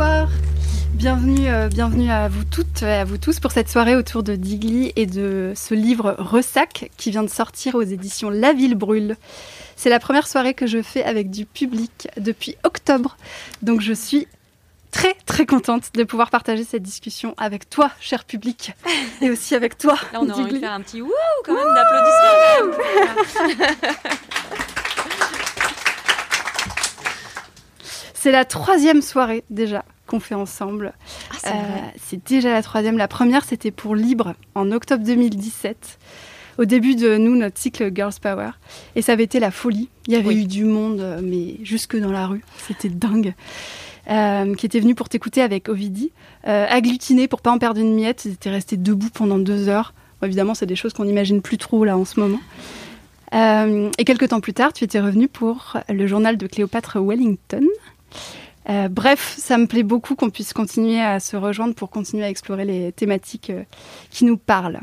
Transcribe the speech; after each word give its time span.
Bonsoir 0.00 0.28
Bienvenue, 0.94 1.50
euh, 1.50 1.68
bienvenue 1.68 2.10
à 2.10 2.28
vous 2.28 2.44
toutes 2.44 2.82
et 2.82 2.90
à 2.90 3.04
vous 3.04 3.18
tous 3.18 3.38
pour 3.38 3.52
cette 3.52 3.68
soirée 3.68 3.96
autour 3.96 4.22
de 4.22 4.34
Digli 4.34 4.94
et 4.96 5.04
de 5.04 5.52
ce 5.54 5.74
livre 5.74 6.16
Ressac 6.18 6.90
qui 6.96 7.10
vient 7.10 7.22
de 7.22 7.28
sortir 7.28 7.74
aux 7.74 7.82
éditions 7.82 8.30
La 8.30 8.54
Ville 8.54 8.76
Brûle. 8.76 9.18
C'est 9.76 9.90
la 9.90 9.98
première 9.98 10.26
soirée 10.26 10.54
que 10.54 10.66
je 10.66 10.80
fais 10.80 11.04
avec 11.04 11.28
du 11.30 11.44
public 11.44 12.08
depuis 12.16 12.56
octobre, 12.64 13.18
donc 13.60 13.82
je 13.82 13.92
suis 13.92 14.26
très 14.90 15.14
très 15.26 15.44
contente 15.44 15.90
de 15.92 16.04
pouvoir 16.04 16.30
partager 16.30 16.64
cette 16.64 16.82
discussion 16.82 17.34
avec 17.36 17.68
toi, 17.68 17.90
cher 18.00 18.24
public, 18.24 18.72
et 19.20 19.30
aussi 19.30 19.54
avec 19.54 19.76
toi. 19.76 19.96
Là, 20.14 20.20
on 20.22 20.30
a 20.30 20.32
envie 20.32 20.54
de 20.54 20.58
faire 20.60 20.72
un 20.72 20.80
petit 20.80 21.02
wouh 21.02 21.12
quand 21.44 21.54
même 21.54 21.74
d'applaudissements. 21.74 22.78
C'est 28.22 28.32
la 28.32 28.44
troisième 28.44 29.00
soirée 29.00 29.44
déjà 29.48 29.82
qu'on 30.10 30.20
fait 30.20 30.34
ensemble. 30.34 30.92
Ah, 31.30 31.34
c'est 31.38 31.48
Euh, 31.48 31.52
c'est 32.02 32.28
déjà 32.28 32.52
la 32.52 32.62
troisième. 32.62 32.98
La 32.98 33.08
première, 33.08 33.44
c'était 33.44 33.70
pour 33.70 33.94
Libre 33.94 34.34
en 34.54 34.70
octobre 34.72 35.04
2017. 35.04 35.98
Au 36.58 36.64
début 36.66 36.94
de 36.96 37.16
nous, 37.16 37.36
notre 37.36 37.58
cycle 37.58 37.90
Girls 37.94 38.12
Power. 38.20 38.50
Et 38.96 39.02
ça 39.02 39.12
avait 39.12 39.22
été 39.24 39.40
la 39.40 39.50
folie. 39.50 39.88
Il 40.08 40.12
y 40.12 40.16
avait 40.16 40.26
Oui. 40.28 40.42
eu 40.42 40.46
du 40.46 40.64
monde, 40.64 41.00
euh, 41.00 41.20
mais 41.22 41.56
jusque 41.62 41.96
dans 41.96 42.12
la 42.12 42.26
rue. 42.26 42.42
C'était 42.66 42.88
dingue. 42.90 43.34
Euh, 44.10 44.54
qui 44.56 44.66
était 44.66 44.80
venu 44.80 44.94
pour 44.94 45.08
t'écouter 45.08 45.40
avec 45.42 45.68
Ovidie. 45.68 46.10
Euh, 46.48 46.66
agglutiné 46.68 47.28
pour 47.28 47.40
pas 47.42 47.52
en 47.52 47.58
perdre 47.58 47.80
une 47.80 47.94
miette. 47.94 48.24
Ils 48.24 48.32
étaient 48.32 48.50
restés 48.50 48.76
debout 48.76 49.10
pendant 49.14 49.38
deux 49.38 49.68
heures. 49.68 49.94
Bon, 50.20 50.26
évidemment, 50.26 50.54
c'est 50.54 50.66
des 50.66 50.74
choses 50.76 50.92
qu'on 50.92 51.04
n'imagine 51.04 51.40
plus 51.40 51.58
trop 51.58 51.84
là 51.84 51.96
en 51.96 52.04
ce 52.04 52.18
moment. 52.18 52.40
Euh, 53.32 53.88
et 53.98 54.04
quelques 54.04 54.28
temps 54.28 54.40
plus 54.40 54.52
tard, 54.54 54.72
tu 54.72 54.82
étais 54.84 55.00
revenu 55.00 55.28
pour 55.28 55.76
le 55.88 56.06
journal 56.08 56.36
de 56.36 56.46
Cléopâtre 56.48 56.98
Wellington. 57.00 57.64
Euh, 58.68 58.88
bref, 58.88 59.36
ça 59.38 59.56
me 59.56 59.66
plaît 59.66 59.82
beaucoup 59.82 60.14
qu'on 60.14 60.30
puisse 60.30 60.52
continuer 60.52 61.00
à 61.00 61.18
se 61.18 61.36
rejoindre 61.36 61.74
pour 61.74 61.90
continuer 61.90 62.24
à 62.24 62.28
explorer 62.28 62.64
les 62.64 62.92
thématiques 62.92 63.50
euh, 63.50 63.62
qui 64.10 64.24
nous 64.24 64.36
parlent. 64.36 64.80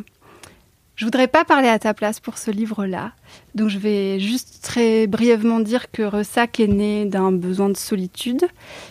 Je 0.95 1.06
voudrais 1.06 1.28
pas 1.28 1.45
parler 1.45 1.67
à 1.67 1.78
ta 1.78 1.94
place 1.94 2.19
pour 2.19 2.39
ce 2.39 2.50
livre-là, 2.50 3.11
donc 3.53 3.69
je 3.69 3.78
vais 3.78 4.19
juste 4.19 4.64
très 4.64 5.06
brièvement 5.06 5.59
dire 5.59 5.92
que 5.92 6.02
Ressac 6.02 6.59
est 6.59 6.67
né 6.67 7.06
d'un 7.06 7.31
besoin 7.31 7.69
de 7.69 7.78
solitude 7.78 8.47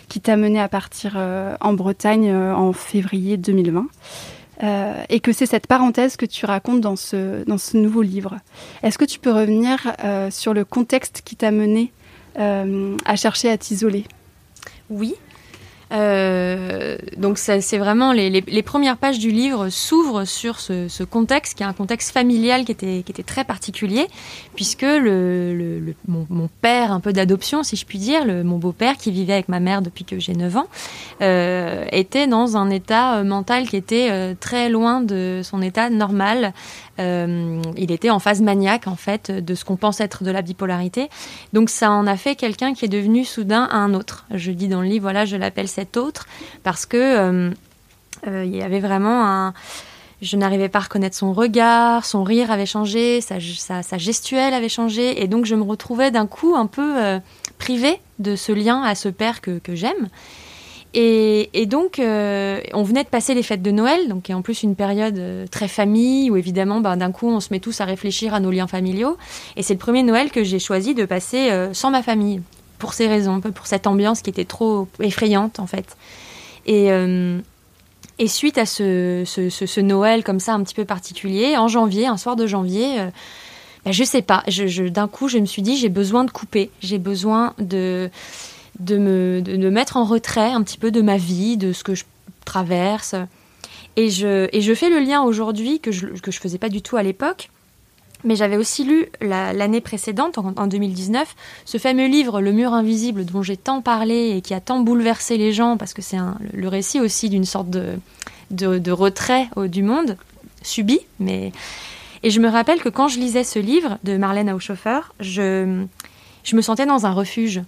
qui 0.07 0.21
t'a 0.21 0.37
mené 0.37 0.61
à 0.61 0.69
partir 0.69 1.15
euh, 1.17 1.57
en 1.59 1.73
Bretagne 1.73 2.33
en 2.33 2.71
février 2.71 3.35
2020. 3.35 3.87
euh, 4.63 5.03
et 5.09 5.19
que 5.19 5.33
c'est 5.33 5.45
cette 5.45 5.67
parenthèse 5.67 6.15
que 6.15 6.25
tu 6.25 6.45
racontes 6.45 6.79
dans 6.79 6.95
ce, 6.95 7.43
dans 7.43 7.57
ce 7.57 7.75
nouveau 7.75 8.03
livre. 8.03 8.37
Est-ce 8.83 8.97
que 8.97 9.05
tu 9.05 9.19
peux 9.19 9.31
revenir 9.31 9.93
sur 10.31 10.53
le 10.53 10.63
contexte 10.63 11.23
qui 11.25 11.35
t'a 11.35 11.51
mené 11.51 11.91
à 12.37 13.15
chercher 13.17 13.49
à 13.49 13.57
t'isoler? 13.57 14.05
Oui. 14.89 15.15
Euh, 15.93 16.97
donc 17.15 17.37
c'est 17.37 17.77
vraiment 17.77 18.11
les, 18.11 18.61
premières 18.61 18.97
pages 18.97 19.19
du 19.19 19.31
livre 19.31 19.69
s'ouvrent 19.69 20.25
sur 20.25 20.59
ce, 20.59 21.03
contexte 21.03 21.55
qui 21.55 21.63
est 21.63 21.65
un 21.65 21.73
contexte 21.73 22.11
familial 22.11 22.65
qui 22.65 22.73
était, 22.73 23.23
très 23.25 23.45
particulier 23.45 24.07
puisque 24.55 24.85
mon, 26.07 26.49
père 26.61 26.91
un 26.91 26.99
peu 26.99 27.13
d'adoption 27.13 27.63
si 27.63 27.77
je 27.77 27.85
puis 27.85 27.99
dire, 27.99 28.25
mon 28.43 28.57
beau-père 28.57 28.97
qui 28.97 29.11
vivait 29.11 29.33
avec 29.33 29.47
ma 29.47 29.61
mère 29.61 29.81
depuis 29.81 30.03
que 30.03 30.19
j'ai 30.19 30.33
9 30.33 30.57
ans 30.57 30.67
euh, 31.21 31.85
était 31.91 32.27
dans 32.27 32.57
un 32.57 32.69
état 32.69 33.17
euh, 33.17 33.23
mental 33.23 33.67
qui 33.67 33.77
était 33.77 34.35
très 34.35 34.69
loin 34.69 35.01
de 35.01 35.41
son 35.43 35.61
état 35.61 35.89
normal. 35.89 36.53
Il 36.99 37.91
était 37.91 38.09
en 38.09 38.19
phase 38.19 38.41
maniaque 38.41 38.87
en 38.87 38.95
fait 38.95 39.31
de 39.31 39.55
ce 39.55 39.63
qu'on 39.63 39.77
pense 39.77 40.01
être 40.01 40.23
de 40.23 40.31
la 40.31 40.41
bipolarité. 40.41 41.09
Donc 41.53 41.69
ça 41.69 41.91
en 41.91 42.07
a 42.07 42.17
fait 42.17 42.35
quelqu'un 42.35 42.73
qui 42.73 42.85
est 42.85 42.89
devenu 42.89 43.23
soudain 43.23 43.69
un 43.71 43.93
autre. 43.93 44.25
Je 44.33 44.51
dis 44.51 44.67
dans 44.67 44.81
le 44.81 44.87
livre, 44.87 45.03
voilà, 45.03 45.25
je 45.25 45.37
l'appelle 45.37 45.67
cet 45.77 45.95
autre 45.95 46.25
parce 46.63 46.87
que 46.87 46.97
euh, 46.97 47.51
euh, 48.27 48.43
il 48.45 48.55
y 48.55 48.63
avait 48.63 48.79
vraiment 48.79 49.25
un. 49.25 49.53
Je 50.23 50.35
n'arrivais 50.35 50.69
pas 50.69 50.79
à 50.79 50.81
reconnaître 50.81 51.15
son 51.15 51.31
regard, 51.31 52.03
son 52.03 52.23
rire 52.23 52.49
avait 52.49 52.65
changé, 52.65 53.21
sa, 53.21 53.37
gestuelle 53.99 54.55
avait 54.55 54.67
changé, 54.67 55.21
et 55.21 55.27
donc 55.27 55.45
je 55.45 55.53
me 55.53 55.61
retrouvais 55.61 56.09
d'un 56.09 56.25
coup 56.25 56.55
un 56.55 56.65
peu 56.65 56.97
euh, 56.97 57.19
privée 57.59 57.99
de 58.17 58.35
ce 58.35 58.51
lien 58.51 58.81
à 58.81 58.95
ce 58.95 59.09
père 59.09 59.41
que, 59.41 59.59
j'aime. 59.67 60.09
Et, 60.95 61.67
donc, 61.67 61.97
on 61.99 62.83
venait 62.83 63.03
de 63.03 63.09
passer 63.09 63.35
les 63.35 63.43
fêtes 63.43 63.61
de 63.61 63.69
Noël, 63.69 64.07
donc 64.07 64.31
en 64.31 64.41
plus 64.41 64.63
une 64.63 64.75
période 64.75 65.47
très 65.51 65.67
famille, 65.67 66.31
où 66.31 66.35
évidemment, 66.37 66.81
ben, 66.81 66.97
d'un 66.97 67.11
coup, 67.11 67.29
on 67.29 67.39
se 67.39 67.49
met 67.51 67.59
tous 67.59 67.79
à 67.81 67.85
réfléchir 67.85 68.33
à 68.33 68.39
nos 68.39 68.49
liens 68.49 68.65
familiaux. 68.65 69.17
Et 69.55 69.61
c'est 69.61 69.75
le 69.75 69.79
premier 69.79 70.01
Noël 70.01 70.31
que 70.31 70.43
j'ai 70.43 70.57
choisi 70.57 70.95
de 70.95 71.05
passer 71.05 71.51
sans 71.73 71.91
ma 71.91 72.01
famille, 72.01 72.41
pour 72.77 72.93
ces 72.93 73.07
raisons, 73.07 73.41
pour 73.41 73.67
cette 73.67 73.87
ambiance 73.87 74.21
qui 74.21 74.29
était 74.29 74.45
trop 74.45 74.87
effrayante, 74.99 75.59
en 75.59 75.67
fait. 75.67 75.97
Et, 76.65 76.91
euh, 76.91 77.39
et 78.19 78.27
suite 78.27 78.57
à 78.57 78.65
ce, 78.65 79.23
ce, 79.25 79.79
Noël 79.81 80.23
comme 80.23 80.39
ça, 80.39 80.53
un 80.53 80.63
petit 80.63 80.75
peu 80.75 80.85
particulier, 80.85 81.57
en 81.57 81.67
janvier, 81.67 82.07
un 82.07 82.17
soir 82.17 82.35
de 82.35 82.47
janvier, 82.47 82.99
euh, 82.99 83.09
ben, 83.85 83.91
je 83.91 84.03
sais 84.03 84.21
pas, 84.21 84.43
d'un 84.89 85.07
coup, 85.07 85.27
je 85.27 85.37
me 85.37 85.45
suis 85.45 85.61
dit, 85.61 85.77
j'ai 85.77 85.89
besoin 85.89 86.23
de 86.23 86.31
couper, 86.31 86.71
j'ai 86.81 86.97
besoin 86.99 87.53
de 87.59 88.09
de 88.79 88.97
me, 88.97 89.41
de 89.41 89.69
mettre 89.69 89.97
en 89.97 90.05
retrait 90.05 90.51
un 90.51 90.61
petit 90.61 90.77
peu 90.77 90.91
de 90.91 91.01
ma 91.01 91.17
vie, 91.17 91.57
de 91.57 91.73
ce 91.73 91.83
que 91.83 91.95
je 91.95 92.03
traverse. 92.45 93.15
Et 93.95 94.11
je, 94.11 94.47
et 94.53 94.61
je 94.61 94.73
fais 94.75 94.91
le 94.91 94.99
lien 94.99 95.23
aujourd'hui 95.23 95.79
que 95.79 95.91
je 95.91 96.05
ne 96.05 96.19
que 96.19 96.31
je 96.31 96.39
faisais 96.39 96.59
pas 96.59 96.69
du 96.69 96.83
tout 96.83 96.97
à 96.97 97.03
l'époque. 97.03 97.49
Mais 98.27 98.35
j'avais 98.35 98.57
aussi 98.57 98.83
lu 98.83 99.07
la- 99.21 99.53
l'année 99.53 99.81
précédente, 99.81 100.37
en, 100.37 100.53
en 100.57 100.67
2019, 100.67 101.33
ce 101.65 101.77
fameux 101.77 102.07
livre 102.07 102.41
Le 102.41 102.51
mur 102.51 102.73
invisible 102.73 103.23
dont 103.25 103.41
j'ai 103.41 103.57
tant 103.57 103.81
parlé 103.81 104.35
et 104.35 104.41
qui 104.41 104.53
a 104.53 104.59
tant 104.59 104.81
bouleversé 104.81 105.37
les 105.37 105.53
gens, 105.53 105.77
parce 105.77 105.93
que 105.93 106.01
c'est 106.01 106.17
le 106.53 106.67
récit 106.67 106.99
aussi 106.99 107.29
d'une 107.29 107.45
sorte 107.45 107.69
de, 107.69 107.93
de, 108.51 108.91
retrait 108.91 109.47
au- 109.55 109.67
du 109.67 109.81
monde, 109.81 110.17
subi. 110.61 110.99
Mais... 111.19 111.51
Et 112.23 112.29
je 112.29 112.39
me 112.41 112.49
rappelle 112.49 112.81
que 112.81 112.89
quand 112.89 113.07
je 113.07 113.17
lisais 113.19 113.43
ce 113.45 113.59
livre 113.59 113.97
de 114.03 114.17
Marlène 114.17 114.51
Haushofer, 114.51 114.99
je, 115.21 115.85
je 116.43 116.55
me 116.55 116.61
sentais 116.61 116.85
dans 116.85 117.05
un 117.05 117.11
refuge. 117.13 117.61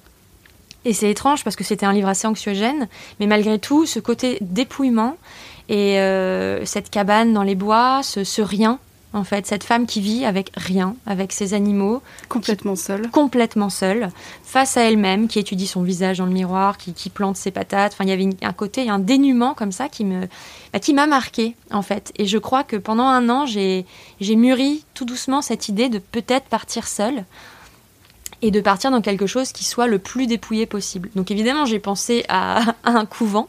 Et 0.86 0.92
c'est 0.94 1.10
étrange 1.10 1.44
parce 1.44 1.56
que 1.56 1.64
c'était 1.64 1.86
un 1.86 1.94
livre 1.94 2.08
assez 2.10 2.28
anxiogène, 2.28 2.88
mais 3.20 3.28
malgré 3.28 3.60
tout, 3.60 3.86
ce 3.86 4.00
côté 4.00 4.38
dépouillement 4.42 5.16
et 5.70 6.00
euh, 6.00 6.66
cette 6.66 6.90
cabane 6.90 7.32
dans 7.32 7.44
les 7.44 7.56
bois, 7.56 8.02
ce, 8.04 8.24
ce 8.24 8.42
rien, 8.42 8.80
en 9.12 9.24
fait, 9.24 9.48
cette 9.48 9.64
femme 9.64 9.88
qui 9.88 10.02
vit 10.02 10.24
avec 10.24 10.52
rien, 10.56 10.96
avec 11.08 11.32
ses 11.34 11.56
animaux, 11.56 12.02
Complètement 12.28 12.76
seule. 12.76 13.10
complètement 13.10 13.70
seule, 13.72 14.10
face 14.44 14.78
à 14.78 14.82
elle-même, 14.84 15.28
qui 15.28 15.40
étudie 15.40 15.66
son 15.66 15.82
visage 15.82 16.20
dans 16.20 16.26
le 16.28 16.32
miroir, 16.32 16.78
qui, 16.78 16.94
qui 16.94 17.10
plante 17.10 17.36
ses 17.36 17.50
patates. 17.50 17.94
Enfin, 17.94 18.04
il 18.04 18.10
y 18.10 18.14
avait 18.14 18.24
une- 18.24 18.36
un 18.44 18.54
côté, 18.54 18.88
un 18.90 19.00
dénuement 19.00 19.56
comme 19.56 19.72
ça 19.72 19.90
qui 19.90 20.06
me, 20.06 20.28
bah, 20.74 20.80
qui 20.80 20.94
m'a 20.94 21.08
marqué 21.08 21.56
en 21.72 21.82
fait. 21.82 22.12
Et 22.18 22.26
je 22.28 22.38
crois 22.38 22.64
que 22.64 22.76
pendant 22.76 23.06
un 23.08 23.30
an, 23.30 23.46
j'ai, 23.48 23.86
j'ai 24.22 24.36
mûri 24.36 24.84
tout 24.94 25.06
doucement 25.06 25.42
cette 25.42 25.70
idée 25.70 25.90
de 25.90 25.98
peut-être 25.98 26.46
partir 26.46 26.88
seule 26.88 27.26
et 28.42 28.52
de 28.52 28.62
partir 28.62 28.90
dans 28.92 29.02
quelque 29.02 29.26
chose 29.28 29.52
qui 29.52 29.66
soit 29.66 29.88
le 29.88 30.00
plus 30.00 30.28
dépouillé 30.28 30.66
possible. 30.66 31.10
Donc 31.16 31.30
évidemment, 31.32 31.66
j'ai 31.66 31.80
pensé 31.80 32.24
à, 32.30 32.60
à 32.84 32.92
un 32.92 33.06
couvent. 33.06 33.48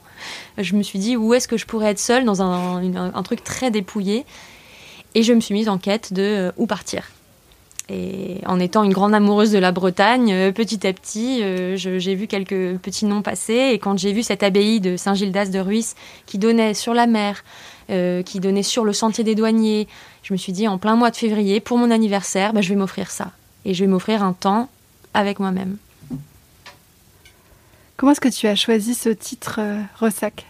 Je 0.59 0.75
me 0.75 0.83
suis 0.83 0.99
dit 0.99 1.17
où 1.17 1.33
est-ce 1.35 1.47
que 1.49 1.57
je 1.57 1.67
pourrais 1.67 1.91
être 1.91 1.99
seule 2.01 2.25
dans 2.25 2.43
un, 2.43 2.83
un 3.15 3.23
truc 3.23 3.45
très 3.45 3.71
dépouillé? 3.71 4.25
Et 5.15 5.23
je 5.23 5.33
me 5.33 5.41
suis 5.41 5.55
mise 5.55 5.69
en 5.69 5.79
quête 5.79 6.13
de 6.13 6.23
euh, 6.23 6.53
où 6.57 6.67
partir. 6.67 7.05
Et 7.89 8.41
en 8.47 8.61
étant 8.61 8.85
une 8.85 8.93
grande 8.93 9.15
amoureuse 9.15 9.51
de 9.51 9.59
la 9.59 9.73
Bretagne, 9.73 10.33
euh, 10.33 10.53
petit 10.53 10.87
à 10.87 10.93
petit, 10.93 11.43
euh, 11.43 11.77
j'ai 11.77 12.15
vu 12.15 12.29
quelques 12.29 12.79
petits 12.79 13.05
noms 13.07 13.23
passer. 13.23 13.71
Et 13.73 13.79
quand 13.81 13.99
j'ai 13.99 14.13
vu 14.13 14.23
cette 14.23 14.45
abbaye 14.45 14.81
de 14.81 14.97
Saint-Gildas 14.97 15.47
de 15.47 15.59
Ruisse 15.59 15.97
qui 16.27 16.39
donnait 16.39 16.75
sur 16.75 16.95
la 16.95 17.07
mer, 17.07 17.45
qui 18.25 18.39
donnait 18.39 18.63
sur 18.63 18.85
le 18.85 18.93
sentier 18.93 19.25
des 19.25 19.35
douaniers, 19.35 19.89
je 20.23 20.33
me 20.33 20.39
suis 20.39 20.53
dit 20.53 20.69
en 20.69 20.79
plein 20.79 20.95
mois 20.95 21.11
de 21.11 21.17
février, 21.17 21.59
pour 21.59 21.77
mon 21.77 21.91
anniversaire, 21.91 22.53
bah, 22.53 22.61
je 22.61 22.69
vais 22.69 22.77
m'offrir 22.77 23.11
ça. 23.11 23.33
Et 23.65 23.75
je 23.75 23.83
vais 23.83 23.91
m'offrir 23.91 24.23
un 24.23 24.33
temps 24.33 24.69
avec 25.13 25.41
moi-même. 25.41 25.77
Comment 27.97 28.13
est-ce 28.13 28.21
que 28.21 28.29
tu 28.29 28.47
as 28.47 28.55
choisi 28.55 28.95
ce 28.95 29.09
titre 29.09 29.59
Ressac? 29.99 30.47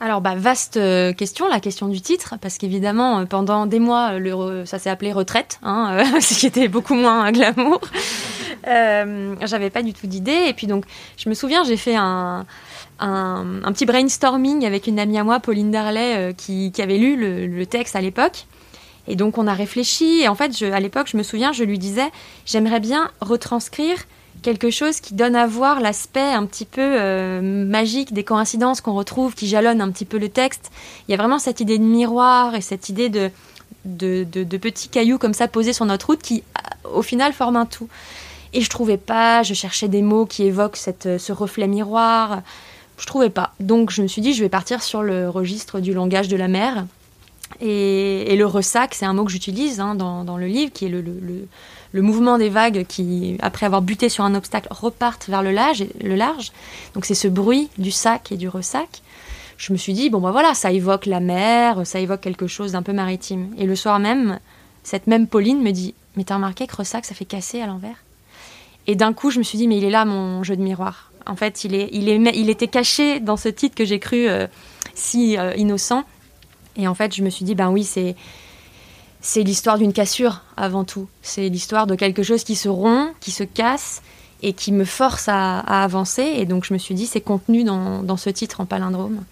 Alors, 0.00 0.20
bah, 0.20 0.36
vaste 0.36 0.76
euh, 0.76 1.12
question, 1.12 1.48
la 1.48 1.58
question 1.58 1.88
du 1.88 2.00
titre, 2.00 2.36
parce 2.40 2.56
qu'évidemment, 2.56 3.18
euh, 3.18 3.24
pendant 3.24 3.66
des 3.66 3.80
mois, 3.80 4.12
euh, 4.12 4.64
ça 4.64 4.78
s'est 4.78 4.90
appelé 4.90 5.12
retraite, 5.12 5.58
hein, 5.64 6.04
ce 6.20 6.38
qui 6.38 6.46
était 6.46 6.68
beaucoup 6.68 6.94
moins 6.94 7.32
glamour. 7.32 7.80
J'avais 8.64 9.70
pas 9.70 9.82
du 9.82 9.92
tout 9.94 10.06
d'idée. 10.06 10.44
Et 10.46 10.52
puis 10.52 10.68
donc, 10.68 10.84
je 11.16 11.28
me 11.28 11.34
souviens, 11.34 11.64
j'ai 11.64 11.76
fait 11.76 11.96
un, 11.96 12.46
petit 12.98 13.86
brainstorming 13.86 14.64
avec 14.64 14.86
une 14.86 15.00
amie 15.00 15.18
à 15.18 15.24
moi, 15.24 15.40
Pauline 15.40 15.72
Darley, 15.72 16.34
qui, 16.36 16.72
avait 16.78 16.98
lu 16.98 17.16
le, 17.16 17.66
texte 17.66 17.96
à 17.96 18.00
l'époque. 18.00 18.46
Et 19.08 19.16
donc, 19.16 19.38
on 19.38 19.46
a 19.46 19.54
réfléchi. 19.54 20.20
Et 20.20 20.28
en 20.28 20.34
fait, 20.34 20.62
à 20.62 20.80
l'époque, 20.80 21.08
je 21.10 21.16
me 21.16 21.22
souviens, 21.22 21.52
je 21.52 21.64
lui 21.64 21.78
disais, 21.78 22.10
j'aimerais 22.44 22.80
bien 22.80 23.10
retranscrire 23.20 23.96
quelque 24.42 24.70
chose 24.70 25.00
qui 25.00 25.14
donne 25.14 25.36
à 25.36 25.46
voir 25.46 25.80
l'aspect 25.80 26.20
un 26.20 26.46
petit 26.46 26.64
peu 26.64 26.80
euh, 26.82 27.40
magique 27.40 28.12
des 28.12 28.24
coïncidences 28.24 28.80
qu'on 28.80 28.94
retrouve, 28.94 29.34
qui 29.34 29.48
jalonne 29.48 29.80
un 29.80 29.90
petit 29.90 30.04
peu 30.04 30.18
le 30.18 30.28
texte. 30.28 30.70
Il 31.06 31.12
y 31.12 31.14
a 31.14 31.16
vraiment 31.16 31.38
cette 31.38 31.60
idée 31.60 31.78
de 31.78 31.84
miroir 31.84 32.54
et 32.54 32.60
cette 32.60 32.88
idée 32.88 33.08
de, 33.08 33.30
de, 33.84 34.56
petits 34.56 34.88
cailloux 34.88 35.18
comme 35.18 35.34
ça 35.34 35.48
posés 35.48 35.72
sur 35.72 35.84
notre 35.84 36.06
route 36.06 36.22
qui, 36.22 36.42
au 36.92 37.02
final, 37.02 37.32
forment 37.32 37.56
un 37.56 37.66
tout. 37.66 37.88
Et 38.52 38.62
je 38.62 38.70
trouvais 38.70 38.96
pas, 38.96 39.42
je 39.42 39.54
cherchais 39.54 39.88
des 39.88 40.02
mots 40.02 40.26
qui 40.26 40.44
évoquent 40.44 40.76
cette, 40.76 41.18
ce 41.18 41.32
reflet 41.32 41.66
miroir. 41.66 42.42
Je 42.96 43.06
trouvais 43.06 43.30
pas. 43.30 43.52
Donc 43.60 43.90
je 43.90 44.02
me 44.02 44.08
suis 44.08 44.22
dit, 44.22 44.32
je 44.32 44.42
vais 44.42 44.48
partir 44.48 44.82
sur 44.82 45.02
le 45.02 45.28
registre 45.28 45.80
du 45.80 45.92
langage 45.92 46.28
de 46.28 46.36
la 46.36 46.48
mer. 46.48 46.86
Et, 47.60 48.36
le 48.36 48.46
ressac, 48.46 48.94
c'est 48.94 49.06
un 49.06 49.14
mot 49.14 49.24
que 49.24 49.32
j'utilise 49.32 49.80
hein, 49.80 49.94
dans, 49.94 50.22
dans, 50.22 50.36
le 50.36 50.46
livre, 50.46 50.72
qui 50.72 50.84
est 50.84 50.88
le 50.88 51.00
le 51.00 51.48
mouvement 51.94 52.38
des 52.38 52.48
vagues 52.48 52.84
qui, 52.86 53.36
après 53.40 53.66
avoir 53.66 53.82
buté 53.82 54.08
sur 54.08 54.24
un 54.24 54.34
obstacle, 54.34 54.68
repartent 54.70 55.28
vers 55.28 55.42
le 55.42 55.50
large. 55.50 55.84
Le 56.02 56.14
large. 56.14 56.52
Donc 56.94 57.04
c'est 57.04 57.14
ce 57.14 57.28
bruit 57.28 57.68
du 57.78 57.90
sac 57.90 58.32
et 58.32 58.36
du 58.36 58.48
ressac. 58.48 59.02
Je 59.56 59.72
me 59.72 59.78
suis 59.78 59.92
dit, 59.92 60.08
bon 60.08 60.20
ben 60.20 60.30
voilà, 60.30 60.54
ça 60.54 60.70
évoque 60.70 61.06
la 61.06 61.20
mer, 61.20 61.86
ça 61.86 61.98
évoque 61.98 62.20
quelque 62.20 62.46
chose 62.46 62.72
d'un 62.72 62.82
peu 62.82 62.92
maritime. 62.92 63.52
Et 63.58 63.66
le 63.66 63.74
soir 63.74 63.98
même, 63.98 64.38
cette 64.84 65.06
même 65.06 65.26
Pauline 65.26 65.60
me 65.62 65.72
dit, 65.72 65.94
mais 66.16 66.24
t'as 66.24 66.36
remarqué 66.36 66.66
que 66.66 66.76
ressac, 66.76 67.04
ça 67.04 67.14
fait 67.14 67.24
casser 67.24 67.60
à 67.60 67.66
l'envers? 67.66 67.96
Et 68.86 68.94
d'un 68.94 69.12
coup, 69.12 69.30
je 69.30 69.38
me 69.38 69.44
suis 69.44 69.58
dit, 69.58 69.68
mais 69.68 69.76
il 69.76 69.84
est 69.84 69.90
là 69.90 70.04
mon 70.04 70.42
jeu 70.42 70.56
de 70.56 70.62
miroir. 70.62 71.10
En 71.26 71.36
fait, 71.36 71.64
il, 71.64 71.74
est, 71.74 71.90
il, 71.92 72.08
est, 72.08 72.18
il 72.34 72.48
était 72.48 72.68
caché 72.68 73.20
dans 73.20 73.36
ce 73.36 73.48
titre 73.48 73.74
que 73.74 73.84
j'ai 73.84 73.98
cru 73.98 74.28
euh, 74.28 74.46
si 74.94 75.36
euh, 75.36 75.54
innocent. 75.56 76.04
Et 76.76 76.88
en 76.88 76.94
fait, 76.94 77.14
je 77.14 77.22
me 77.22 77.28
suis 77.28 77.44
dit, 77.44 77.54
ben 77.54 77.70
oui, 77.70 77.84
c'est 77.84 78.16
c'est 79.20 79.42
l'histoire 79.42 79.78
d'une 79.78 79.92
cassure 79.92 80.42
avant 80.56 80.84
tout. 80.84 81.08
C'est 81.22 81.48
l'histoire 81.48 81.86
de 81.86 81.94
quelque 81.94 82.22
chose 82.22 82.44
qui 82.44 82.54
se 82.54 82.68
rompt, 82.68 83.14
qui 83.20 83.30
se 83.30 83.44
casse 83.44 84.02
et 84.42 84.52
qui 84.52 84.70
me 84.70 84.84
force 84.84 85.28
à, 85.28 85.58
avancer. 85.58 86.22
Et 86.22 86.46
donc 86.46 86.64
je 86.64 86.72
me 86.72 86.78
suis 86.78 86.94
dit, 86.94 87.06
c'est 87.06 87.20
contenu 87.20 87.64
dans, 87.64 88.16
ce 88.16 88.30
titre 88.30 88.60
en 88.60 88.66
palindrome. 88.66 89.24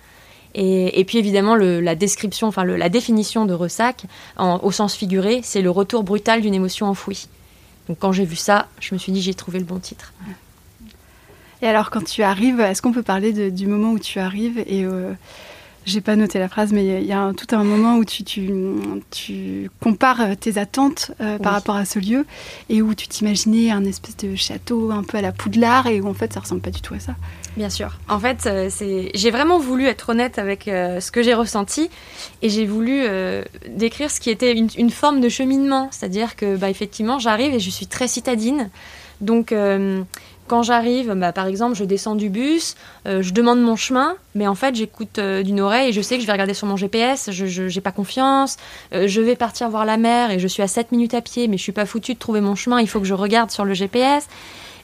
Et, 0.55 1.05
puis 1.07 1.19
évidemment, 1.19 1.55
la 1.55 1.95
description, 1.95 2.49
enfin 2.49 2.65
la 2.65 2.89
définition 2.89 3.45
de 3.45 3.53
ressac, 3.53 4.05
au 4.39 4.73
sens 4.73 4.95
figuré, 4.95 5.41
c'est 5.43 5.63
le 5.63 5.71
retour 5.71 6.03
brutal 6.03 6.41
d'une 6.41 6.55
émotion 6.55 6.87
enfouie. 6.87 7.29
Donc 7.89 7.99
quand 8.01 8.11
j'ai 8.11 8.25
vu 8.25 8.37
ça, 8.37 8.67
je 8.81 8.95
me 8.95 8.99
suis 8.99 9.13
dit, 9.13 9.21
j'ai 9.21 9.35
trouvé 9.35 9.59
le 9.59 9.65
bon 9.65 9.79
titre. 9.79 10.13
Et 11.63 11.67
alors 11.67 11.91
quand 11.91 12.05
tu 12.05 12.23
arrives, 12.23 12.61
est-ce 12.61 12.83
qu'on 12.83 12.93
peut 12.93 13.03
parler 13.03 13.51
du 13.51 13.67
moment 13.67 13.93
où 13.93 13.99
tu 13.99 14.19
arrives 14.19 14.59
et 14.67 14.85
euh, 14.85 15.13
j'ai 15.87 16.01
pas 16.01 16.17
noté 16.17 16.41
la 16.41 16.49
phrase, 16.49 16.73
mais 16.73 16.85
il 16.85 17.07
y 17.07 17.13
a, 17.13 17.33
tout 17.35 17.55
un 17.55 17.63
moment 17.63 17.97
où 17.97 18.05
tu, 18.05 18.25
tu, 18.25 18.51
tu 19.13 19.71
compares 19.81 20.21
euh, 20.21 20.35
tes 20.35 20.59
attentes 20.59 21.13
euh, 21.21 21.39
par 21.39 21.53
rapport 21.53 21.77
à 21.77 21.85
ce 21.85 22.01
lieu 22.01 22.27
et 22.69 22.83
où 22.83 22.95
tu 22.95 23.07
t'imaginais 23.07 23.71
un 23.71 23.85
espèce 23.85 24.17
de 24.17 24.35
château 24.35 24.91
un 24.91 25.05
peu 25.05 25.19
à 25.19 25.21
la 25.21 25.31
Poudlard 25.31 25.87
et 25.87 26.01
où 26.01 26.09
en 26.09 26.15
fait 26.15 26.33
ça 26.33 26.41
ressemble 26.41 26.61
pas 26.61 26.73
du 26.73 26.81
tout 26.81 26.95
à 26.95 26.99
ça. 26.99 27.15
Bien 27.57 27.71
sûr. 27.71 27.99
En 28.09 28.19
fait, 28.19 28.47
euh, 28.47 28.67
c'est 28.69 29.11
j'ai 29.15 29.31
vraiment 29.31 29.61
voulu 29.61 29.87
être 29.87 30.11
honnête 30.11 30.39
avec 30.39 30.65
ce 30.65 31.11
que 31.11 31.23
j'ai 31.23 31.35
ressenti 31.35 31.89
et 32.43 32.51
j'ai 32.51 32.67
voulu 32.67 33.05
décrire 33.69 34.11
ce 34.11 34.21
qui 34.21 34.31
était 34.31 34.53
une, 34.53 34.69
une 34.77 34.91
forme 34.91 35.21
de 35.21 35.29
cheminement, 35.29 35.89
c'est-à-dire 35.93 36.35
que 36.35 36.57
bah, 36.57 36.69
effectivement 36.69 37.19
j'arrive 37.19 37.55
et 37.55 37.61
je 37.61 37.71
suis 37.71 37.87
très 37.87 38.09
citadine, 38.09 38.71
donc 39.21 39.55
quand 40.47 40.63
j'arrive, 40.63 41.13
bah, 41.15 41.33
par 41.33 41.47
exemple, 41.47 41.75
je 41.75 41.85
descends 41.85 42.15
du 42.15 42.29
bus, 42.29 42.75
euh, 43.07 43.23
je 43.23 43.33
demande 43.33 43.61
mon 43.61 43.77
chemin, 43.77 44.17
mais 44.35 44.47
en 44.47 44.55
fait, 44.55 44.75
j'écoute 44.75 45.19
euh, 45.19 45.43
d'une 45.43 45.61
oreille 45.61 45.91
et 45.91 45.93
je 45.93 46.01
sais 46.01 46.17
que 46.17 46.23
je 46.23 46.27
vais 46.27 46.33
regarder 46.33 46.55
sur 46.55 46.67
mon 46.67 46.77
GPS, 46.77 47.31
je 47.31 47.75
n'ai 47.75 47.81
pas 47.81 47.93
confiance, 47.93 48.57
euh, 48.93 49.09
je 49.09 49.21
vais 49.21 49.37
partir 49.37 49.69
voir 49.69 49.85
la 49.85 49.97
mer 49.97 50.31
et 50.31 50.39
je 50.39 50.47
suis 50.47 50.63
à 50.63 50.69
7 50.69 50.93
minutes 50.93 51.15
à 51.15 51.21
pied, 51.21 51.49
mais 51.49 51.57
je 51.57 51.63
suis 51.63 51.73
pas 51.73 51.87
foutue 51.87 52.15
de 52.15 52.19
trouver 52.19 52.41
mon 52.41 52.55
chemin, 52.55 52.81
il 52.81 52.89
faut 52.89 53.01
que 53.01 53.07
je 53.07 53.15
regarde 53.15 53.51
sur 53.51 53.65
le 53.65 53.75
GPS. 53.75 54.29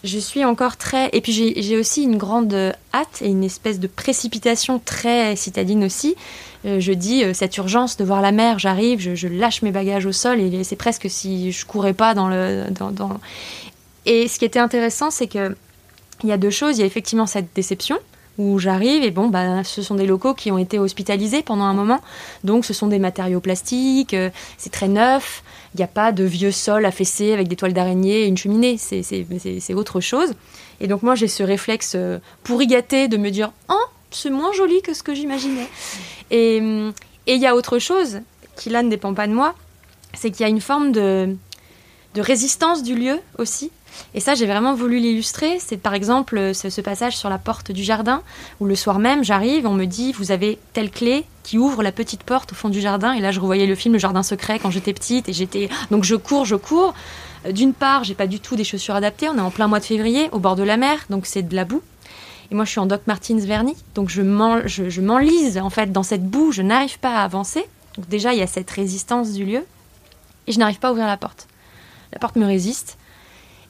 Je 0.04 0.18
suis 0.18 0.44
encore 0.44 0.76
très... 0.76 1.10
Et 1.12 1.20
puis 1.20 1.32
j'ai 1.32 1.78
aussi 1.78 2.02
une 2.02 2.16
grande 2.16 2.52
hâte 2.92 3.22
et 3.22 3.28
une 3.28 3.44
espèce 3.44 3.78
de 3.78 3.86
précipitation 3.86 4.80
très 4.84 5.36
citadine 5.36 5.84
aussi. 5.84 6.16
je 6.64 6.92
dis, 6.92 7.22
cette 7.34 7.56
urgence 7.56 7.96
de 7.96 8.02
voir 8.02 8.20
la 8.20 8.32
mer, 8.32 8.58
j'arrive, 8.58 8.98
je, 8.98 9.28
lâche 9.28 9.62
mes 9.62 9.70
bagages 9.70 10.04
au 10.04 10.10
sol 10.10 10.40
et 10.40 10.64
c'est 10.64 10.74
presque 10.74 11.08
si 11.08 11.52
je 11.52 11.64
courais 11.64 11.92
pas 11.92 12.14
dans 12.14 12.26
le... 12.26 12.64
Dans, 12.72 12.90
dans... 12.90 13.20
Et 14.06 14.28
ce 14.28 14.38
qui 14.38 14.44
était 14.44 14.58
intéressant, 14.58 15.10
c'est 15.10 15.26
que 15.26 15.56
il 16.22 16.28
y 16.28 16.32
a 16.32 16.36
deux 16.36 16.50
choses. 16.50 16.78
Il 16.78 16.80
y 16.80 16.84
a 16.84 16.86
effectivement 16.86 17.26
cette 17.26 17.54
déception 17.54 17.98
où 18.38 18.58
j'arrive 18.58 19.02
et 19.02 19.10
bon, 19.10 19.28
bah, 19.28 19.62
ce 19.62 19.82
sont 19.82 19.94
des 19.94 20.06
locaux 20.06 20.32
qui 20.32 20.50
ont 20.50 20.56
été 20.56 20.78
hospitalisés 20.78 21.42
pendant 21.42 21.64
un 21.64 21.74
moment. 21.74 22.00
Donc, 22.44 22.64
ce 22.64 22.72
sont 22.72 22.86
des 22.86 22.98
matériaux 22.98 23.40
plastiques, 23.40 24.14
euh, 24.14 24.30
c'est 24.56 24.70
très 24.70 24.88
neuf. 24.88 25.42
Il 25.74 25.78
n'y 25.78 25.84
a 25.84 25.88
pas 25.88 26.12
de 26.12 26.24
vieux 26.24 26.50
sol 26.50 26.86
affaissé 26.86 27.32
avec 27.32 27.48
des 27.48 27.56
toiles 27.56 27.74
d'araignée 27.74 28.22
et 28.22 28.26
une 28.26 28.38
cheminée. 28.38 28.78
C'est 28.78 29.74
autre 29.74 30.00
chose. 30.00 30.32
Et 30.80 30.86
donc, 30.86 31.02
moi, 31.02 31.14
j'ai 31.14 31.28
ce 31.28 31.42
réflexe 31.42 31.92
euh, 31.94 32.18
pourri 32.42 32.66
gâté 32.66 33.08
de 33.08 33.16
me 33.18 33.30
dire 33.30 33.52
Oh, 33.68 33.84
c'est 34.10 34.30
moins 34.30 34.52
joli 34.52 34.80
que 34.80 34.94
ce 34.94 35.02
que 35.02 35.14
j'imaginais. 35.14 35.68
Et 36.30 36.56
il 36.56 37.40
y 37.40 37.46
a 37.46 37.54
autre 37.54 37.78
chose 37.78 38.20
qui, 38.56 38.70
là, 38.70 38.82
ne 38.82 38.88
dépend 38.88 39.12
pas 39.12 39.26
de 39.26 39.32
moi 39.32 39.54
c'est 40.14 40.30
qu'il 40.30 40.40
y 40.42 40.44
a 40.44 40.48
une 40.48 40.60
forme 40.60 40.92
de, 40.92 41.36
de 42.14 42.20
résistance 42.20 42.82
du 42.82 42.94
lieu 42.94 43.20
aussi 43.38 43.70
et 44.14 44.20
ça, 44.20 44.34
j'ai 44.34 44.46
vraiment 44.46 44.74
voulu 44.74 44.98
l'illustrer. 44.98 45.58
C'est 45.58 45.76
par 45.76 45.94
exemple 45.94 46.54
ce, 46.54 46.80
passage 46.80 47.16
sur 47.16 47.28
la 47.28 47.38
porte 47.38 47.72
du 47.72 47.82
jardin, 47.82 48.22
où 48.60 48.66
le 48.66 48.74
soir 48.74 48.98
même, 48.98 49.24
j'arrive, 49.24 49.66
on 49.66 49.74
me 49.74 49.84
dit, 49.84 50.12
vous 50.12 50.32
avez 50.32 50.58
telle 50.72 50.90
clé 50.90 51.24
qui 51.42 51.58
ouvre 51.58 51.82
la 51.82 51.92
petite 51.92 52.22
porte 52.22 52.52
au 52.52 52.54
fond 52.54 52.68
du 52.68 52.80
jardin. 52.80 53.12
Et 53.12 53.20
là, 53.20 53.30
je 53.30 53.40
revoyais 53.40 53.66
le 53.66 53.74
film 53.74 53.94
Le 53.94 53.98
Jardin 53.98 54.22
secret 54.22 54.58
quand 54.58 54.70
j'étais 54.70 54.92
petite, 54.92 55.28
et 55.28 55.32
j'étais 55.32 55.68
donc 55.90 56.04
je 56.04 56.14
cours, 56.14 56.44
je 56.44 56.56
cours. 56.56 56.94
Euh, 57.46 57.52
d'une 57.52 57.72
part, 57.72 58.04
j'ai 58.04 58.14
pas 58.14 58.26
du 58.26 58.40
tout 58.40 58.56
des 58.56 58.64
chaussures 58.64 58.94
adaptées. 58.94 59.28
On 59.28 59.38
est 59.38 59.42
en 59.42 59.50
plein 59.50 59.68
mois 59.68 59.80
de 59.80 59.84
février, 59.84 60.28
au 60.32 60.38
bord 60.38 60.56
de 60.56 60.62
la 60.62 60.76
mer, 60.76 60.98
donc 61.10 61.26
c'est 61.26 61.42
de 61.42 61.56
la 61.56 61.64
boue. 61.64 61.82
Et 62.50 62.54
moi, 62.54 62.64
je 62.64 62.70
suis 62.70 62.80
en 62.80 62.86
Doc 62.86 63.02
Martens 63.06 63.46
vernis, 63.46 63.76
donc 63.94 64.10
je 64.10 64.20
m'enlise 64.20 65.56
en 65.58 65.70
fait 65.70 65.90
dans 65.90 66.02
cette 66.02 66.26
boue. 66.26 66.52
Je 66.52 66.60
n'arrive 66.60 66.98
pas 66.98 67.16
à 67.16 67.24
avancer. 67.24 67.64
Donc 67.96 68.08
déjà, 68.08 68.34
il 68.34 68.38
y 68.38 68.42
a 68.42 68.46
cette 68.46 68.70
résistance 68.70 69.32
du 69.32 69.44
lieu, 69.44 69.64
et 70.46 70.52
je 70.52 70.58
n'arrive 70.58 70.78
pas 70.78 70.88
à 70.88 70.92
ouvrir 70.92 71.06
la 71.06 71.16
porte. 71.16 71.48
La 72.12 72.18
porte 72.18 72.36
me 72.36 72.44
résiste. 72.44 72.98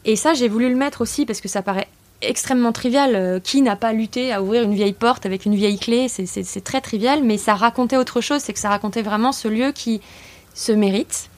Et 0.04 0.16
ça, 0.16 0.34
j'ai 0.34 0.48
voulu 0.48 0.68
le 0.68 0.76
mettre 0.76 1.00
aussi 1.00 1.26
parce 1.26 1.40
que 1.40 1.48
ça 1.48 1.62
paraît 1.62 1.88
extrêmement 2.20 2.72
trivial. 2.72 3.14
Euh, 3.14 3.40
qui 3.40 3.62
n'a 3.62 3.76
pas 3.76 3.92
lutté 3.92 4.32
à 4.32 4.42
ouvrir 4.42 4.62
une 4.62 4.74
vieille 4.74 4.92
porte 4.92 5.26
avec 5.26 5.46
une 5.46 5.54
vieille 5.54 5.78
clé? 5.78 6.08
C'est 6.08 6.64
très 6.64 6.80
trivial, 6.80 7.22
mais 7.22 7.38
ça 7.38 7.54
racontait 7.54 7.96
autre 7.96 8.20
chose. 8.20 8.40
C'est 8.40 8.52
que 8.52 8.58
ça 8.58 8.68
racontait 8.68 9.02
vraiment 9.02 9.32
ce 9.32 9.48
lieu 9.48 9.72
qui 9.72 10.00
se 10.54 10.72
mérite. 10.72 11.28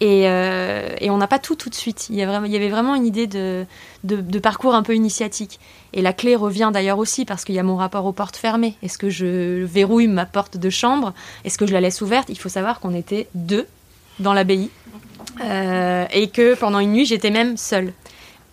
Et, 0.00 0.28
euh, 0.28 0.96
on 1.02 1.16
n'a 1.16 1.26
pas 1.26 1.38
tout 1.38 1.54
tout 1.54 1.70
de 1.70 1.74
suite. 1.74 2.08
Il 2.10 2.16
y, 2.16 2.22
avait 2.22 2.68
vraiment 2.68 2.94
une 2.94 3.06
idée 3.06 3.26
de, 3.26 3.64
de, 4.02 4.38
parcours 4.38 4.74
un 4.74 4.82
peu 4.82 4.94
initiatique. 4.94 5.60
Et 5.92 6.02
la 6.02 6.12
clé 6.12 6.36
revient 6.36 6.70
d'ailleurs 6.72 6.98
aussi 6.98 7.24
parce 7.24 7.44
qu'il 7.44 7.54
y 7.54 7.58
a 7.58 7.62
mon 7.62 7.76
rapport 7.76 8.04
aux 8.04 8.12
portes 8.12 8.36
fermées. 8.36 8.74
Est-ce 8.82 8.98
que 8.98 9.08
je 9.08 9.64
verrouille 9.64 10.08
ma 10.08 10.26
porte 10.26 10.56
de 10.56 10.68
chambre? 10.68 11.14
Est-ce 11.44 11.56
que 11.56 11.66
je 11.66 11.72
la 11.72 11.80
laisse 11.80 12.00
ouverte? 12.02 12.28
Il 12.28 12.38
faut 12.38 12.48
savoir 12.48 12.80
qu'on 12.80 12.94
était 12.94 13.28
deux 13.34 13.66
dans 14.18 14.34
l'abbaye. 14.34 14.68
Euh, 15.42 16.06
et 16.12 16.28
que 16.28 16.54
pendant 16.54 16.80
une 16.80 16.92
nuit, 16.92 17.06
j'étais 17.06 17.30
même 17.30 17.56
seule. 17.56 17.92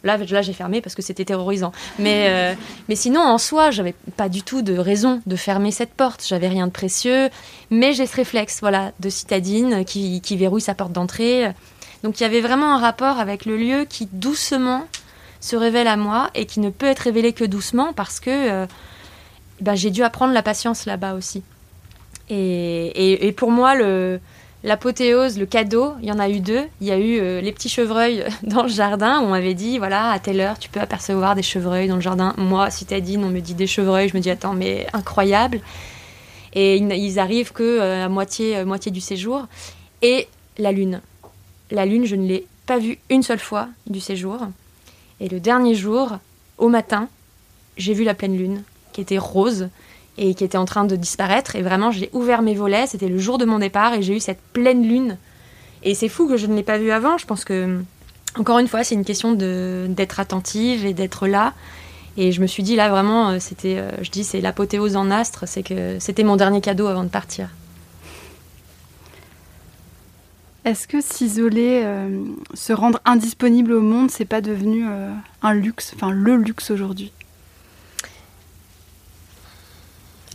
Là, 0.03 0.17
j'ai 0.41 0.53
fermé 0.53 0.81
parce 0.81 0.95
que 0.95 1.01
c'était 1.01 1.25
terrorisant. 1.25 1.71
Mais, 1.99 2.27
euh, 2.29 2.55
mais 2.89 2.95
sinon, 2.95 3.21
en 3.21 3.37
soi, 3.37 3.69
j'avais 3.69 3.93
pas 4.17 4.29
du 4.29 4.41
tout 4.41 4.61
de 4.63 4.75
raison 4.77 5.21
de 5.27 5.35
fermer 5.35 5.71
cette 5.71 5.93
porte. 5.93 6.25
J'avais 6.27 6.47
rien 6.47 6.67
de 6.67 6.71
précieux. 6.71 7.29
Mais 7.69 7.93
j'ai 7.93 8.07
ce 8.07 8.15
réflexe, 8.15 8.59
voilà, 8.61 8.93
de 8.99 9.09
citadine 9.09 9.85
qui, 9.85 10.21
qui 10.21 10.37
verrouille 10.37 10.61
sa 10.61 10.73
porte 10.73 10.91
d'entrée. 10.91 11.51
Donc 12.03 12.19
il 12.19 12.23
y 12.23 12.25
avait 12.25 12.41
vraiment 12.41 12.73
un 12.73 12.79
rapport 12.79 13.19
avec 13.19 13.45
le 13.45 13.57
lieu 13.57 13.85
qui 13.87 14.07
doucement 14.11 14.85
se 15.39 15.55
révèle 15.55 15.87
à 15.87 15.97
moi 15.97 16.29
et 16.35 16.45
qui 16.45 16.59
ne 16.59 16.69
peut 16.69 16.85
être 16.85 16.99
révélé 16.99 17.33
que 17.33 17.43
doucement 17.43 17.93
parce 17.93 18.19
que 18.19 18.29
euh, 18.29 18.65
bah, 19.59 19.75
j'ai 19.75 19.89
dû 19.89 20.03
apprendre 20.03 20.33
la 20.33 20.43
patience 20.43 20.85
là-bas 20.85 21.13
aussi. 21.13 21.43
Et, 22.29 22.85
et, 22.87 23.27
et, 23.27 23.31
pour 23.33 23.51
moi, 23.51 23.75
le, 23.75 24.19
L'apothéose, 24.63 25.39
le 25.39 25.47
cadeau, 25.47 25.93
il 26.01 26.07
y 26.07 26.11
en 26.11 26.19
a 26.19 26.29
eu 26.29 26.39
deux. 26.39 26.65
Il 26.81 26.87
y 26.87 26.91
a 26.91 26.97
eu 26.97 27.19
euh, 27.19 27.41
les 27.41 27.51
petits 27.51 27.69
chevreuils 27.69 28.23
dans 28.43 28.63
le 28.63 28.69
jardin. 28.69 29.19
On 29.21 29.29
m'avait 29.29 29.55
dit, 29.55 29.79
voilà, 29.79 30.11
à 30.11 30.19
telle 30.19 30.39
heure, 30.39 30.59
tu 30.59 30.69
peux 30.69 30.79
apercevoir 30.79 31.33
des 31.33 31.41
chevreuils 31.41 31.87
dans 31.87 31.95
le 31.95 32.01
jardin. 32.01 32.35
Moi, 32.37 32.69
citadine, 32.69 33.23
on 33.23 33.29
me 33.29 33.39
dit 33.39 33.55
des 33.55 33.65
chevreuils. 33.65 34.09
Je 34.09 34.15
me 34.15 34.21
dis, 34.21 34.29
attends, 34.29 34.53
mais 34.53 34.85
incroyable. 34.93 35.61
Et 36.53 36.77
ils 36.77 37.19
arrivent 37.19 37.53
que 37.53 37.63
euh, 37.63 38.05
à 38.05 38.09
moitié, 38.09 38.57
euh, 38.57 38.65
moitié 38.65 38.91
du 38.91 39.01
séjour. 39.01 39.47
Et 40.03 40.27
la 40.59 40.71
lune. 40.71 41.01
La 41.71 41.85
lune, 41.87 42.05
je 42.05 42.15
ne 42.15 42.27
l'ai 42.27 42.45
pas 42.67 42.77
vue 42.77 42.99
une 43.09 43.23
seule 43.23 43.39
fois 43.39 43.67
du 43.87 43.99
séjour. 43.99 44.39
Et 45.19 45.27
le 45.27 45.39
dernier 45.39 45.73
jour, 45.73 46.17
au 46.59 46.67
matin, 46.67 47.09
j'ai 47.77 47.93
vu 47.93 48.03
la 48.03 48.13
pleine 48.13 48.37
lune, 48.37 48.63
qui 48.93 49.01
était 49.01 49.17
rose 49.17 49.69
et 50.17 50.35
qui 50.35 50.43
était 50.43 50.57
en 50.57 50.65
train 50.65 50.85
de 50.85 50.95
disparaître. 50.95 51.55
Et 51.55 51.61
vraiment, 51.61 51.91
j'ai 51.91 52.09
ouvert 52.13 52.41
mes 52.41 52.55
volets, 52.55 52.87
c'était 52.87 53.07
le 53.07 53.17
jour 53.17 53.37
de 53.37 53.45
mon 53.45 53.59
départ, 53.59 53.93
et 53.93 54.01
j'ai 54.01 54.15
eu 54.15 54.19
cette 54.19 54.41
pleine 54.53 54.87
lune. 54.87 55.17
Et 55.83 55.95
c'est 55.95 56.09
fou 56.09 56.27
que 56.27 56.37
je 56.37 56.47
ne 56.47 56.55
l'ai 56.55 56.63
pas 56.63 56.77
vue 56.77 56.91
avant. 56.91 57.17
Je 57.17 57.25
pense 57.25 57.43
que 57.43 57.79
encore 58.37 58.59
une 58.59 58.67
fois, 58.67 58.83
c'est 58.83 58.95
une 58.95 59.05
question 59.05 59.33
d'être 59.33 60.19
attentive 60.19 60.85
et 60.85 60.93
d'être 60.93 61.27
là. 61.27 61.53
Et 62.17 62.31
je 62.31 62.41
me 62.41 62.47
suis 62.47 62.63
dit 62.63 62.75
là 62.75 62.89
vraiment, 62.89 63.29
euh, 63.29 63.37
c'était, 63.39 63.77
euh, 63.77 63.91
je 64.01 64.09
dis, 64.09 64.23
c'est 64.23 64.41
l'apothéose 64.41 64.95
en 64.95 65.11
astre, 65.11 65.47
c'est 65.47 65.63
que 65.63 65.97
c'était 65.99 66.23
mon 66.23 66.35
dernier 66.35 66.61
cadeau 66.61 66.87
avant 66.87 67.03
de 67.03 67.09
partir. 67.09 67.49
Est-ce 70.65 70.87
que 70.87 71.01
s'isoler, 71.01 71.81
euh, 71.83 72.23
se 72.53 72.73
rendre 72.73 72.99
indisponible 73.05 73.73
au 73.73 73.81
monde, 73.81 74.11
c'est 74.11 74.25
pas 74.25 74.41
devenu 74.41 74.85
un 75.41 75.53
luxe, 75.53 75.93
enfin 75.95 76.11
le 76.11 76.35
luxe 76.35 76.69
aujourd'hui? 76.69 77.11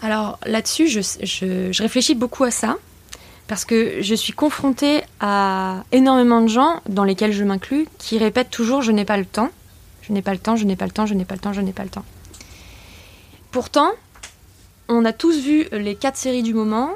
Alors 0.06 0.38
là-dessus, 0.46 0.86
je, 0.86 1.82
réfléchis 1.82 2.14
beaucoup 2.14 2.44
à 2.44 2.52
ça 2.52 2.76
parce 3.48 3.64
que 3.64 4.02
je 4.02 4.14
suis 4.14 4.32
confrontée 4.32 5.02
à 5.18 5.82
énormément 5.90 6.42
de 6.42 6.46
gens, 6.46 6.80
dans 6.88 7.02
lesquels 7.02 7.32
je 7.32 7.42
m'inclus, 7.42 7.88
qui 7.98 8.16
répètent 8.16 8.50
toujours 8.50 8.82
je 8.82 8.92
n'ai 8.92 9.04
pas 9.04 9.16
le 9.16 9.24
temps, 9.24 9.50
je 10.02 10.12
n'ai 10.12 10.22
pas 10.22 10.32
le 10.32 10.38
temps, 10.38 10.54
je 10.54 10.64
n'ai 10.64 10.76
pas 10.76 10.84
le 10.84 10.92
temps, 10.92 11.06
je 11.06 11.14
n'ai 11.14 11.24
pas 11.24 11.34
le 11.34 11.40
temps, 11.40 11.52
je 11.52 11.60
n'ai 11.60 11.72
pas 11.72 11.82
le 11.82 11.88
temps. 11.88 12.04
Pourtant, 13.50 13.90
on 14.88 15.04
a 15.04 15.12
tous 15.12 15.40
vu 15.40 15.66
les 15.72 15.96
quatre 15.96 16.16
séries 16.16 16.44
du 16.44 16.54
moment. 16.54 16.90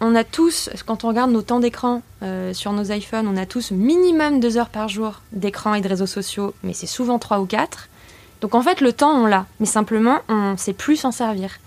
On 0.00 0.16
a 0.16 0.24
tous, 0.24 0.68
quand 0.86 1.04
on 1.04 1.08
regarde 1.08 1.30
nos 1.30 1.42
temps 1.42 1.60
d'écran 1.60 2.02
euh, 2.24 2.52
sur 2.52 2.72
nos 2.72 2.90
iPhones, 2.90 3.28
on 3.28 3.36
a 3.36 3.46
tous 3.46 3.70
minimum 3.70 4.40
deux 4.40 4.58
heures 4.58 4.70
par 4.70 4.88
jour 4.88 5.22
d'écran 5.30 5.74
et 5.74 5.80
de 5.82 5.88
réseaux 5.88 6.06
sociaux, 6.06 6.52
mais 6.64 6.72
c'est 6.72 6.88
souvent 6.88 7.20
trois 7.20 7.38
ou 7.38 7.46
quatre. 7.46 7.88
Donc 8.40 8.56
en 8.56 8.62
fait, 8.62 8.80
le 8.80 8.92
temps, 8.92 9.12
on 9.12 9.26
l'a, 9.26 9.46
mais 9.60 9.66
simplement, 9.66 10.18
on 10.28 10.52
ne 10.52 10.56
sait 10.56 10.72
plus 10.72 10.96
s'en 10.96 11.12
servir. 11.12 11.60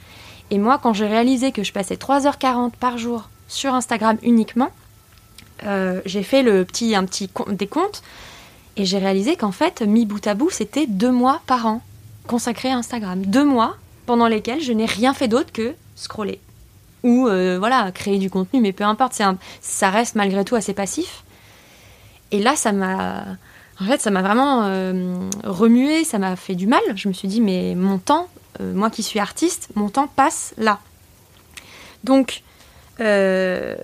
Et 0.52 0.58
moi, 0.58 0.80
quand 0.82 0.94
j'ai 0.94 1.08
réalisé 1.08 1.52
que 1.52 1.64
je 1.64 1.72
passais 1.72 1.96
3h40 1.96 2.72
par 2.80 2.98
jour 2.98 3.30
sur 3.48 3.74
Instagram 3.74 4.18
uniquement, 4.24 4.72
euh, 5.66 6.02
j'ai 6.06 6.24
fait 6.24 6.42
le 6.42 6.66
petit, 6.66 6.96
un 6.96 7.06
petit 7.06 7.30
décompte 7.50 8.02
et 8.78 8.86
j'ai 8.86 8.98
réalisé 8.98 9.36
qu'en 9.36 9.52
fait, 9.52 9.82
mi 9.82 10.06
bout 10.06 10.26
à 10.26 10.34
bout, 10.34 10.50
c'était 10.50 10.88
deux 10.88 11.12
mois 11.12 11.42
par 11.46 11.66
an 11.66 11.82
consacrés 12.28 12.72
à 12.72 12.78
Instagram. 12.78 13.26
Deux 13.26 13.44
mois 13.44 13.76
pendant 14.06 14.28
lesquels 14.28 14.62
je 14.62 14.72
n'ai 14.72 14.86
rien 14.86 15.14
fait 15.14 15.28
d'autre 15.28 15.52
que 15.52 15.74
scroller. 15.96 16.40
Ou 17.04 17.28
euh, 17.28 17.58
voilà, 17.60 17.92
créer 17.92 18.18
du 18.18 18.30
contenu, 18.30 18.62
mais 18.62 18.72
peu 18.72 18.84
importe, 18.84 19.20
ça 19.62 19.90
reste 19.90 20.16
malgré 20.16 20.44
tout 20.46 20.56
assez 20.56 20.74
passif. 20.74 21.24
Et 22.32 22.40
là, 22.40 22.56
ça 22.56 22.72
m'a. 22.72 23.26
En 23.82 23.86
fait, 23.86 24.02
ça 24.02 24.12
m'a 24.12 24.22
vraiment 24.22 24.64
euh, 24.64 25.16
remué, 25.44 26.04
ça 26.04 26.20
m'a 26.20 26.36
fait 26.36 26.56
du 26.56 26.68
mal. 26.68 26.82
Je 26.96 27.08
me 27.08 27.14
suis 27.14 27.28
dit, 27.28 27.40
mais 27.40 27.76
mon 27.76 27.98
temps, 27.98 28.28
euh, 28.62 28.74
moi 28.74 28.90
qui 28.90 29.04
suis 29.04 29.20
artiste, 29.20 29.70
mon 29.76 29.90
temps 29.90 30.08
passe 30.08 30.54
là. 30.58 30.80
Donc, 32.04 32.44
euh, 33.00 33.76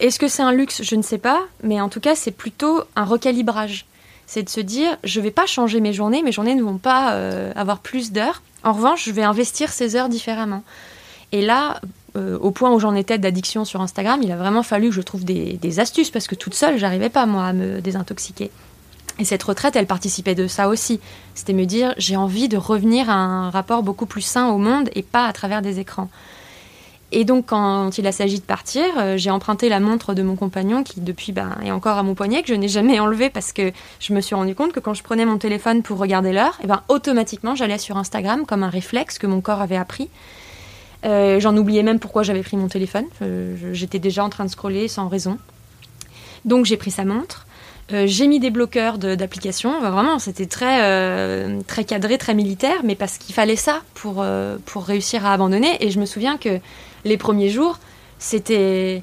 est-ce 0.00 0.18
que 0.18 0.28
c'est 0.28 0.42
un 0.42 0.52
luxe? 0.52 0.82
Je 0.82 0.94
ne 0.94 1.02
sais 1.02 1.18
pas, 1.18 1.40
mais 1.62 1.80
en 1.80 1.88
tout 1.88 2.00
cas, 2.00 2.14
c'est 2.14 2.30
plutôt 2.30 2.82
un 2.96 3.04
recalibrage. 3.04 3.86
C'est 4.26 4.42
de 4.42 4.48
se 4.48 4.60
dire, 4.60 4.96
je 5.04 5.20
ne 5.20 5.24
vais 5.24 5.30
pas 5.30 5.46
changer 5.46 5.80
mes 5.80 5.92
journées, 5.92 6.22
mes 6.22 6.32
journées 6.32 6.54
ne 6.54 6.62
vont 6.62 6.78
pas 6.78 7.12
euh, 7.12 7.52
avoir 7.56 7.78
plus 7.78 8.12
d'heures. 8.12 8.42
En 8.62 8.72
revanche, 8.72 9.04
je 9.04 9.12
vais 9.12 9.22
investir 9.22 9.72
ces 9.72 9.96
heures 9.96 10.08
différemment. 10.08 10.62
Et 11.32 11.42
là, 11.42 11.80
au 12.14 12.50
point 12.50 12.72
où 12.72 12.80
j'en 12.80 12.96
étais 12.96 13.16
d'addiction 13.16 13.64
sur 13.64 13.80
Instagram, 13.80 14.20
il 14.24 14.32
a 14.32 14.36
vraiment 14.36 14.64
fallu 14.64 14.88
que 14.88 14.94
je 14.94 15.02
trouve 15.02 15.24
des, 15.24 15.52
des 15.52 15.78
astuces 15.78 16.10
parce 16.10 16.26
que 16.26 16.34
toute 16.34 16.54
seule, 16.54 16.76
j'arrivais 16.76 17.10
pas 17.10 17.26
moi 17.26 17.44
à 17.44 17.52
me 17.52 17.80
désintoxiquer. 17.80 18.50
Et 19.18 19.24
cette 19.24 19.42
retraite, 19.42 19.74
elle 19.74 19.86
participait 19.86 20.34
de 20.34 20.46
ça 20.46 20.68
aussi. 20.68 21.00
C'était 21.34 21.52
me 21.52 21.64
dire, 21.64 21.94
j'ai 21.98 22.16
envie 22.16 22.48
de 22.48 22.56
revenir 22.56 23.10
à 23.10 23.14
un 23.14 23.50
rapport 23.50 23.82
beaucoup 23.82 24.06
plus 24.06 24.22
sain 24.22 24.48
au 24.48 24.58
monde 24.58 24.90
et 24.94 25.02
pas 25.02 25.26
à 25.26 25.32
travers 25.32 25.60
des 25.60 25.80
écrans. 25.80 26.08
Et 27.10 27.24
donc, 27.24 27.46
quand 27.46 27.96
il 27.96 28.06
a 28.06 28.12
s'agit 28.12 28.38
de 28.38 28.44
partir, 28.44 28.84
euh, 28.98 29.16
j'ai 29.16 29.30
emprunté 29.30 29.70
la 29.70 29.80
montre 29.80 30.12
de 30.12 30.22
mon 30.22 30.36
compagnon 30.36 30.82
qui, 30.84 31.00
depuis, 31.00 31.32
ben, 31.32 31.56
est 31.64 31.70
encore 31.70 31.96
à 31.96 32.02
mon 32.02 32.14
poignet, 32.14 32.42
que 32.42 32.48
je 32.48 32.54
n'ai 32.54 32.68
jamais 32.68 33.00
enlevé 33.00 33.30
parce 33.30 33.52
que 33.52 33.72
je 33.98 34.12
me 34.12 34.20
suis 34.20 34.34
rendu 34.34 34.54
compte 34.54 34.72
que 34.72 34.80
quand 34.80 34.92
je 34.92 35.02
prenais 35.02 35.24
mon 35.24 35.38
téléphone 35.38 35.82
pour 35.82 35.98
regarder 35.98 36.32
l'heure, 36.32 36.56
et 36.60 36.64
eh 36.64 36.66
ben, 36.66 36.82
automatiquement, 36.88 37.54
j'allais 37.54 37.78
sur 37.78 37.96
Instagram 37.96 38.44
comme 38.44 38.62
un 38.62 38.68
réflexe 38.68 39.18
que 39.18 39.26
mon 39.26 39.40
corps 39.40 39.62
avait 39.62 39.76
appris. 39.76 40.10
Euh, 41.06 41.40
j'en 41.40 41.56
oubliais 41.56 41.82
même 41.82 41.98
pourquoi 41.98 42.24
j'avais 42.24 42.42
pris 42.42 42.58
mon 42.58 42.68
téléphone. 42.68 43.06
J'étais 43.72 44.00
déjà 44.00 44.22
en 44.22 44.28
train 44.28 44.44
de 44.44 44.50
scroller 44.50 44.86
sans 44.86 45.08
raison. 45.08 45.38
Donc, 46.44 46.66
j'ai 46.66 46.76
pris 46.76 46.90
sa 46.90 47.06
montre. 47.06 47.46
Euh, 47.92 48.04
j'ai 48.06 48.26
mis 48.26 48.38
des 48.38 48.50
bloqueurs 48.50 48.98
d'applications. 48.98 49.80
vraiment, 49.80 50.18
c'était 50.18 50.46
très, 50.46 50.82
euh, 50.82 51.60
très 51.66 51.84
cadré, 51.84 52.18
très 52.18 52.34
militaire, 52.34 52.80
mais 52.84 52.94
parce 52.94 53.16
qu'il 53.16 53.34
fallait 53.34 53.56
ça 53.56 53.80
pour, 53.94 54.16
euh, 54.18 54.58
pour 54.66 54.84
réussir 54.84 55.24
à 55.24 55.32
abandonner. 55.32 55.82
Et 55.82 55.90
je 55.90 55.98
me 55.98 56.04
souviens 56.04 56.36
que 56.36 56.60
les 57.04 57.16
premiers 57.16 57.48
jours, 57.48 57.78
c'était 58.18 59.02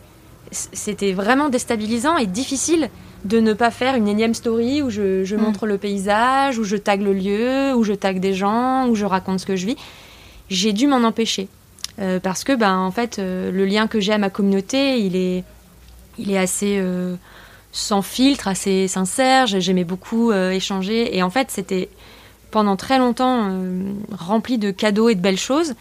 c'était 0.52 1.12
vraiment 1.12 1.50
déstabilisant 1.50 2.18
et 2.18 2.28
difficile 2.28 2.90
de 3.26 3.40
ne 3.40 3.54
pas 3.54 3.72
faire 3.72 3.96
une 3.96 4.08
énième 4.08 4.36
story 4.36 4.84
où 4.84 4.92
je, 4.92 5.24
je 5.24 5.36
mm. 5.36 5.40
montre 5.40 5.66
le 5.66 5.80
paysage, 5.80 6.60
où 6.60 6.64
je 6.64 6.78
tag 6.78 7.02
le 7.02 7.14
lieu, 7.14 7.74
où 7.74 7.84
je 7.84 7.94
tag 7.94 8.20
des 8.20 8.36
gens, 8.36 8.88
où 8.88 8.94
je 8.94 9.06
raconte 9.06 9.40
ce 9.40 9.48
que 9.48 9.56
je 9.56 9.66
vis. 9.66 9.76
J'ai 10.50 10.72
dû 10.72 10.86
m'en 10.86 11.04
empêcher. 11.04 11.48
parce 12.22 12.44
que, 12.44 12.54
ben, 12.54 12.78
en 12.78 12.92
fait, 12.92 13.18
le 13.18 13.66
lien 13.66 13.88
que 13.88 14.00
j'ai 14.00 14.14
à 14.14 14.20
ma 14.20 14.30
communauté, 14.30 15.00
il 15.00 15.16
est, 15.16 15.44
il 16.20 16.32
est 16.32 16.38
assez 16.38 16.80
sans 17.76 18.02
filtre, 18.02 18.48
assez 18.48 18.88
sincère. 18.88 19.48
J'aimais 19.48 19.84
beaucoup 19.84 20.32
euh, 20.32 20.52
échanger. 20.52 21.16
Et 21.16 21.22
en 21.22 21.30
fait, 21.30 21.52
c'était 21.52 21.90
pendant 22.50 22.78
très 22.78 22.98
longtemps 22.98 23.50
euh, 23.50 23.92
rempli 24.18 24.58
de 24.58 24.72
cadeaux 24.72 25.10
et 25.10 25.16
de 25.16 25.20
belles 25.20 25.38
choses. 25.38 25.76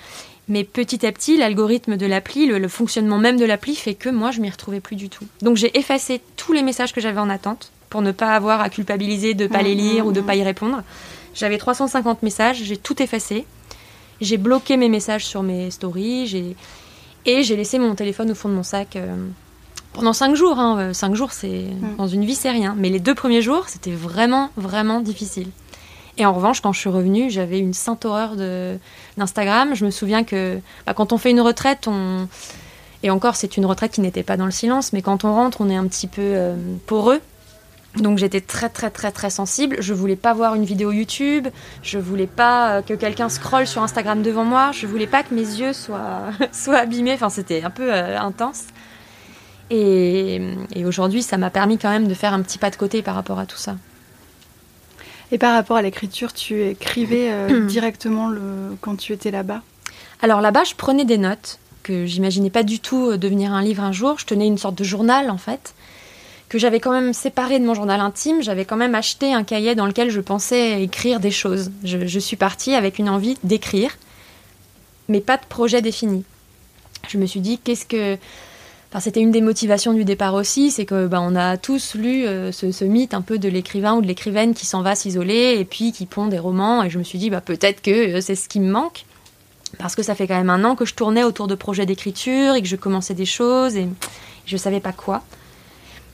Mais 0.49 0.65
petit 0.65 1.07
à 1.07 1.13
petit, 1.13 1.37
l'algorithme 1.37 1.97
de 1.97 2.05
l'appli, 2.05 2.47
le, 2.47 2.69
fonctionnement 2.69 3.19
même 3.19 3.39
de 3.39 3.45
l'appli 3.45 3.77
fait 3.77 3.95
que 3.95 4.09
moi, 4.09 4.33
je 4.33 4.41
m'y 4.41 4.51
retrouvais 4.51 4.81
plus 4.81 4.97
du 4.97 5.09
tout. 5.09 5.25
Donc 5.41 5.57
j'ai 5.57 5.79
effacé 5.79 6.21
tous 6.37 6.53
les 6.53 6.63
messages 6.63 6.93
que 6.93 7.01
j'avais 7.01 7.21
en 7.21 7.31
attente 7.31 7.71
pour 7.91 8.03
ne 8.03 8.11
pas 8.11 8.35
avoir 8.35 8.61
à 8.61 8.71
culpabiliser 8.71 9.35
de 9.35 9.45
ne 9.45 9.49
pas 9.49 9.63
les 9.63 9.77
lire 9.77 10.05
ou 10.05 10.11
de 10.13 10.21
ne 10.21 10.27
pas 10.27 10.35
y 10.35 10.43
répondre. 10.43 10.83
J'avais 11.33 11.59
350 11.59 12.25
messages, 12.25 12.63
j'ai 12.63 12.77
tout 12.77 13.01
effacé. 13.01 13.47
J'ai 14.21 14.37
bloqué 14.37 14.77
mes 14.77 14.89
messages 14.89 15.25
sur 15.25 15.45
mes 15.45 15.71
stories, 15.71 16.55
et 17.25 17.43
j'ai 17.43 17.57
laissé 17.57 17.79
mon 17.79 17.95
téléphone 17.95 18.33
au 18.33 18.35
fond 18.35 18.49
de 18.49 18.55
mon 18.55 18.63
sac. 18.65 18.97
Euh, 18.97 19.15
pendant 19.95 20.13
cinq 20.13 20.35
jours. 20.35 20.59
Hein. 20.59 20.79
Euh, 20.79 20.93
cinq 20.93 21.15
jours, 21.15 21.33
c'est 21.33 21.49
mm. 21.71 21.97
dans 21.97 22.07
une 22.07 22.25
vie, 22.25 22.35
c'est 22.35 22.51
rien. 22.51 22.75
Mais 22.77 22.91
les 22.91 23.01
deux 23.01 23.15
premiers 23.15 23.41
jours, 23.41 23.69
c'était 23.69 23.93
vraiment, 23.93 24.51
vraiment 24.57 25.01
difficile. 25.01 25.49
Et 26.17 26.27
en 26.27 26.33
revanche, 26.33 26.61
quand 26.61 26.73
je 26.73 26.81
suis 26.81 26.91
revenue, 26.91 27.31
j'avais 27.31 27.59
une 27.59 27.75
sainte 27.75 28.05
horreur 28.05 28.37
d'Instagram. 29.17 29.75
Je 29.75 29.85
me 29.85 29.91
souviens 29.91 30.23
que 30.23 30.61
bah, 30.87 30.95
quand 30.95 31.13
on 31.13 31.19
fait 31.19 31.31
une 31.31 31.41
retraite, 31.41 31.89
on... 31.89 32.29
et 33.03 33.11
encore, 33.11 33.35
c'est 33.35 33.57
une 33.57 33.67
retraite 33.67 33.93
qui 33.93 34.01
n'était 34.01 34.23
pas 34.23 34.37
dans 34.37 34.45
le 34.45 34.53
silence, 34.53 34.93
mais 34.93 35.03
quand 35.03 35.25
on 35.25 35.35
rentre, 35.35 35.61
on 35.61 35.69
est 35.69 35.77
un 35.77 35.87
petit 35.87 36.07
peu 36.07 36.23
euh, 36.23 36.55
poreux. 36.87 37.21
Donc 37.97 38.19
j'étais 38.19 38.41
très 38.41 38.69
très 38.69 38.91
très 38.91 39.13
très 39.13 39.31
sensible. 39.31 39.77
Je 39.79 39.95
voulais 39.95 40.17
pas 40.17 40.35
voir 40.35 40.57
une 40.57 40.65
vidéo 40.65 40.91
YouTube. 40.91 41.47
Je 41.83 41.99
voulais 41.99 42.27
pas 42.27 42.71
euh, 42.71 42.83
que 42.83 42.95
quelqu'un 42.95 43.29
scrolle 43.29 43.69
sur 43.69 43.83
Instagram 43.83 44.23
devant 44.23 44.45
moi. 44.45 44.71
Je 44.73 44.87
voulais 44.87 45.07
pas 45.07 45.23
que 45.23 45.33
mes 45.33 45.43
yeux 45.43 45.73
soient, 45.73 46.23
soient 46.53 46.79
abîmés. 46.79 47.15
Enfin, 47.15 47.29
c'était 47.29 47.63
un 47.63 47.71
peu 47.71 47.93
intense. 47.93 48.65
Et, 49.71 50.41
aujourd'hui, 50.85 51.23
ça 51.23 51.37
m'a 51.37 51.51
permis 51.51 51.79
quand 51.79 51.91
même 51.91 52.09
de 52.09 52.15
faire 52.15 52.33
un 52.33 52.43
petit 52.43 52.59
pas 52.59 52.71
de 52.71 52.77
côté 52.77 53.03
par 53.03 53.15
rapport 53.15 53.39
à 53.39 53.47
tout 53.47 53.57
ça. 53.57 53.77
Et 55.33 55.39
par 55.39 55.55
rapport 55.55 55.77
à 55.77 55.83
l'écriture, 55.83 56.33
tu 56.33 56.63
écrivais 56.63 57.31
euh, 57.31 57.67
directement 57.67 58.29
le... 58.29 58.77
quand 58.81 58.97
tu 58.97 59.13
étais 59.13 59.31
là-bas? 59.31 59.63
Alors 60.23 60.41
là-bas, 60.41 60.65
je 60.65 60.75
prenais 60.75 61.05
des 61.05 61.19
notes 61.19 61.59
que 61.83 62.07
j'imaginais 62.07 62.51
pas 62.51 62.63
du 62.63 62.79
tout 62.79 63.11
euh, 63.11 63.19
devenir 63.19 63.53
un 63.53 63.63
livre 63.63 63.83
un 63.83 63.93
jour. 63.93 64.19
Je 64.19 64.27
tenais 64.27 64.47
une 64.47 64.59
sorte 64.59 64.77
de 64.77 64.85
journal 64.85 65.31
en 65.31 65.39
fait, 65.39 65.75
que 66.49 66.59
j'avais 66.59 66.79
quand 66.79 66.93
même 66.93 67.13
séparé 67.13 67.59
de 67.59 67.65
mon 67.65 67.75
journal 67.75 68.01
intime. 68.01 68.43
J'avais 68.43 68.65
quand 68.65 68.77
même 68.77 68.95
acheté 68.95 69.33
un 69.33 69.45
cahier 69.45 69.75
dans 69.75 69.87
lequel 69.87 70.11
je 70.11 70.21
pensais 70.21 70.83
écrire 70.83 71.21
des 71.21 71.31
choses. 71.31 71.73
Je, 71.83 72.07
je 72.07 72.19
suis 72.19 72.37
partie 72.37 72.75
avec 72.75 72.99
une 72.99 73.09
envie 73.09 73.37
d'écrire, 73.43 73.97
mais 75.09 75.21
pas 75.21 75.37
de 75.37 75.47
projet 75.47 75.83
défini. 75.83 76.25
Je 77.09 77.19
me 77.19 77.27
suis 77.27 77.41
dit, 77.41 77.59
qu'est-ce 77.59 77.87
que 77.87 78.19
c'était 79.01 79.21
une 79.21 79.33
des 79.33 79.41
motivations 79.41 79.93
du 79.93 80.05
départ 80.05 80.35
aussi, 80.35 80.71
c'est 80.71 80.85
que 80.85 81.09
bah, 81.09 81.21
on 81.21 81.35
a 81.35 81.57
tous 81.57 81.97
lu 81.97 82.27
euh, 82.27 82.53
ce, 82.53 82.85
mythe 82.85 83.13
un 83.13 83.23
peu 83.23 83.39
de 83.39 83.49
l'écrivain 83.49 83.95
ou 83.95 84.01
de 84.01 84.07
l'écrivaine 84.07 84.55
qui 84.55 84.67
s'en 84.67 84.83
va 84.83 84.95
s'isoler 84.95 85.57
et 85.59 85.65
puis 85.65 85.91
qui 85.91 86.07
pond 86.07 86.29
des 86.29 86.39
romans. 86.39 86.85
Et 86.85 86.91
je 86.91 86.99
me 86.99 87.03
suis 87.03 87.19
dit, 87.19 87.29
bah, 87.29 87.41
peut-être 87.41 87.83
que 87.83 88.17
euh, 88.17 88.21
c'est 88.21 88.37
ce 88.37 88.49
qui 88.49 88.61
me 88.61 88.71
manque. 88.71 89.05
Parce 89.79 89.97
que 89.97 90.05
ça 90.05 90.15
fait 90.15 90.29
quand 90.29 90.37
même 90.37 90.51
un 90.51 90.63
an 90.63 90.77
que 90.77 90.85
je 90.85 90.95
tournais 90.95 91.25
autour 91.25 91.49
de 91.49 91.57
projets 91.57 91.87
d'écriture 91.87 92.55
et 92.55 92.63
que 92.63 92.69
je 92.69 92.77
commençais 92.77 93.15
des 93.15 93.27
choses 93.27 93.77
et 93.77 93.89
je 94.47 94.55
ne 94.55 94.59
savais 94.59 94.79
pas 94.79 94.93
quoi. 94.93 95.25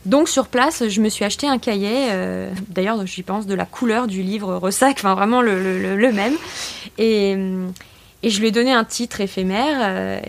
Donc 0.06 0.30
sur 0.30 0.46
place, 0.46 0.88
je 0.88 1.00
me 1.02 1.10
suis 1.10 1.26
acheté 1.26 1.46
un 1.46 1.58
cahier, 1.58 2.08
euh, 2.12 2.50
d'ailleurs 2.68 3.04
j'y 3.04 3.22
pense, 3.22 3.46
de 3.46 3.52
la 3.52 3.66
couleur 3.66 4.06
du 4.06 4.22
livre 4.22 4.56
Ressac, 4.56 4.96
enfin 4.96 5.14
vraiment 5.14 5.42
le, 5.42 5.94
le 5.94 6.12
même. 6.12 6.32
Et, 6.96 7.36
et 8.22 8.30
je 8.30 8.40
lui 8.40 8.48
ai 8.48 8.50
donné 8.50 8.72
un 8.72 8.84
titre 8.84 9.20
éphémère 9.20 9.78
euh, 9.80 10.20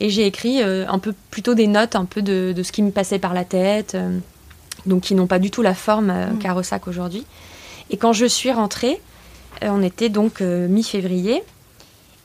et, 0.00 0.08
j'ai 0.08 0.26
écrit 0.26 0.62
euh, 0.62 0.86
un 0.88 0.98
peu 0.98 1.14
plutôt 1.30 1.54
des 1.54 1.66
notes 1.66 1.94
un 1.94 2.06
peu 2.06 2.22
de, 2.22 2.54
ce 2.62 2.72
qui 2.72 2.82
me 2.82 2.90
passait 2.90 3.18
par 3.18 3.34
la 3.34 3.44
tête, 3.44 3.94
euh, 3.94 4.18
donc 4.86 5.02
qui 5.02 5.14
n'ont 5.14 5.26
pas 5.26 5.38
du 5.38 5.50
tout 5.50 5.60
la 5.60 5.74
forme 5.74 6.12
mmh. 6.12 6.38
qu'a 6.38 6.54
aujourd'hui. 6.86 7.26
Et 7.90 7.98
quand 7.98 8.14
je 8.14 8.24
suis 8.24 8.50
rentrée, 8.50 9.00
on 9.62 9.82
était 9.82 10.08
donc 10.08 10.40
mi-février. 10.40 11.42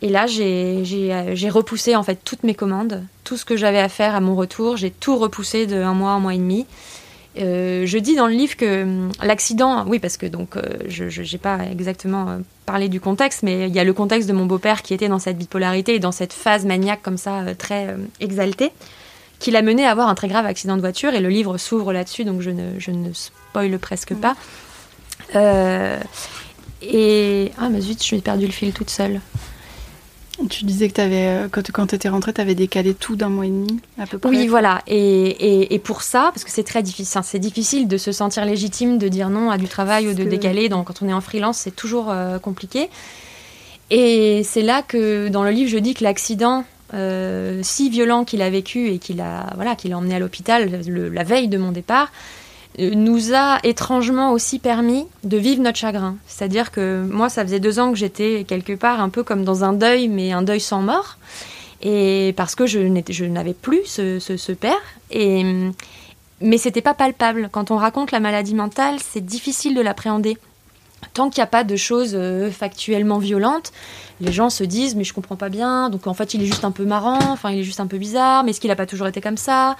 Et 0.02 0.08
là, 0.08 0.26
j'ai 0.26 1.50
repoussé 1.50 1.98
en 1.98 2.04
fait 2.04 2.20
toutes 2.24 2.44
mes 2.44 2.56
commandes, 2.56 3.04
tout 3.26 3.36
ce 3.36 3.44
que 3.44 3.58
j'avais 3.58 3.80
à 3.80 3.90
faire 3.90 4.16
à 4.16 4.22
mon 4.22 4.36
retour. 4.36 4.78
J'ai 4.78 4.90
tout 4.90 5.18
repoussé 5.18 5.68
de 5.68 5.76
un 5.76 5.94
mois, 5.94 6.12
un 6.12 6.20
mois 6.20 6.34
et 6.34 6.38
demi. 6.38 6.66
Euh, 7.38 7.86
je 7.86 7.98
dis 8.00 8.16
dans 8.16 8.28
le 8.28 8.34
livre 8.34 8.58
que 8.58 8.84
hum, 8.84 9.12
l'accident, 9.24 9.86
oui, 9.88 10.00
parce 10.00 10.18
que 10.18 10.26
donc 10.26 10.58
euh, 10.58 10.62
je 10.88 11.22
n'ai 11.22 11.38
pas 11.38 11.60
exactement 11.72 12.28
euh, 12.28 12.38
parlé 12.66 12.90
du 12.90 13.00
contexte, 13.00 13.44
mais 13.44 13.68
il 13.68 13.76
y 13.76 13.80
a 13.80 13.84
le 13.84 13.94
contexte 13.94 14.28
de 14.28 14.34
mon 14.34 14.46
beau-père 14.46 14.82
qui 14.82 14.94
était 14.94 15.08
dans 15.08 15.20
cette 15.20 15.38
bipolarité 15.38 15.96
et 15.96 16.00
dans 16.00 16.12
cette 16.12 16.34
phase 16.34 16.66
maniaque 16.66 17.02
comme 17.02 17.18
ça, 17.18 17.44
très 17.56 17.96
exaltée, 18.20 18.72
qui 19.40 19.52
l'a 19.52 19.62
mené 19.62 19.86
à 19.86 19.92
avoir 19.92 20.10
un 20.10 20.16
très 20.16 20.28
grave 20.28 20.46
accident 20.46 20.76
de 20.76 20.82
voiture. 20.82 21.14
Et 21.14 21.20
le 21.20 21.30
livre 21.30 21.58
s'ouvre 21.58 21.94
là-dessus, 21.94 22.26
donc 22.26 22.42
je 22.42 22.50
ne, 22.50 22.80
je 22.80 22.92
ne 22.92 23.14
spoile 23.14 23.78
presque 23.78 24.16
pas. 24.16 24.36
et. 26.82 27.52
Ah, 27.58 27.70
mais 27.70 27.82
zut, 27.82 28.00
je 28.00 28.04
suis 28.04 28.22
perdu 28.22 28.48
le 28.48 28.52
fil 28.52 28.74
toute 28.74 28.90
seule. 28.90 29.22
Tu 30.48 30.66
disais 30.66 30.90
que 30.90 31.02
avais, 31.02 31.28
euh, 31.28 31.48
quand, 31.52 31.70
quand 31.72 31.88
tu 31.88 31.96
étais 31.96 32.10
rentrée, 32.10 32.34
tu 32.34 32.42
avais 32.42 32.56
décalé 32.56 32.94
tout 32.94 33.16
d'un 33.16 33.30
mois 33.30 33.46
et 33.46 33.50
demi, 33.50 33.80
à 33.98 34.06
peu 34.06 34.18
près. 34.18 34.30
Oui, 34.30 34.48
voilà. 34.48 34.82
Et, 34.88 35.74
et, 35.74 35.80
pour 35.80 36.02
ça, 36.02 36.32
parce 36.34 36.44
que 36.44 36.52
c'est 36.52 36.64
très 36.64 36.84
difficile, 36.84 37.22
c'est 37.24 37.40
difficile 37.40 37.88
de 37.88 37.98
se 37.98 38.12
sentir 38.12 38.46
légitime 38.46 38.98
de 38.98 39.08
dire 39.08 39.30
non 39.30 39.50
à 39.52 39.58
du 39.58 39.68
travail 39.68 40.08
ou 40.08 40.14
de 40.14 40.24
décaler. 40.24 40.70
Donc, 40.70 40.88
quand 40.88 41.02
on 41.02 41.10
est 41.10 41.14
en 41.14 41.22
freelance, 41.22 41.58
c'est 41.58 41.76
toujours 41.76 42.10
euh, 42.10 42.40
compliqué. 42.40 42.90
Et 43.90 44.44
c'est 44.44 44.62
là 44.62 44.82
que, 44.82 45.28
dans 45.30 45.44
le 45.44 45.52
livre, 45.52 45.70
je 45.70 45.78
dis 45.78 45.94
que 45.94 46.04
l'accident 46.04 46.64
euh, 46.94 47.60
si 47.62 47.90
violent 47.90 48.26
qu'il 48.26 48.42
a 48.42 48.50
vécu 48.50 48.90
et 48.90 49.00
qu'il 49.00 49.22
a, 49.22 49.52
voilà, 49.56 49.76
qu'il 49.76 49.94
a 49.94 49.98
emmené 49.98 50.16
à 50.16 50.20
l'hôpital 50.20 50.82
la 50.88 51.24
veille 51.24 51.48
de 51.48 51.58
mon 51.58 51.72
départ, 51.72 52.12
nous 52.78 53.34
a 53.34 53.60
étrangement 53.64 54.32
aussi 54.32 54.60
permis 54.60 55.06
de 55.24 55.38
vivre 55.38 55.62
notre 55.62 55.78
chagrin. 55.78 56.16
C'est-à-dire 56.28 56.72
que 56.72 57.06
moi, 57.10 57.30
ça 57.30 57.44
faisait 57.44 57.60
deux 57.60 57.80
ans 57.80 57.92
que 57.92 57.98
j'étais 57.98 58.46
quelque 58.48 58.74
part 58.74 59.02
un 59.02 59.10
peu 59.10 59.24
comme 59.24 59.44
dans 59.44 59.64
un 59.64 59.74
deuil, 59.74 60.08
mais 60.08 60.32
un 60.32 60.42
deuil 60.42 60.62
sans 60.62 60.82
mort. 60.82 61.18
Et 61.82 62.34
parce 62.38 62.56
que 62.56 62.66
je 62.66 62.80
n'avais 63.26 63.54
plus 63.54 63.86
ce, 63.86 64.52
père. 64.52 64.80
Et, 65.12 65.44
mais 66.42 66.58
c'était 66.58 66.82
pas 66.82 66.94
palpable. 66.94 67.50
Quand 67.52 67.72
on 67.72 67.78
raconte 67.78 68.12
la 68.12 68.20
maladie 68.20 68.56
mentale, 68.56 68.98
c'est 69.00 69.26
difficile 69.26 69.76
de 69.76 69.82
l'appréhender. 69.82 70.38
Tant 71.14 71.30
qu'il 71.30 71.40
n'y 71.40 71.46
a 71.46 71.48
pas 71.48 71.64
de 71.64 71.76
choses 71.78 72.12
euh, 72.14 72.52
factuellement 72.52 73.20
violentes, 73.20 73.72
les 74.20 74.34
gens 74.34 74.50
se 74.50 74.66
disent 74.66 74.96
mais 74.96 75.06
je 75.06 75.14
comprends 75.14 75.38
pas 75.38 75.48
bien. 75.48 75.90
Donc 75.90 76.08
en 76.08 76.14
fait, 76.14 76.34
il 76.34 76.44
est 76.44 76.46
juste 76.46 76.66
un 76.66 76.72
peu 76.72 76.84
marrant. 76.84 77.20
Enfin, 77.32 77.52
il 77.52 77.60
est 77.60 77.64
juste 77.64 77.80
un 77.80 77.88
peu 77.88 77.98
bizarre. 77.98 78.44
Mais 78.44 78.52
est-ce 78.52 78.60
qu'il 78.60 78.70
n'a 78.70 78.76
pas 78.76 78.86
toujours 78.86 79.08
été 79.08 79.22
comme 79.22 79.38
ça? 79.38 79.78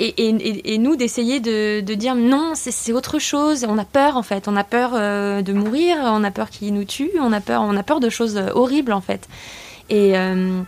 Et, 0.00 0.78
nous 0.78 0.96
d'essayer 0.96 1.40
de, 1.40 1.80
dire 1.94 2.14
non, 2.14 2.52
c'est 2.54 2.92
autre 2.92 3.18
chose. 3.18 3.66
On 3.68 3.78
a 3.78 3.84
peur 3.84 4.16
en 4.16 4.22
fait, 4.22 4.48
on 4.48 4.56
a 4.56 4.64
peur 4.64 4.92
euh, 4.94 5.42
de 5.42 5.52
mourir, 5.52 5.98
on 6.02 6.24
a 6.24 6.30
peur 6.30 6.50
qu'il 6.50 6.72
nous 6.72 6.84
tue, 6.84 7.10
on 7.20 7.32
a 7.32 7.40
peur, 7.40 7.62
on 7.62 7.76
a 7.76 7.82
peur 7.82 8.00
de 8.00 8.08
choses 8.08 8.36
horribles 8.54 8.92
en 8.92 9.00
fait. 9.00 9.28
Et, 9.88 10.16
euh, 10.16 10.62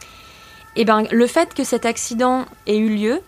et 0.77 0.85
ben 0.85 1.05
le 1.11 1.27
fait 1.27 1.55
que 1.55 1.65
cet 1.65 1.87
accident 1.87 2.45
ait 2.67 2.77
eu 2.77 2.95
lieu, 2.95 3.21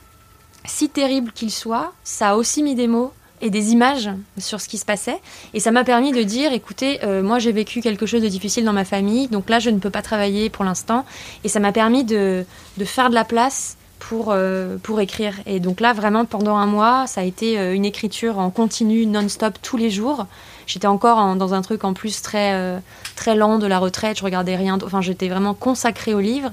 si 0.65 0.89
terrible 0.89 1.33
qu'il 1.33 1.51
soit, 1.51 1.93
ça 2.05 2.31
a 2.31 2.37
aussi 2.37 2.63
mis 2.63 2.75
des 2.75 2.87
mots 2.87 3.13
et 3.41 3.51
des 3.51 3.73
images 3.73 4.11
sur 4.39 4.61
ce 4.61 4.69
qui 4.69 4.79
se 4.79 4.85
passait. 4.85 5.21
Et 5.53 5.61
ça 5.61 5.71
m'a 5.71 5.85
permis 5.85 6.13
de 6.13 6.23
dire, 6.23 6.53
écoutez, 6.53 7.05
euh, 7.05 7.23
moi 7.23 7.39
j'ai 7.39 7.53
vécu 7.53 7.81
quelque 7.81 8.07
chose 8.07 8.23
de 8.23 8.29
difficile 8.29 8.65
dans 8.65 8.73
ma 8.73 8.85
famille, 8.85 9.29
donc 9.29 9.51
là 9.51 9.59
je 9.59 9.71
ne 9.71 9.79
peux 9.79 9.91
pas 9.91 10.03
travailler 10.03 10.49
pour 10.51 10.65
l'instant. 10.65 11.05
Et 11.45 11.49
ça 11.49 11.61
m'a 11.61 11.73
permis 11.73 12.05
de, 12.05 12.45
de, 12.79 12.85
faire 12.85 13.11
de 13.11 13.15
la 13.15 13.25
place 13.25 13.77
pour, 14.09 14.27
euh, 14.29 14.77
pour 14.83 15.01
écrire. 15.01 15.35
Et 15.47 15.61
donc 15.61 15.81
là, 15.81 15.93
vraiment, 15.93 16.25
pendant 16.25 16.57
un 16.57 16.67
mois, 16.67 17.07
ça 17.07 17.23
a 17.23 17.25
été 17.25 17.59
euh, 17.59 17.75
une 17.75 17.85
écriture 17.85 18.39
en 18.39 18.51
continu, 18.51 19.07
non-stop, 19.07 19.55
tous 19.63 19.77
les 19.77 19.91
jours. 19.91 20.27
J'étais 20.67 20.87
encore 20.87 21.37
dans 21.37 21.55
un 21.55 21.63
truc 21.63 21.85
en 21.85 21.95
plus 21.95 22.21
très, 22.21 22.53
euh, 22.55 22.79
très 23.17 23.35
lent 23.35 23.59
de 23.59 23.67
la 23.67 23.79
retraite, 23.79 24.19
je 24.19 24.25
regardais 24.25 24.57
rien, 24.57 24.79
enfin 24.85 25.01
j'étais 25.01 25.29
vraiment 25.29 25.55
consacrée 25.55 26.15
au 26.15 26.21
livre. 26.21 26.53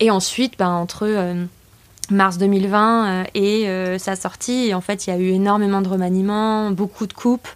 Et 0.00 0.10
ensuite, 0.10 0.58
ben, 0.58 0.68
entre 0.68 1.34
mars 2.10 2.36
2020 2.38 3.24
et 3.34 3.66
sa 3.98 4.16
sortie, 4.16 4.74
en 4.74 4.80
fait, 4.80 5.06
il 5.06 5.10
y 5.10 5.12
a 5.12 5.16
eu 5.16 5.28
énormément 5.28 5.80
de 5.80 5.88
remaniements, 5.88 6.70
beaucoup 6.72 7.06
de 7.06 7.12
coupes, 7.12 7.48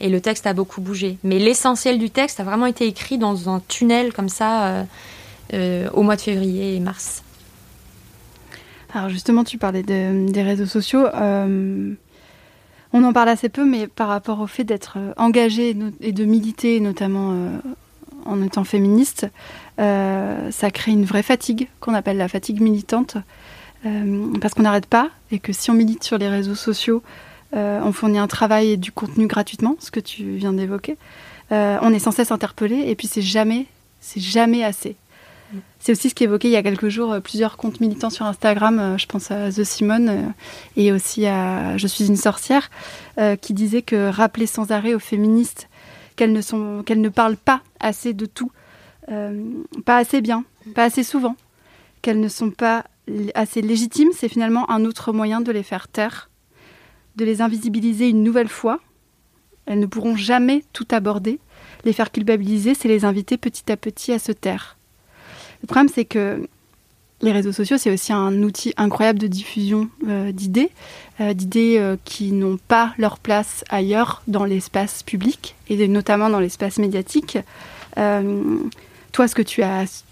et 0.00 0.08
le 0.08 0.20
texte 0.20 0.46
a 0.46 0.54
beaucoup 0.54 0.80
bougé. 0.80 1.18
Mais 1.22 1.38
l'essentiel 1.38 1.98
du 1.98 2.10
texte 2.10 2.40
a 2.40 2.44
vraiment 2.44 2.66
été 2.66 2.86
écrit 2.86 3.18
dans 3.18 3.50
un 3.50 3.60
tunnel 3.68 4.12
comme 4.12 4.30
ça 4.30 4.86
au 5.52 6.02
mois 6.02 6.16
de 6.16 6.22
février 6.22 6.76
et 6.76 6.80
mars. 6.80 7.22
Alors 8.94 9.08
justement, 9.08 9.42
tu 9.42 9.56
parlais 9.58 9.82
des 9.82 10.42
réseaux 10.42 10.66
sociaux. 10.66 11.06
Euh, 11.06 11.94
on 12.92 13.04
en 13.04 13.12
parle 13.14 13.30
assez 13.30 13.48
peu, 13.48 13.64
mais 13.64 13.86
par 13.86 14.08
rapport 14.08 14.40
au 14.40 14.46
fait 14.46 14.64
d'être 14.64 14.96
euh, 14.98 15.12
engagé 15.16 15.74
et 16.00 16.12
de 16.12 16.24
militer, 16.26 16.78
notamment 16.78 17.32
euh, 17.32 17.58
en 18.26 18.42
étant 18.42 18.64
féministe, 18.64 19.26
ça 19.78 20.70
crée 20.70 20.92
une 20.92 21.04
vraie 21.04 21.24
fatigue 21.24 21.68
qu'on 21.80 21.94
appelle 21.94 22.18
la 22.18 22.28
fatigue 22.28 22.60
militante, 22.60 23.16
parce 24.40 24.54
qu'on 24.54 24.62
n'arrête 24.62 24.86
pas 24.86 25.10
et 25.32 25.40
que 25.40 25.52
si 25.52 25.72
on 25.72 25.74
milite 25.74 26.04
sur 26.04 26.18
les 26.18 26.28
réseaux 26.28 26.54
sociaux, 26.54 27.02
on 27.52 27.90
fournit 27.90 28.18
un 28.18 28.28
travail 28.28 28.70
et 28.70 28.76
du 28.76 28.92
contenu 28.92 29.26
gratuitement, 29.26 29.74
ce 29.80 29.90
que 29.90 29.98
tu 29.98 30.36
viens 30.36 30.52
d'évoquer. 30.52 30.98
on 31.50 31.92
est 31.92 31.98
sans 31.98 32.12
cesse 32.12 32.30
interpellé 32.30 32.84
et 32.86 32.94
puis 32.94 33.08
c'est 33.08 33.22
jamais, 33.22 33.66
c'est 34.00 34.20
jamais 34.20 34.62
assez. 34.62 34.94
C'est 35.78 35.92
aussi 35.92 36.10
ce 36.10 36.14
qu'évoquait 36.14 36.48
il 36.48 36.52
y 36.52 36.56
a 36.56 36.62
quelques 36.62 36.88
jours 36.88 37.12
euh, 37.12 37.20
plusieurs 37.20 37.56
comptes 37.56 37.80
militants 37.80 38.10
sur 38.10 38.26
Instagram, 38.26 38.78
euh, 38.78 38.98
je 38.98 39.06
pense 39.06 39.30
à 39.30 39.50
The 39.50 39.64
Simone 39.64 40.08
euh, 40.08 40.22
et 40.76 40.92
aussi 40.92 41.26
à 41.26 41.76
Je 41.76 41.86
suis 41.86 42.06
une 42.06 42.16
sorcière, 42.16 42.70
qui 43.40 43.52
disaient 43.52 43.82
que 43.82 44.08
rappeler 44.08 44.46
sans 44.46 44.70
arrêt 44.70 44.94
aux 44.94 44.98
féministes 44.98 45.68
qu'elles 46.16 46.32
ne, 46.32 46.40
sont, 46.40 46.82
qu'elles 46.84 47.00
ne 47.00 47.08
parlent 47.08 47.36
pas 47.36 47.62
assez 47.78 48.14
de 48.14 48.26
tout, 48.26 48.50
pas 49.06 49.96
assez 49.96 50.22
bien, 50.22 50.44
pas 50.74 50.84
assez 50.84 51.02
souvent, 51.02 51.36
qu'elles 52.00 52.20
ne 52.20 52.28
sont 52.28 52.50
pas 52.50 52.84
assez 53.34 53.60
légitimes, 53.60 54.10
c'est 54.16 54.28
finalement 54.28 54.70
un 54.70 54.84
autre 54.86 55.12
moyen 55.12 55.40
de 55.40 55.52
les 55.52 55.62
faire 55.62 55.88
taire, 55.88 56.30
de 57.16 57.24
les 57.24 57.42
invisibiliser 57.42 58.08
une 58.08 58.22
nouvelle 58.22 58.48
fois. 58.48 58.80
Elles 59.66 59.80
ne 59.80 59.86
pourront 59.86 60.16
jamais 60.16 60.64
tout 60.72 60.86
aborder. 60.90 61.38
Les 61.84 61.92
faire 61.92 62.12
culpabiliser, 62.12 62.74
c'est 62.74 62.88
les 62.88 63.04
inviter 63.04 63.36
petit 63.36 63.70
à 63.70 63.76
petit 63.76 64.12
à 64.12 64.18
se 64.18 64.32
taire. 64.32 64.76
Le 65.62 65.66
problème, 65.66 65.88
c'est 65.88 66.04
que 66.04 66.46
les 67.22 67.32
réseaux 67.32 67.52
sociaux, 67.52 67.78
c'est 67.78 67.92
aussi 67.92 68.12
un 68.12 68.42
outil 68.42 68.74
incroyable 68.76 69.18
de 69.20 69.28
diffusion 69.28 69.88
euh, 70.08 70.32
d'idées, 70.32 70.70
euh, 71.20 71.32
d'idées 71.32 71.76
euh, 71.78 71.96
qui 72.04 72.32
n'ont 72.32 72.58
pas 72.68 72.94
leur 72.98 73.18
place 73.18 73.64
ailleurs 73.70 74.22
dans 74.26 74.44
l'espace 74.44 75.02
public 75.04 75.54
et 75.68 75.88
notamment 75.88 76.28
dans 76.28 76.40
l'espace 76.40 76.78
médiatique. 76.78 77.38
toi, 77.94 79.28
ce 79.28 79.34
que 79.34 79.42
tu 79.42 79.62
as 79.62 80.04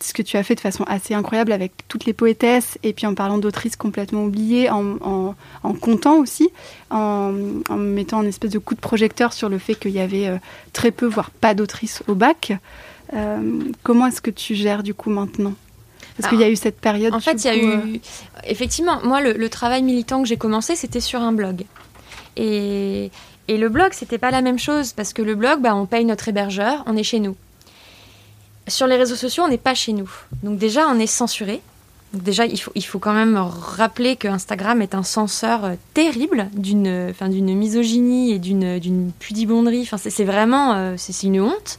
ce 0.00 0.12
que 0.12 0.22
tu 0.22 0.36
as 0.36 0.44
fait 0.44 0.54
de 0.54 0.60
façon 0.60 0.84
assez 0.84 1.12
incroyable 1.12 1.50
avec 1.50 1.72
toutes 1.88 2.04
les 2.04 2.12
poétesses 2.12 2.78
et 2.84 2.92
puis 2.92 3.04
en 3.04 3.14
parlant 3.14 3.38
d'autrices 3.38 3.74
complètement 3.74 4.26
oubliées, 4.26 4.70
en, 4.70 5.34
comptant 5.80 6.18
aussi, 6.18 6.50
en, 6.90 7.32
mettant 7.32 8.20
un 8.20 8.26
espèce 8.26 8.52
de 8.52 8.60
coup 8.60 8.76
de 8.76 8.80
projecteur 8.80 9.32
sur 9.32 9.48
le 9.48 9.58
fait 9.58 9.74
qu'il 9.74 9.90
y 9.90 9.98
avait 9.98 10.30
très 10.72 10.92
peu, 10.92 11.06
voire 11.06 11.32
pas 11.32 11.54
d'autrices 11.54 12.04
au 12.06 12.14
bac. 12.14 12.52
Euh, 13.14 13.60
comment 13.82 14.06
est-ce 14.06 14.20
que 14.20 14.30
tu 14.30 14.54
gères 14.54 14.82
du 14.82 14.94
coup 14.94 15.10
maintenant? 15.10 15.54
Parce 16.16 16.30
qu'il 16.30 16.40
y 16.40 16.44
a 16.44 16.50
eu 16.50 16.56
cette 16.56 16.80
période. 16.80 17.14
En 17.14 17.20
fait, 17.20 17.44
il 17.44 17.44
y 17.44 17.48
a 17.48 17.56
eu. 17.56 17.68
Euh, 17.68 17.98
effectivement, 18.44 19.00
moi, 19.04 19.20
le, 19.20 19.48
travail 19.48 19.82
militant 19.82 20.22
que 20.22 20.28
j'ai 20.28 20.36
commencé, 20.36 20.74
c'était 20.74 21.00
sur 21.00 21.22
un 21.22 21.32
blog. 21.32 21.64
Et, 22.36 23.10
et 23.46 23.56
le 23.56 23.68
blog, 23.68 23.92
c'était 23.92 24.18
pas 24.18 24.32
la 24.32 24.42
même 24.42 24.58
chose, 24.58 24.92
parce 24.92 25.12
que 25.12 25.22
le 25.22 25.36
blog, 25.36 25.60
bah, 25.60 25.76
on 25.76 25.86
paye 25.86 26.04
notre 26.04 26.28
hébergeur, 26.28 26.82
on 26.86 26.96
est 26.96 27.04
chez 27.04 27.20
nous. 27.20 27.36
Sur 28.66 28.86
les 28.86 28.96
réseaux 28.96 29.14
sociaux, 29.14 29.44
on 29.44 29.48
n'est 29.48 29.58
pas 29.58 29.74
chez 29.74 29.92
nous. 29.92 30.10
Donc, 30.42 30.58
déjà, 30.58 30.88
on 30.88 30.98
est 30.98 31.06
censuré. 31.06 31.60
Donc 32.12 32.22
déjà, 32.22 32.46
il 32.46 32.58
faut, 32.58 32.72
il 32.74 32.84
faut 32.84 32.98
quand 32.98 33.12
même 33.12 33.36
rappeler 33.36 34.16
que 34.16 34.28
Instagram 34.28 34.80
est 34.80 34.94
un 34.94 35.02
censeur 35.02 35.66
euh, 35.66 35.74
terrible 35.92 36.48
d'une 36.54 37.12
d'une 37.20 37.54
misogynie 37.54 38.32
et 38.32 38.38
d'une 38.38 39.12
pudibonderie. 39.18 39.82
Enfin, 39.82 39.98
c'est 39.98 40.24
vraiment 40.24 40.94
c'est 40.96 41.22
une 41.24 41.42
honte. 41.42 41.78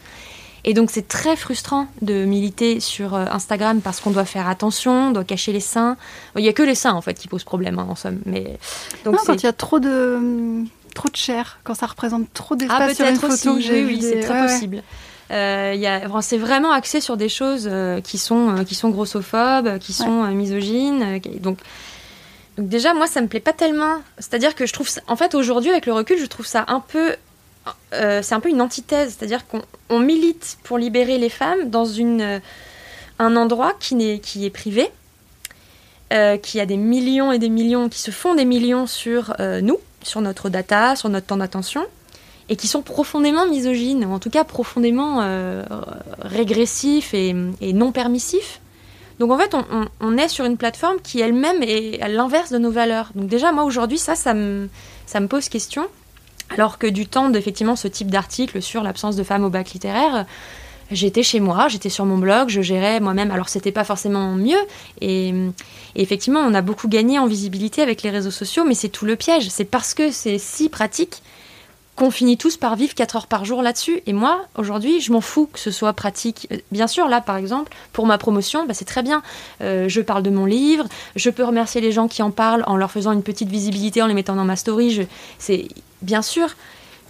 Et 0.63 0.74
donc 0.74 0.89
c'est 0.91 1.08
très 1.08 1.36
frustrant 1.36 1.88
de 2.02 2.26
militer 2.26 2.80
sur 2.80 3.15
euh, 3.15 3.26
Instagram 3.32 3.82
parce 3.82 4.00
qu'on 4.00 4.12
doit 4.12 4.26
faire 4.26 4.48
attention, 4.48 5.10
on 5.10 5.12
doit 5.12 5.24
cacher 5.24 5.52
les 5.52 5.60
seins. 5.60 5.98
Il 6.36 6.43
n'y 6.43 6.50
a 6.50 6.54
que 6.54 6.63
les 6.63 6.76
seins 6.76 6.93
en 6.93 7.02
fait 7.02 7.13
qui 7.15 7.28
posent 7.28 7.43
problème 7.43 7.80
hein, 7.80 7.88
en 7.89 7.95
somme. 7.95 8.19
Mais 8.26 8.58
donc 9.06 9.15
non, 9.15 9.19
quand 9.26 9.36
il 9.36 9.43
y 9.43 9.48
a 9.48 9.54
trop 9.54 9.80
de 9.80 10.63
trop 10.95 11.10
de 11.10 11.15
chair, 11.15 11.60
quand 11.63 11.76
ça 11.76 11.86
représente 11.86 12.34
trop 12.34 12.56
d'espace 12.56 12.91
ah, 12.91 12.93
sur 12.93 13.08
une 13.08 13.15
photo, 13.15 13.52
aussi. 13.58 13.72
oui, 13.72 13.84
oui, 13.86 14.02
c'est 14.02 14.22
très 14.22 14.48
possible. 14.48 14.84
Euh, 15.32 16.10
c'est 16.22 16.38
vraiment 16.38 16.72
axé 16.72 17.02
sur 17.02 17.15
des 17.15 17.30
choses 17.30 17.69
euh, 17.72 18.02
qui 18.02 18.17
sont 18.17 18.63
qui 18.65 18.76
sont 18.76 18.89
grossophobes, 18.89 19.78
qui 19.80 19.93
sont 19.93 20.24
misogynes. 20.28 21.19
donc 21.39 21.39
donc 21.39 21.60
déjà 22.58 22.93
moi 22.93 23.08
ça 23.08 23.22
me 23.22 23.28
plaît 23.28 23.39
pas 23.39 23.54
tellement. 23.54 23.98
C'est-à-dire 24.17 24.56
que 24.56 24.65
je 24.65 24.74
trouve 24.74 24.89
en 25.08 25.15
fait 25.15 25.36
aujourd'hui 25.36 25.72
avec 25.72 25.86
le 25.86 25.93
recul 25.93 26.19
je 26.19 26.26
trouve 26.26 26.45
ça 26.45 26.65
un 26.67 26.82
peu 26.82 27.15
euh, 27.93 28.22
c'est 28.22 28.36
un 28.36 28.39
peu 28.39 28.50
une 28.50 28.62
antithèse, 28.62 29.15
c'est-à-dire 29.17 29.41
qu'on 29.48 30.00
milite 30.00 30.58
pour 30.63 30.78
libérer 30.78 31.17
les 31.17 31.30
femmes 31.30 31.69
dans 31.69 31.86
euh, 31.88 32.39
un 33.17 33.36
endroit 33.36 33.74
qui, 33.80 33.95
est, 34.04 34.50
privé, 34.50 34.89
euh, 36.13 36.38
qui 36.38 36.60
a 36.60 36.65
des 36.65 36.78
millions 36.78 37.32
et 37.32 37.39
des 37.39 37.50
millions, 37.50 37.89
qui 37.89 38.00
se 38.00 38.12
font 38.12 38.36
des 38.36 38.45
millions 38.45 38.88
sur 38.88 39.36
nous, 39.39 39.80
sur 40.04 40.22
notre 40.22 40.50
data, 40.50 40.95
sur 40.95 41.10
notre 41.10 41.28
temps 41.28 41.38
d'attention, 41.38 41.86
et 42.48 42.56
qui 42.56 42.67
sont 42.67 42.82
profondément 42.82 43.48
misogynes, 43.48 44.06
ou 44.06 44.13
en 44.13 44.19
tout 44.19 44.30
cas 44.30 44.43
profondément 44.43 45.22
régressifs 46.19 47.13
et, 47.13 47.34
non 47.34 47.91
permissifs. 47.91 48.62
Donc 49.19 49.32
en 49.32 49.38
fait, 49.38 49.54
on, 50.00 50.17
est 50.17 50.30
sur 50.30 50.45
une 50.45 50.56
plateforme 50.56 51.02
qui 51.02 51.19
elle-même 51.19 51.62
est 51.62 52.00
à 52.02 52.08
l'inverse 52.08 52.52
de 52.52 52.58
nos 52.58 52.72
valeurs. 52.72 53.12
Donc 53.15 53.28
déjà, 53.28 53.52
moi 53.52 53.65
aujourd'hui, 53.65 53.98
ça, 53.98 54.15
ça 54.15 54.34
me 54.34 54.69
pose 55.28 55.50
question. 55.50 55.89
Alors 56.50 56.78
que 56.78 56.88
du 56.88 57.06
temps 57.06 57.30
d'effectivement 57.30 57.76
ce 57.76 57.88
type 57.88 58.10
d'article 58.10 58.62
sur 58.62 58.84
l'absence 58.84 59.16
de 59.16 59.24
femmes 59.24 59.44
au 59.44 59.50
bac 59.50 59.72
littéraire, 59.72 60.26
j'étais 60.92 61.24
chez 61.24 61.40
moi, 61.40 61.68
j'étais 61.68 61.90
sur 61.90 62.06
mon 62.06 62.18
blog, 62.18 62.50
je 62.50 62.62
gérais 62.62 63.00
moi-même. 63.00 63.32
Alors 63.32 63.50
c'était 63.50 63.72
pas 63.72 63.84
forcément 63.84 64.34
mieux. 64.34 64.60
Et, 65.02 65.34
effectivement, 65.96 66.42
on 66.42 66.54
a 66.54 66.62
beaucoup 66.62 66.88
gagné 66.88 67.20
en 67.20 67.28
visibilité 67.28 67.82
avec 67.82 68.04
les 68.04 68.10
réseaux 68.10 68.32
sociaux, 68.32 68.64
mais 68.66 68.74
c'est 68.74 68.90
tout 68.90 69.06
le 69.06 69.16
piège. 69.16 69.50
C'est 69.50 69.66
parce 69.66 69.94
que 69.94 70.12
c'est 70.12 70.38
si 70.38 70.70
pratique 70.70 71.22
qu'on 72.00 72.12
finit 72.12 72.38
tous 72.38 72.56
par 72.56 72.78
vivre 72.78 72.96
4 72.96 73.16
heures 73.18 73.28
par 73.28 73.44
jour 73.44 73.62
là-dessus. 73.62 74.02
Et 74.06 74.14
moi, 74.14 74.46
aujourd'hui, 74.56 75.02
je 75.02 75.12
m'en 75.12 75.20
fous 75.20 75.50
que 75.52 75.60
ce 75.60 75.70
soit 75.70 75.92
pratique. 75.92 76.48
Bien 76.72 76.88
sûr, 76.88 77.10
là, 77.10 77.20
par 77.20 77.36
exemple, 77.36 77.74
pour 77.92 78.06
ma 78.06 78.18
promotion, 78.18 78.66
bah, 78.66 78.74
c'est 78.74 78.86
très 78.86 79.04
bien. 79.04 79.22
Euh, 79.60 79.90
je 79.90 80.00
parle 80.00 80.24
de 80.24 80.30
mon 80.30 80.46
livre, 80.46 80.86
je 81.18 81.30
peux 81.30 81.44
remercier 81.44 81.82
les 81.82 81.92
gens 81.92 82.08
qui 82.08 82.22
en 82.22 82.32
parlent 82.32 82.64
en 82.68 82.78
leur 82.78 82.90
faisant 82.90 83.12
une 83.12 83.22
petite 83.22 83.50
visibilité, 83.50 84.02
en 84.02 84.08
les 84.08 84.14
mettant 84.14 84.38
dans 84.38 84.46
ma 84.46 84.56
story. 84.56 85.10
C'est 85.40 85.68
bien 86.02 86.22
sûr 86.22 86.56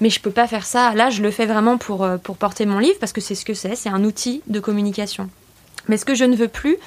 mais 0.02 0.10
je 0.10 0.22
peux 0.22 0.32
pas 0.32 0.48
faire 0.48 0.66
ça. 0.66 0.94
Là, 0.94 1.10
je 1.10 1.22
le 1.22 1.30
fais 1.30 1.46
vraiment 1.46 1.78
pour, 1.78 2.06
euh, 2.06 2.16
pour 2.16 2.38
porter 2.38 2.66
mon 2.66 2.80
livre 2.80 2.98
parce 3.02 3.12
que 3.12 3.20
c'est 3.20 3.36
ce 3.36 3.44
que 3.44 3.54
c'est, 3.54 3.76
c'est 3.76 3.90
un 3.90 4.06
outil 4.06 4.42
de 4.48 4.62
communication. 4.62 5.30
Mais 5.90 5.98
ce 5.98 6.06
que 6.06 6.16
je 6.16 6.24
ne 6.24 6.38
veux 6.38 6.48
plus, 6.48 6.78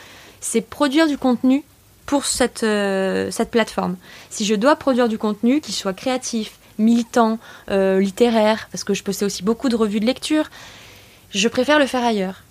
c'est 0.40 0.62
produire 0.62 1.06
du 1.06 1.18
contenu 1.18 1.62
pour 2.06 2.24
cette, 2.24 2.62
euh, 2.62 3.30
cette 3.30 3.50
plateforme. 3.50 3.96
Si 4.30 4.46
je 4.46 4.54
dois 4.54 4.76
produire 4.76 5.08
du 5.10 5.18
contenu 5.18 5.60
qui 5.60 5.72
soit 5.72 5.92
créatif, 5.92 6.52
militant, 6.78 7.38
euh, 7.70 8.00
littéraire, 8.00 8.68
parce 8.70 8.84
que 8.84 8.94
je 8.94 9.02
possède 9.02 9.26
aussi 9.26 9.42
beaucoup 9.42 9.68
de 9.68 9.76
revues 9.76 10.00
de 10.00 10.06
lecture, 10.06 10.50
je 11.30 11.48
préfère 11.48 11.78
le 11.78 11.86
faire 11.86 12.04
ailleurs. 12.04 12.42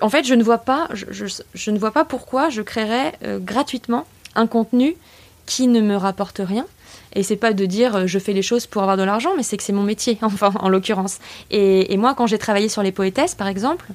en 0.00 0.08
fait, 0.08 0.24
je 0.24 0.34
ne 0.34 0.42
vois 0.42 0.58
pas, 0.58 0.88
je, 0.92 1.70
ne 1.70 1.78
vois 1.78 1.92
pas 1.92 2.04
pourquoi 2.04 2.50
je 2.50 2.62
créerais 2.62 3.18
gratuitement 3.40 4.06
un 4.34 4.46
contenu 4.46 4.96
qui 5.46 5.68
ne 5.68 5.80
me 5.80 5.96
rapporte 5.96 6.40
rien 6.44 6.66
et 7.16 7.22
c'est 7.22 7.36
pas 7.36 7.54
de 7.54 7.64
dire 7.64 7.96
euh, 7.96 8.06
je 8.06 8.18
fais 8.18 8.34
les 8.34 8.42
choses 8.42 8.66
pour 8.66 8.82
avoir 8.82 8.96
de 8.98 9.02
l'argent, 9.02 9.30
mais 9.36 9.42
c'est 9.42 9.56
que 9.56 9.62
c'est 9.62 9.72
mon 9.72 9.82
métier, 9.82 10.18
enfin, 10.22 10.52
en 10.60 10.68
l'occurrence. 10.68 11.18
Et, 11.50 11.96
moi, 11.96 12.14
quand 12.14 12.26
j'ai 12.26 12.38
travaillé 12.38 12.68
sur 12.68 12.82
les 12.82 12.92
poétesses, 12.92 13.34
par 13.34 13.48
exemple, 13.48 13.86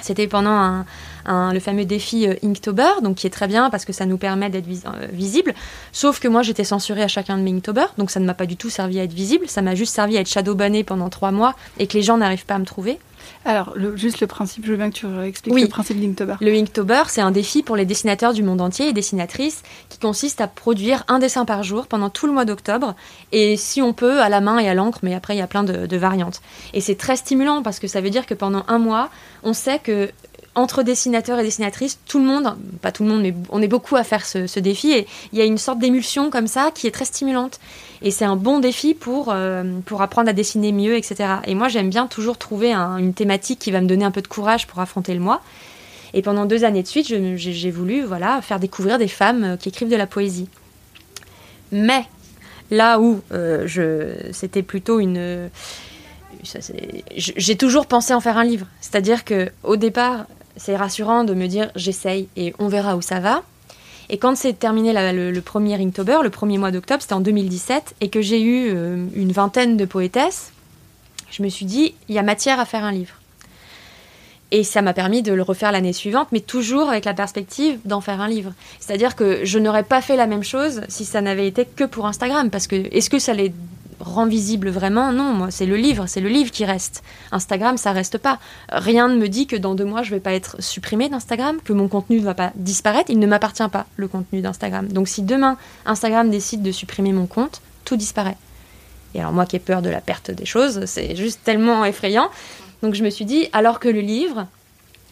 c'était 0.00 0.28
pendant 0.28 0.84
le 1.26 1.60
fameux 1.60 1.84
défi 1.84 2.26
euh, 2.26 2.34
Inktober, 2.42 3.02
donc 3.02 3.16
qui 3.16 3.26
est 3.26 3.30
très 3.30 3.48
bien 3.48 3.70
parce 3.70 3.84
que 3.84 3.92
ça 3.92 4.06
nous 4.06 4.16
permet 4.18 4.48
d'être 4.50 4.66
euh, 4.68 5.06
visible. 5.12 5.54
Sauf 5.92 6.20
que 6.20 6.28
moi, 6.28 6.42
j'étais 6.42 6.64
censurée 6.64 7.02
à 7.02 7.08
chacun 7.08 7.36
de 7.36 7.42
mes 7.42 7.52
Inktober, 7.52 7.86
donc 7.98 8.10
ça 8.10 8.20
ne 8.20 8.26
m'a 8.26 8.34
pas 8.34 8.46
du 8.46 8.56
tout 8.56 8.70
servi 8.70 9.00
à 9.00 9.04
être 9.04 9.12
visible. 9.12 9.48
Ça 9.48 9.62
m'a 9.62 9.74
juste 9.74 9.94
servi 9.94 10.16
à 10.16 10.20
être 10.20 10.28
shadowbanné 10.28 10.84
pendant 10.84 11.10
trois 11.10 11.32
mois 11.32 11.54
et 11.78 11.86
que 11.86 11.94
les 11.94 12.02
gens 12.02 12.16
n'arrivent 12.16 12.46
pas 12.46 12.54
à 12.54 12.58
me 12.58 12.64
trouver. 12.64 12.98
Alors, 13.44 13.74
juste 13.94 14.20
le 14.20 14.26
principe, 14.26 14.64
je 14.66 14.72
veux 14.72 14.76
bien 14.76 14.90
que 14.90 14.96
tu 14.96 15.06
expliques 15.22 15.58
le 15.58 15.68
principe 15.68 16.00
d'Inktober. 16.00 16.36
Le 16.40 16.52
Inktober, 16.52 17.04
c'est 17.08 17.20
un 17.20 17.30
défi 17.30 17.62
pour 17.62 17.76
les 17.76 17.84
dessinateurs 17.84 18.32
du 18.32 18.42
monde 18.42 18.60
entier 18.60 18.88
et 18.88 18.92
dessinatrices 18.92 19.62
qui 19.88 19.98
consiste 19.98 20.40
à 20.40 20.46
produire 20.46 21.04
un 21.08 21.18
dessin 21.18 21.44
par 21.44 21.62
jour 21.62 21.86
pendant 21.86 22.10
tout 22.10 22.26
le 22.26 22.32
mois 22.32 22.44
d'octobre 22.44 22.94
et 23.32 23.56
si 23.56 23.82
on 23.82 23.92
peut 23.92 24.20
à 24.20 24.28
la 24.28 24.40
main 24.40 24.58
et 24.58 24.68
à 24.68 24.74
l'encre, 24.74 24.98
mais 25.02 25.14
après 25.14 25.34
il 25.34 25.38
y 25.38 25.42
a 25.42 25.46
plein 25.46 25.64
de 25.64 25.96
variantes. 25.96 26.40
Et 26.74 26.80
c'est 26.80 26.96
très 26.96 27.16
stimulant 27.16 27.62
parce 27.62 27.78
que 27.78 27.86
ça 27.86 28.00
veut 28.00 28.10
dire 28.10 28.26
que 28.26 28.34
pendant 28.34 28.64
un 28.68 28.78
mois, 28.78 29.10
on 29.42 29.52
sait 29.52 29.78
que 29.78 30.10
entre 30.58 30.82
dessinateurs 30.82 31.38
et 31.38 31.44
dessinatrices, 31.44 32.00
tout 32.06 32.18
le 32.18 32.24
monde, 32.24 32.56
pas 32.82 32.90
tout 32.90 33.04
le 33.04 33.08
monde, 33.08 33.22
mais 33.22 33.32
on 33.50 33.62
est 33.62 33.68
beaucoup 33.68 33.94
à 33.94 34.02
faire 34.02 34.26
ce, 34.26 34.58
défi 34.58 34.90
et 34.90 35.06
il 35.32 35.38
y 35.38 35.42
a 35.42 35.44
une 35.44 35.56
sorte 35.56 35.78
d'émulsion 35.78 36.30
comme 36.30 36.48
ça 36.48 36.72
qui 36.74 36.88
est 36.88 36.90
très 36.90 37.04
stimulante. 37.04 37.60
Et 38.02 38.10
c'est 38.10 38.24
un 38.24 38.34
bon 38.34 38.58
défi 38.58 38.94
pour, 38.94 39.28
euh, 39.30 39.78
pour 39.86 40.02
apprendre 40.02 40.28
à 40.28 40.32
dessiner 40.32 40.72
mieux, 40.72 40.96
etc. 40.96 41.34
Et 41.46 41.54
moi, 41.54 41.68
j'aime 41.68 41.90
bien 41.90 42.08
toujours 42.08 42.38
trouver 42.38 42.72
une 42.72 43.14
thématique 43.14 43.60
qui 43.60 43.70
va 43.70 43.80
me 43.80 43.86
donner 43.86 44.04
un 44.04 44.10
peu 44.10 44.20
de 44.22 44.28
courage 44.28 44.66
pour 44.66 44.80
affronter 44.80 45.14
le 45.14 45.20
mois. 45.20 45.42
Et 46.12 46.22
pendant 46.22 46.44
deux 46.44 46.64
années 46.64 46.82
de 46.82 46.88
suite, 46.88 47.06
j'ai 47.36 47.70
voulu 47.70 48.02
voilà, 48.02 48.42
faire 48.42 48.58
découvrir 48.58 48.98
des 48.98 49.08
femmes 49.08 49.44
euh, 49.44 49.56
qui 49.56 49.68
écrivent 49.68 49.90
de 49.90 49.96
la 49.96 50.06
poésie. 50.06 50.48
Mais 51.70 52.04
là 52.72 52.98
où 52.98 53.20
euh, 53.30 53.68
c'était 54.32 54.62
plutôt 54.62 54.98
une 54.98 55.50
j'ai 57.16 57.56
toujours 57.56 57.86
pensé 57.86 58.14
en 58.14 58.20
faire 58.20 58.38
un 58.38 58.44
livre. 58.44 58.66
C'est-à-dire 58.80 59.24
que 59.24 59.50
au 59.62 59.76
départ, 59.76 60.26
c'est 60.58 60.76
rassurant 60.76 61.24
de 61.24 61.32
me 61.32 61.46
dire 61.46 61.70
j'essaye 61.74 62.28
et 62.36 62.54
on 62.58 62.68
verra 62.68 62.96
où 62.96 63.02
ça 63.02 63.20
va. 63.20 63.42
Et 64.10 64.18
quand 64.18 64.36
c'est 64.36 64.58
terminé 64.58 64.92
le, 64.92 65.40
premier 65.40 65.74
Inktober, 65.74 66.18
le 66.22 66.30
premier 66.30 66.58
mois 66.58 66.70
d'octobre, 66.70 67.02
c'était 67.02 67.14
en 67.14 67.20
2017, 67.20 67.96
et 68.00 68.08
que 68.08 68.22
j'ai 68.22 68.40
eu 68.40 68.70
euh, 68.74 69.04
une 69.14 69.32
vingtaine 69.32 69.76
de 69.76 69.84
poétesses, 69.84 70.52
je 71.30 71.42
me 71.42 71.48
suis 71.48 71.66
dit, 71.66 71.94
il 72.08 72.14
y 72.14 72.18
a 72.18 72.22
matière 72.22 72.58
à 72.58 72.64
faire 72.64 72.84
un 72.84 72.92
livre. 72.92 73.14
Et 74.50 74.64
ça 74.64 74.80
m'a 74.80 74.94
permis 74.94 75.22
de 75.22 75.34
le 75.34 75.42
refaire 75.42 75.72
l'année 75.72 75.92
suivante, 75.92 76.28
mais 76.32 76.40
toujours 76.40 76.88
avec 76.88 77.04
la 77.04 77.12
perspective 77.12 77.78
d'en 77.84 78.00
faire 78.00 78.22
un 78.22 78.28
livre. 78.28 78.54
C'est-à-dire 78.80 79.14
que 79.14 79.44
je 79.44 79.58
n'aurais 79.58 79.82
pas 79.82 80.00
fait 80.00 80.16
la 80.16 80.26
même 80.26 80.42
chose 80.42 80.80
si 80.88 81.04
ça 81.04 81.20
n'avait 81.20 81.46
été 81.46 81.66
que 81.66 81.84
pour 81.84 82.06
Instagram, 82.06 82.48
parce 82.48 82.66
que 82.66 82.76
est-ce 82.96 83.10
que 83.10 83.18
ça 83.18 83.34
les 83.34 83.52
rend 84.00 84.26
visible 84.26 84.68
vraiment. 84.68 85.12
Non, 85.12 85.32
moi, 85.32 85.50
c'est 85.50 85.66
le 85.66 85.76
livre, 85.76 86.06
c'est 86.06 86.20
le 86.20 86.28
livre 86.28 86.50
qui 86.50 86.64
reste. 86.64 87.02
Instagram, 87.32 87.76
ça 87.76 87.92
reste 87.92 88.18
pas. 88.18 88.38
Rien 88.70 89.08
ne 89.08 89.16
me 89.16 89.28
dit 89.28 89.46
que 89.46 89.56
dans 89.56 89.74
deux 89.74 89.84
mois, 89.84 90.02
je 90.02 90.10
vais 90.10 90.20
pas 90.20 90.32
être 90.32 90.60
supprimé 90.62 91.08
d'Instagram, 91.08 91.58
que 91.64 91.72
mon 91.72 91.88
contenu 91.88 92.20
ne 92.20 92.24
va 92.24 92.34
pas 92.34 92.52
disparaître. 92.54 93.10
Il 93.10 93.18
ne 93.18 93.26
m'appartient 93.26 93.68
pas, 93.70 93.86
le 93.96 94.08
contenu 94.08 94.40
d'Instagram. 94.40 94.88
Donc 94.88 95.08
si 95.08 95.22
demain, 95.22 95.56
Instagram 95.86 96.30
décide 96.30 96.62
de 96.62 96.72
supprimer 96.72 97.12
mon 97.12 97.26
compte, 97.26 97.60
tout 97.84 97.96
disparaît. 97.96 98.36
Et 99.14 99.20
alors 99.20 99.32
moi 99.32 99.46
qui 99.46 99.56
ai 99.56 99.60
peur 99.60 99.82
de 99.82 99.88
la 99.88 100.00
perte 100.00 100.30
des 100.30 100.44
choses, 100.44 100.84
c'est 100.86 101.16
juste 101.16 101.40
tellement 101.44 101.84
effrayant. 101.84 102.28
Donc 102.82 102.94
je 102.94 103.02
me 103.02 103.10
suis 103.10 103.24
dit, 103.24 103.48
alors 103.52 103.80
que 103.80 103.88
le 103.88 104.00
livre, 104.00 104.46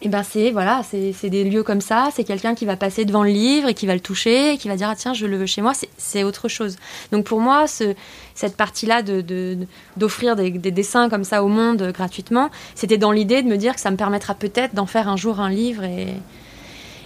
et 0.03 0.09
ben 0.09 0.23
c'est 0.23 0.51
voilà, 0.51 0.83
c'est 0.83 1.31
des 1.31 1.45
lieux 1.45 1.63
comme 1.63 1.81
ça, 1.81 2.11
c'est 2.15 2.25
quelqu'un 2.25 2.55
qui 2.55 2.67
va 2.67 2.77
passer 2.77 3.07
devant 3.07 3.23
le 3.23 3.31
livre 3.31 3.69
et 3.69 3.75
qui 3.75 3.87
va 3.87 3.95
le 3.95 4.01
toucher, 4.01 4.53
et 4.53 4.59
qui 4.59 4.69
va 4.69 4.77
dire 4.77 4.89
ah 4.91 4.97
tiens 4.97 5.15
je 5.15 5.25
le 5.25 5.39
veux 5.39 5.47
chez 5.47 5.63
moi, 5.63 5.73
c'est 5.97 6.23
autre 6.23 6.49
chose. 6.49 6.77
Donc 7.13 7.25
pour 7.25 7.41
moi, 7.41 7.67
ce, 7.67 7.95
cette 8.35 8.57
partie-là 8.57 9.03
de 9.03 9.57
d'offrir 9.97 10.37
des, 10.37 10.51
des, 10.51 10.71
dessins 10.71 11.09
comme 11.09 11.25
ça 11.25 11.43
au 11.43 11.49
monde 11.49 11.93
gratuitement, 11.95 12.51
c'était 12.75 12.99
dans 12.99 13.11
l'idée 13.11 13.43
de 13.43 13.49
me 13.49 13.57
dire 13.57 13.75
que 13.75 13.81
ça 13.81 13.91
me 13.91 13.97
permettra 13.97 14.35
peut-être 14.35 14.75
d'en 14.75 14.87
faire 14.87 15.09
un 15.09 15.17
jour 15.17 15.41
un 15.41 15.51
livre 15.51 15.83
et 15.85 16.09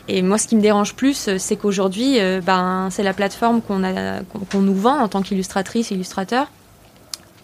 et 0.09 0.23
moi, 0.23 0.39
ce 0.39 0.49
qui 0.49 0.57
me 0.57 0.61
dérange 0.61 0.95
plus, 0.95 1.31
c'est 1.39 1.57
qu'aujourd'hui, 1.57 2.19
euh, 2.19 2.41
ben, 2.41 2.89
c'est 2.91 3.05
la 3.05 3.13
plateforme 3.13 3.61
qu'on 3.63 4.61
nous 4.61 4.75
vend 4.75 4.99
en 4.99 5.07
tant 5.07 5.23
qu'illustratrice, 5.23 5.93
illustrateur. 5.93 6.49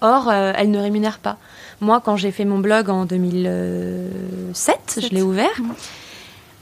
Or, 0.00 0.28
euh, 0.28 0.52
elle 0.56 0.70
ne 0.70 0.78
rémunère 0.78 1.18
pas. 1.18 1.38
Moi, 1.80 2.00
quand 2.04 2.16
j'ai 2.16 2.30
fait 2.30 2.44
mon 2.44 2.58
blog 2.58 2.90
en 2.90 3.04
2007, 3.04 5.00
je 5.02 5.08
l'ai 5.14 5.22
ouvert. 5.22 5.60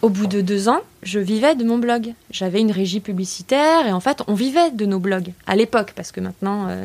Au 0.04 0.10
bout 0.10 0.26
de 0.26 0.42
deux 0.42 0.68
ans, 0.68 0.80
je 1.02 1.18
vivais 1.18 1.54
de 1.54 1.64
mon 1.64 1.78
blog. 1.78 2.12
J'avais 2.30 2.60
une 2.60 2.70
régie 2.70 3.00
publicitaire 3.00 3.86
et 3.86 3.92
en 3.92 4.00
fait, 4.00 4.22
on 4.26 4.34
vivait 4.34 4.70
de 4.70 4.84
nos 4.84 4.98
blogs 4.98 5.32
à 5.46 5.56
l'époque 5.56 5.94
parce 5.96 6.12
que 6.12 6.20
maintenant, 6.20 6.66
euh, 6.68 6.84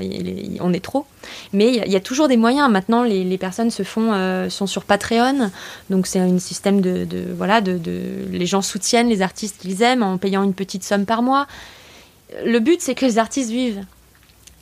on 0.62 0.72
est 0.72 0.80
trop. 0.80 1.06
Mais 1.52 1.68
il 1.68 1.92
y, 1.92 1.98
a 1.98 2.00
toujours 2.00 2.30
des 2.30 2.38
moyens. 2.38 2.72
Maintenant, 2.72 3.04
les, 3.04 3.38
personnes 3.38 3.72
se 3.72 3.84
font, 3.84 4.14
euh, 4.14 4.50
sont 4.50 4.68
sur 4.68 4.86
Patreon, 4.86 5.52
donc 5.90 6.08
c'est 6.08 6.20
un 6.20 6.40
système 6.40 6.80
de, 6.80 7.06
voilà, 7.36 7.60
de, 7.60 7.78
les 8.32 8.46
gens 8.46 8.62
soutiennent 8.62 9.10
les 9.10 9.22
artistes 9.22 9.58
qu'ils 9.60 9.82
aiment 9.82 10.04
en 10.04 10.18
payant 10.18 10.44
une 10.44 10.54
petite 10.54 10.86
somme 10.86 11.06
par 11.06 11.22
mois. 11.22 11.46
Le 12.46 12.60
but, 12.60 12.80
c'est 12.80 12.96
que 12.96 13.06
les 13.06 13.18
artistes 13.18 13.50
vivent. 13.50 13.84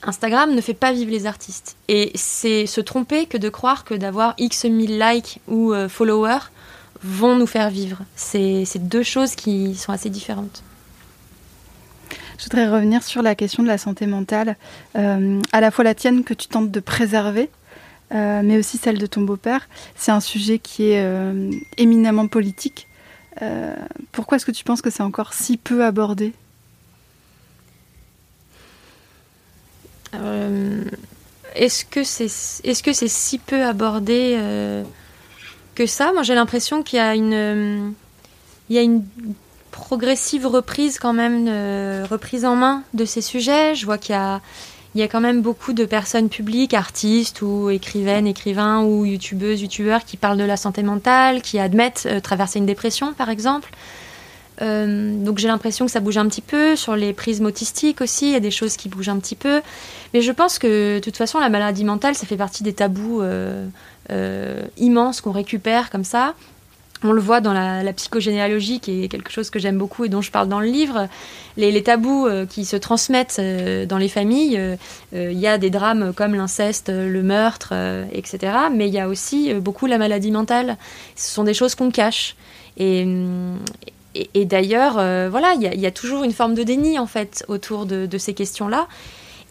Instagram 0.03 0.53
ne 0.53 0.61
fait 0.61 0.73
pas 0.73 0.91
vivre 0.91 1.11
les 1.11 1.25
artistes. 1.25 1.75
Et 1.87 2.11
c'est 2.15 2.65
se 2.65 2.81
tromper 2.81 3.25
que 3.25 3.37
de 3.37 3.49
croire 3.49 3.83
que 3.83 3.93
d'avoir 3.93 4.33
X 4.37 4.65
mille 4.65 4.99
likes 4.99 5.39
ou 5.47 5.73
euh, 5.73 5.89
followers 5.89 6.51
vont 7.03 7.35
nous 7.35 7.47
faire 7.47 7.69
vivre. 7.69 7.99
C'est 8.15 8.65
deux 8.77 9.03
choses 9.03 9.35
qui 9.35 9.75
sont 9.75 9.91
assez 9.91 10.09
différentes. 10.09 10.63
Je 12.37 12.43
voudrais 12.43 12.67
revenir 12.69 13.03
sur 13.03 13.21
la 13.21 13.33
question 13.33 13.63
de 13.63 13.67
la 13.67 13.77
santé 13.79 14.05
mentale, 14.05 14.57
euh, 14.95 15.41
à 15.51 15.59
la 15.61 15.71
fois 15.71 15.83
la 15.83 15.95
tienne 15.95 16.23
que 16.23 16.33
tu 16.33 16.47
tentes 16.47 16.69
de 16.69 16.79
préserver, 16.79 17.49
euh, 18.13 18.41
mais 18.43 18.57
aussi 18.57 18.77
celle 18.77 18.99
de 18.99 19.05
ton 19.07 19.21
beau-père. 19.21 19.67
C'est 19.95 20.11
un 20.11 20.19
sujet 20.19 20.59
qui 20.59 20.91
est 20.91 21.05
éminemment 21.77 22.27
politique. 22.27 22.87
pourquoi 24.11 24.37
est-ce 24.37 24.45
que 24.45 24.51
tu 24.51 24.63
penses 24.63 24.81
que 24.81 24.89
c'est 24.89 25.03
encore 25.03 25.33
si 25.33 25.57
peu 25.57 25.83
abordé? 25.83 26.33
Est-ce 30.13 31.85
que 31.85 32.03
c'est 32.03 32.25
est-ce 32.63 32.83
que 32.83 32.93
c'est 32.93 33.07
si 33.07 33.37
peu 33.37 33.63
abordé 33.63 34.35
euh, 34.37 34.83
que 35.75 35.85
ça? 35.85 36.11
Moi, 36.13 36.23
j'ai 36.23 36.35
l'impression 36.35 36.83
qu'il 36.83 36.97
y 36.97 37.01
a 37.01 37.15
une 37.15 37.93
y 38.69 38.77
a 38.77 38.81
une 38.81 39.03
progressive 39.71 40.47
reprise 40.47 40.99
quand 40.99 41.13
même 41.13 41.47
reprise 42.05 42.45
en 42.45 42.55
main 42.55 42.83
de 42.93 43.05
ces 43.05 43.21
sujets. 43.21 43.75
Je 43.75 43.85
vois 43.85 43.97
qu'il 43.97 44.13
y 44.13 44.17
a 44.17 44.41
il 44.97 45.01
y 45.01 45.03
a 45.03 45.07
quand 45.07 45.21
même 45.21 45.43
beaucoup 45.43 45.73
de 45.73 45.85
personnes 45.85 46.27
publiques, 46.27 46.73
artistes 46.73 47.43
ou 47.43 47.69
écrivaines, 47.69 48.25
écrivains 48.25 48.81
ou 48.81 49.05
youtubeuses, 49.05 49.61
youtubeurs 49.61 50.03
qui 50.03 50.17
parlent 50.17 50.39
de 50.39 50.43
la 50.43 50.57
santé 50.57 50.81
mentale, 50.81 51.43
qui 51.43 51.59
admettent 51.59 52.07
euh, 52.07 52.19
traverser 52.19 52.57
une 52.57 52.65
dépression, 52.65 53.13
par 53.13 53.29
exemple. 53.29 53.69
Euh, 54.61 55.23
donc 55.23 55.37
j'ai 55.37 55.47
l'impression 55.47 55.85
que 55.85 55.91
ça 55.91 55.99
bouge 55.99 56.17
un 56.17 56.27
petit 56.27 56.41
peu. 56.41 56.75
Sur 56.75 56.95
les 56.95 57.13
prismes 57.13 57.45
autistiques 57.45 58.01
aussi, 58.01 58.27
il 58.27 58.31
y 58.33 58.35
a 58.35 58.39
des 58.39 58.51
choses 58.51 58.77
qui 58.77 58.89
bougent 58.89 59.09
un 59.09 59.19
petit 59.19 59.35
peu. 59.35 59.61
Mais 60.13 60.21
je 60.21 60.31
pense 60.31 60.59
que 60.59 60.95
de 60.95 60.99
toute 60.99 61.17
façon, 61.17 61.39
la 61.39 61.49
maladie 61.49 61.83
mentale, 61.83 62.15
ça 62.15 62.25
fait 62.25 62.37
partie 62.37 62.63
des 62.63 62.73
tabous 62.73 63.21
euh, 63.21 63.67
euh, 64.11 64.65
immenses 64.77 65.21
qu'on 65.21 65.31
récupère 65.31 65.89
comme 65.89 66.03
ça. 66.03 66.33
on 67.03 67.11
le 67.11 67.21
voit 67.21 67.41
dans 67.41 67.53
la, 67.53 67.93
psychogénéalogie, 67.93 68.79
qui 68.79 69.03
est 69.03 69.07
quelque 69.07 69.31
chose 69.31 69.49
que 69.49 69.59
j'aime 69.59 69.77
beaucoup 69.77 70.05
et 70.05 70.09
dont 70.09 70.21
je 70.21 70.31
parle 70.31 70.47
dans 70.47 70.59
le 70.59 70.67
livre. 70.67 71.07
Les, 71.55 71.83
tabous 71.83 72.25
euh, 72.25 72.45
qui 72.45 72.65
se 72.65 72.75
transmettent 72.75 73.39
dans 73.87 73.97
les 73.97 74.09
familles, 74.09 74.59
il 75.13 75.39
y 75.39 75.47
a 75.47 75.57
des 75.57 75.69
drames 75.69 76.13
comme 76.13 76.33
l'inceste, 76.33 76.89
le 76.89 77.21
meurtre, 77.21 77.73
etc. 78.11 78.53
Mais 78.73 78.87
il 78.87 78.93
y 78.93 78.99
a 78.99 79.07
aussi 79.07 79.53
beaucoup 79.53 79.85
la 79.85 79.97
maladie 79.97 80.31
mentale. 80.31 80.77
Ce 81.15 81.29
sont 81.29 81.43
des 81.43 81.53
choses 81.53 81.75
qu'on 81.75 81.91
cache. 81.91 82.35
Et, 82.77 83.05
et, 84.33 84.45
d'ailleurs, 84.45 84.93
voilà, 85.29 85.53
il 85.55 85.61
y, 85.61 85.85
a 85.85 85.91
toujours 85.91 86.23
une 86.23 86.31
forme 86.31 86.53
de 86.53 86.63
déni 86.63 86.97
en 86.99 87.07
fait 87.07 87.43
autour 87.47 87.85
de, 87.85 88.17
ces 88.17 88.33
questions-là. 88.33 88.87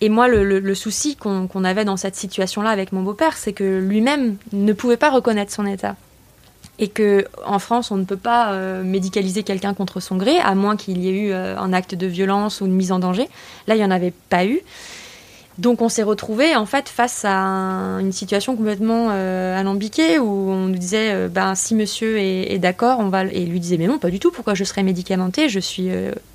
Et 0.00 0.08
moi, 0.08 0.28
le, 0.28 0.74
souci 0.74 1.16
qu'on 1.16 1.64
avait 1.64 1.84
dans 1.84 1.96
cette 1.96 2.16
situation-là 2.16 2.70
avec 2.70 2.92
mon 2.92 3.02
beau-père, 3.02 3.36
c'est 3.36 3.52
que 3.52 3.78
lui-même 3.78 4.36
ne 4.52 4.72
pouvait 4.72 4.96
pas 4.96 5.10
reconnaître 5.10 5.52
son 5.52 5.66
état 5.66 5.96
et 6.78 6.88
que 6.88 7.26
en 7.44 7.58
France 7.58 7.90
on 7.90 7.96
ne 7.96 8.04
peut 8.04 8.16
pas 8.16 8.52
euh, 8.52 8.82
médicaliser 8.82 9.42
quelqu'un 9.42 9.74
contre 9.74 10.00
son 10.00 10.16
gré 10.16 10.38
à 10.38 10.54
moins 10.54 10.76
qu'il 10.76 10.98
y 10.98 11.08
ait 11.08 11.28
eu 11.28 11.32
euh, 11.32 11.58
un 11.58 11.72
acte 11.72 11.94
de 11.94 12.06
violence 12.06 12.60
ou 12.60 12.66
une 12.66 12.74
mise 12.74 12.92
en 12.92 12.98
danger. 12.98 13.28
Là, 13.66 13.74
il 13.74 13.78
n'y 13.78 13.84
en 13.84 13.90
avait 13.90 14.12
pas 14.28 14.44
eu. 14.44 14.60
Donc 15.58 15.80
on 15.80 15.88
s'est 15.88 16.02
retrouvé 16.02 16.54
en 16.54 16.66
fait 16.66 16.88
face 16.88 17.24
à 17.24 17.32
une 18.00 18.12
situation 18.12 18.56
complètement 18.56 19.08
euh, 19.10 19.58
alambiquée 19.58 20.18
où 20.18 20.50
on 20.50 20.66
nous 20.66 20.76
disait 20.76 21.28
ben 21.28 21.54
si 21.54 21.74
monsieur 21.74 22.18
est, 22.18 22.58
d'accord 22.58 22.98
on 23.00 23.08
va 23.08 23.24
et 23.24 23.46
lui 23.46 23.58
disait 23.58 23.78
mais 23.78 23.86
non 23.86 23.98
pas 23.98 24.10
du 24.10 24.20
tout 24.20 24.30
pourquoi 24.30 24.54
je 24.54 24.64
serais 24.64 24.82
médicamenté 24.82 25.48
je 25.48 25.58
suis 25.58 25.88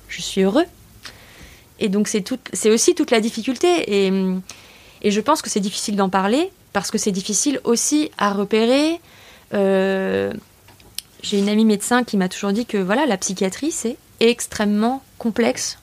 je 0.08 0.22
suis 0.22 0.42
heureux 0.42 0.64
et 1.78 1.88
donc 1.88 2.08
c'est 2.08 2.22
tout 2.22 2.38
c'est 2.52 2.70
aussi 2.70 2.96
toute 2.96 3.12
la 3.12 3.20
difficulté 3.20 4.06
et 4.06 4.12
et 5.02 5.10
je 5.12 5.20
pense 5.20 5.40
que 5.40 5.50
c'est 5.50 5.60
difficile 5.60 5.94
d'en 5.94 6.08
parler 6.08 6.50
parce 6.72 6.90
que 6.90 6.98
c'est 6.98 7.12
difficile 7.12 7.60
aussi 7.62 8.10
à 8.18 8.32
repérer 8.32 9.00
euh, 9.54 10.32
j'ai 11.22 11.38
une 11.38 11.48
amie 11.48 11.64
médecin 11.64 12.04
qui 12.04 12.16
m'a 12.16 12.28
toujours 12.28 12.52
dit 12.52 12.66
que 12.66 12.78
voilà, 12.78 13.06
la 13.06 13.16
psychiatrie, 13.16 13.70
c'est 13.70 13.96
extrêmement 14.20 15.02
complexe. 15.18 15.78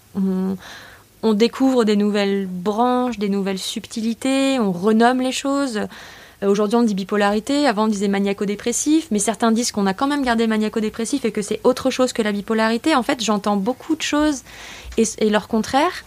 Découvre 1.34 1.84
des 1.84 1.96
nouvelles 1.96 2.48
branches, 2.48 3.20
des 3.20 3.30
nouvelles 3.30 3.60
subtilités, 3.60 4.60
on 4.60 4.72
renomme 4.72 5.22
les 5.22 5.32
choses. 5.32 5.82
Euh, 6.44 6.48
aujourd'hui, 6.48 6.78
on 6.78 6.84
dit 6.84 6.96
bipolarité, 6.96 7.68
avant 7.68 7.86
on 7.86 7.88
disait 7.88 8.08
maniaco-dépressif, 8.08 9.08
mais 9.12 9.20
certains 9.20 9.52
disent 9.52 9.72
qu'on 9.72 9.86
a 9.86 9.94
quand 9.94 10.08
même 10.08 10.24
gardé 10.24 10.48
maniaco-dépressif 10.48 11.26
et 11.26 11.32
que 11.32 11.42
c'est 11.42 11.60
autre 11.64 11.90
chose 11.90 12.14
que 12.14 12.22
la 12.22 12.32
bipolarité. 12.32 12.96
En 12.96 13.04
fait, 13.04 13.24
j'entends 13.24 13.58
beaucoup 13.58 13.96
de 13.96 14.02
choses 14.02 14.44
et, 14.98 15.30
leur 15.30 15.48
contraire. 15.48 16.04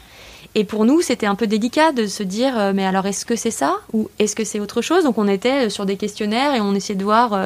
Et 0.54 0.64
pour 0.64 0.84
nous, 0.84 1.00
c'était 1.00 1.26
un 1.26 1.34
peu 1.34 1.46
délicat 1.46 1.92
de 1.92 2.06
se 2.06 2.22
dire, 2.22 2.58
euh, 2.58 2.72
mais 2.74 2.84
alors 2.84 3.06
est-ce 3.06 3.24
que 3.24 3.36
c'est 3.36 3.50
ça 3.50 3.76
ou 3.92 4.10
est-ce 4.18 4.36
que 4.36 4.44
c'est 4.44 4.60
autre 4.60 4.82
chose? 4.82 5.04
Donc 5.04 5.16
on 5.16 5.28
était 5.28 5.66
euh, 5.66 5.68
sur 5.70 5.86
des 5.86 5.96
questionnaires 5.96 6.54
et 6.54 6.60
on 6.60 6.74
essayait 6.74 6.98
de 6.98 7.04
voir 7.04 7.38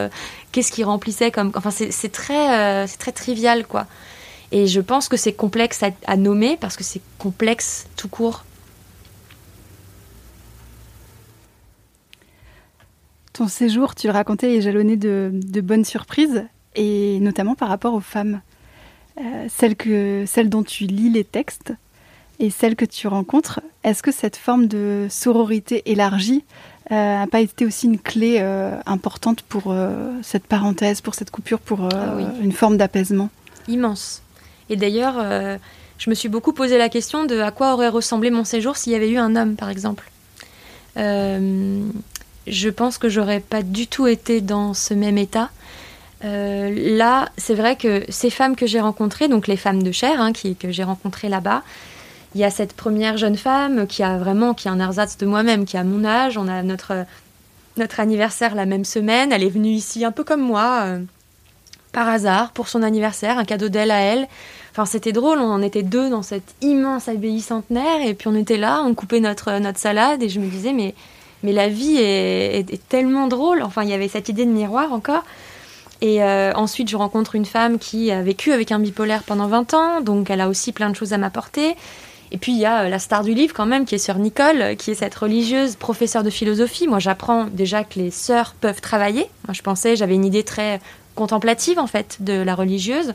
qu'est-ce 0.52 0.72
qui 0.72 0.84
remplissait 0.84 1.30
comme... 1.30 1.52
Enfin, 1.54 1.70
c'est 1.70 2.12
très, 2.12 2.86
c'est 2.86 2.98
très 2.98 3.12
trivial, 3.12 3.66
quoi. 3.66 3.86
Et 4.52 4.66
je 4.66 4.80
pense 4.80 5.08
que 5.08 5.16
c'est 5.16 5.32
complexe 5.32 5.82
à, 6.06 6.16
nommer 6.16 6.56
parce 6.56 6.76
que 6.76 6.84
c'est 6.84 7.02
complexe 7.18 7.86
tout 7.96 8.08
court. 8.08 8.44
Ton 13.32 13.48
séjour, 13.48 13.94
tu 13.94 14.06
le 14.06 14.12
racontais, 14.12 14.56
est 14.56 14.60
jalonné 14.60 14.96
de, 14.96 15.30
de 15.32 15.60
bonnes 15.60 15.84
surprises, 15.84 16.44
et 16.74 17.18
notamment 17.20 17.54
par 17.54 17.68
rapport 17.68 17.92
aux 17.92 18.00
femmes. 18.00 18.40
celles, 19.48 19.76
que, 19.76 20.24
celles 20.26 20.48
dont 20.48 20.62
tu 20.62 20.84
lis 20.84 21.10
les 21.10 21.24
textes, 21.24 21.74
et 22.38 22.50
celles 22.50 22.76
que 22.76 22.84
tu 22.84 23.08
rencontres, 23.08 23.60
est-ce 23.84 24.02
que 24.02 24.12
cette 24.12 24.36
forme 24.36 24.66
de 24.66 25.06
sororité 25.10 25.90
élargie 25.90 26.44
n'a 26.90 27.22
euh, 27.22 27.26
pas 27.26 27.40
été 27.40 27.64
aussi 27.64 27.86
une 27.86 27.98
clé 27.98 28.38
euh, 28.40 28.78
importante 28.86 29.42
pour 29.42 29.64
euh, 29.68 30.12
cette 30.22 30.46
parenthèse, 30.46 31.00
pour 31.00 31.14
cette 31.14 31.30
coupure, 31.30 31.58
pour 31.58 31.88
ah 31.92 32.16
une 32.42 32.52
forme 32.52 32.76
d'apaisement? 32.76 33.30
Immense. 33.68 34.22
Et 34.70 34.76
d'ailleurs, 34.76 35.22
je 35.98 36.10
me 36.10 36.14
suis 36.14 36.28
beaucoup 36.28 36.52
posé 36.52 36.78
la 36.78 36.88
question 36.88 37.24
de 37.24 37.38
à 37.38 37.50
quoi 37.50 37.72
aurait 37.72 37.88
ressemblé 37.88 38.30
mon 38.30 38.44
séjour 38.44 38.76
s'il 38.76 38.92
y 38.92 38.96
avait 38.96 39.10
eu 39.10 39.18
un 39.18 39.36
homme, 39.36 39.56
par 39.56 39.70
exemple. 39.70 40.10
je 40.96 42.68
pense 42.68 42.98
que 42.98 43.08
j'aurais 43.08 43.40
pas 43.40 43.62
du 43.62 43.86
tout 43.86 44.06
été 44.06 44.40
dans 44.40 44.74
ce 44.74 44.94
même 44.94 45.18
état. 45.18 45.50
là, 46.22 47.28
c'est 47.36 47.54
vrai 47.54 47.76
que 47.76 48.04
ces 48.08 48.30
femmes 48.30 48.56
que 48.56 48.66
j'ai 48.66 48.80
rencontrées, 48.80 49.28
donc 49.28 49.46
les 49.46 49.56
femmes 49.56 49.82
de 49.82 49.92
chair 49.92 50.20
hein, 50.20 50.32
que 50.32 50.70
j'ai 50.70 50.84
rencontrées 50.84 51.28
là-bas, 51.28 51.62
il 52.36 52.40
y 52.40 52.44
a 52.44 52.50
cette 52.50 52.74
première 52.74 53.16
jeune 53.16 53.38
femme 53.38 53.86
qui 53.86 54.02
a 54.02 54.18
vraiment 54.18 54.52
qui 54.52 54.68
a 54.68 54.72
un 54.72 54.78
ersatz 54.78 55.16
de 55.16 55.24
moi-même, 55.24 55.64
qui 55.64 55.78
a 55.78 55.84
mon 55.84 56.04
âge. 56.04 56.36
On 56.36 56.48
a 56.48 56.62
notre, 56.62 57.06
notre 57.78 57.98
anniversaire 57.98 58.54
la 58.54 58.66
même 58.66 58.84
semaine. 58.84 59.32
Elle 59.32 59.42
est 59.42 59.48
venue 59.48 59.70
ici 59.70 60.04
un 60.04 60.12
peu 60.12 60.22
comme 60.22 60.42
moi, 60.42 60.82
euh, 60.84 61.00
par 61.92 62.08
hasard, 62.08 62.52
pour 62.52 62.68
son 62.68 62.82
anniversaire, 62.82 63.38
un 63.38 63.44
cadeau 63.44 63.68
d'elle 63.68 63.90
à 63.90 64.00
elle. 64.00 64.28
Enfin, 64.72 64.84
c'était 64.84 65.12
drôle, 65.12 65.38
on 65.38 65.50
en 65.50 65.62
était 65.62 65.82
deux 65.82 66.10
dans 66.10 66.22
cette 66.22 66.54
immense 66.60 67.08
abbaye 67.08 67.40
centenaire, 67.40 68.02
et 68.04 68.14
puis 68.14 68.28
on 68.28 68.34
était 68.34 68.58
là, 68.58 68.82
on 68.84 68.94
coupait 68.94 69.20
notre, 69.20 69.58
notre 69.58 69.78
salade, 69.78 70.22
et 70.22 70.28
je 70.28 70.38
me 70.38 70.48
disais, 70.48 70.72
mais, 70.72 70.94
mais 71.42 71.52
la 71.52 71.68
vie 71.68 71.96
est, 71.98 72.88
tellement 72.88 73.26
drôle. 73.26 73.62
Enfin, 73.62 73.84
il 73.84 73.90
y 73.90 73.94
avait 73.94 74.08
cette 74.08 74.28
idée 74.28 74.44
de 74.44 74.50
miroir 74.50 74.92
encore. 74.92 75.24
Et 76.02 76.22
euh, 76.22 76.52
ensuite, 76.54 76.90
je 76.90 76.96
rencontre 76.96 77.34
une 77.34 77.46
femme 77.46 77.78
qui 77.78 78.10
a 78.10 78.20
vécu 78.20 78.52
avec 78.52 78.70
un 78.70 78.78
bipolaire 78.78 79.22
pendant 79.22 79.46
20 79.46 79.74
ans, 79.74 80.00
donc 80.02 80.28
elle 80.28 80.42
a 80.42 80.48
aussi 80.48 80.72
plein 80.72 80.90
de 80.90 80.96
choses 80.96 81.14
à 81.14 81.18
m'apporter. 81.18 81.74
Et 82.32 82.38
puis 82.38 82.52
il 82.52 82.58
y 82.58 82.66
a 82.66 82.82
euh, 82.82 82.88
la 82.88 82.98
star 82.98 83.22
du 83.22 83.34
livre 83.34 83.54
quand 83.54 83.66
même, 83.66 83.84
qui 83.84 83.94
est 83.94 83.98
sœur 83.98 84.18
Nicole, 84.18 84.60
euh, 84.60 84.74
qui 84.74 84.90
est 84.90 84.94
cette 84.94 85.14
religieuse 85.14 85.76
professeure 85.76 86.22
de 86.22 86.30
philosophie. 86.30 86.86
Moi 86.86 86.98
j'apprends 86.98 87.44
déjà 87.44 87.84
que 87.84 87.98
les 87.98 88.10
sœurs 88.10 88.54
peuvent 88.60 88.80
travailler. 88.80 89.26
Moi 89.46 89.54
je 89.54 89.62
pensais, 89.62 89.96
j'avais 89.96 90.14
une 90.14 90.24
idée 90.24 90.42
très 90.42 90.80
contemplative 91.16 91.80
en 91.80 91.88
fait 91.88 92.18
de 92.20 92.34
la 92.34 92.54
religieuse. 92.54 93.14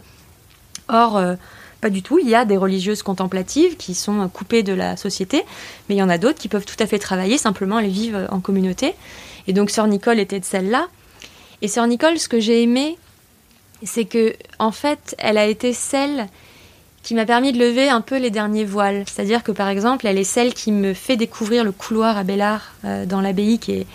Or, 0.89 1.15
euh, 1.15 1.35
pas 1.79 1.89
du 1.89 2.03
tout. 2.03 2.19
Il 2.19 2.27
y 2.27 2.35
a 2.35 2.43
des 2.43 2.57
religieuses 2.57 3.01
contemplatives 3.01 3.77
qui 3.77 3.95
sont 3.95 4.27
coupées 4.27 4.63
de 4.63 4.73
la 4.73 4.97
société, 4.97 5.43
mais 5.87 5.95
il 5.95 5.97
y 5.97 6.03
en 6.03 6.09
a 6.09 6.17
d'autres 6.17 6.37
qui 6.37 6.49
peuvent 6.49 6.65
tout 6.65 6.81
à 6.83 6.85
fait 6.85 6.99
travailler, 6.99 7.37
simplement 7.37 7.79
elles 7.79 7.89
vivent 7.89 8.27
en 8.29 8.41
communauté. 8.41 8.93
Et 9.47 9.53
donc 9.53 9.69
sœur 9.69 9.87
Nicole 9.87 10.19
était 10.19 10.39
de 10.39 10.45
celle-là. 10.45 10.87
Et 11.61 11.67
sœur 11.67 11.87
Nicole, 11.87 12.19
ce 12.19 12.27
que 12.27 12.39
j'ai 12.39 12.61
aimé, 12.61 12.97
c'est 13.83 14.05
que 14.05 14.35
en 14.59 14.71
fait, 14.71 15.15
elle 15.17 15.37
a 15.37 15.45
été 15.45 15.73
celle 15.73 16.27
qui 17.03 17.15
m'a 17.15 17.25
permis 17.25 17.51
de 17.51 17.57
lever 17.57 17.89
un 17.89 18.01
peu 18.01 18.17
les 18.17 18.29
derniers 18.29 18.65
voiles. 18.65 19.03
C'est-à-dire 19.07 19.43
que 19.43 19.51
par 19.51 19.69
exemple, 19.69 20.05
elle 20.05 20.17
est 20.17 20.23
celle 20.23 20.53
qui 20.53 20.71
me 20.71 20.93
fait 20.93 21.17
découvrir 21.17 21.63
le 21.63 21.71
couloir 21.71 22.17
à 22.17 22.23
Bellard 22.23 22.73
euh, 22.85 23.05
dans 23.05 23.21
l'abbaye, 23.21 23.57
qui, 23.57 23.87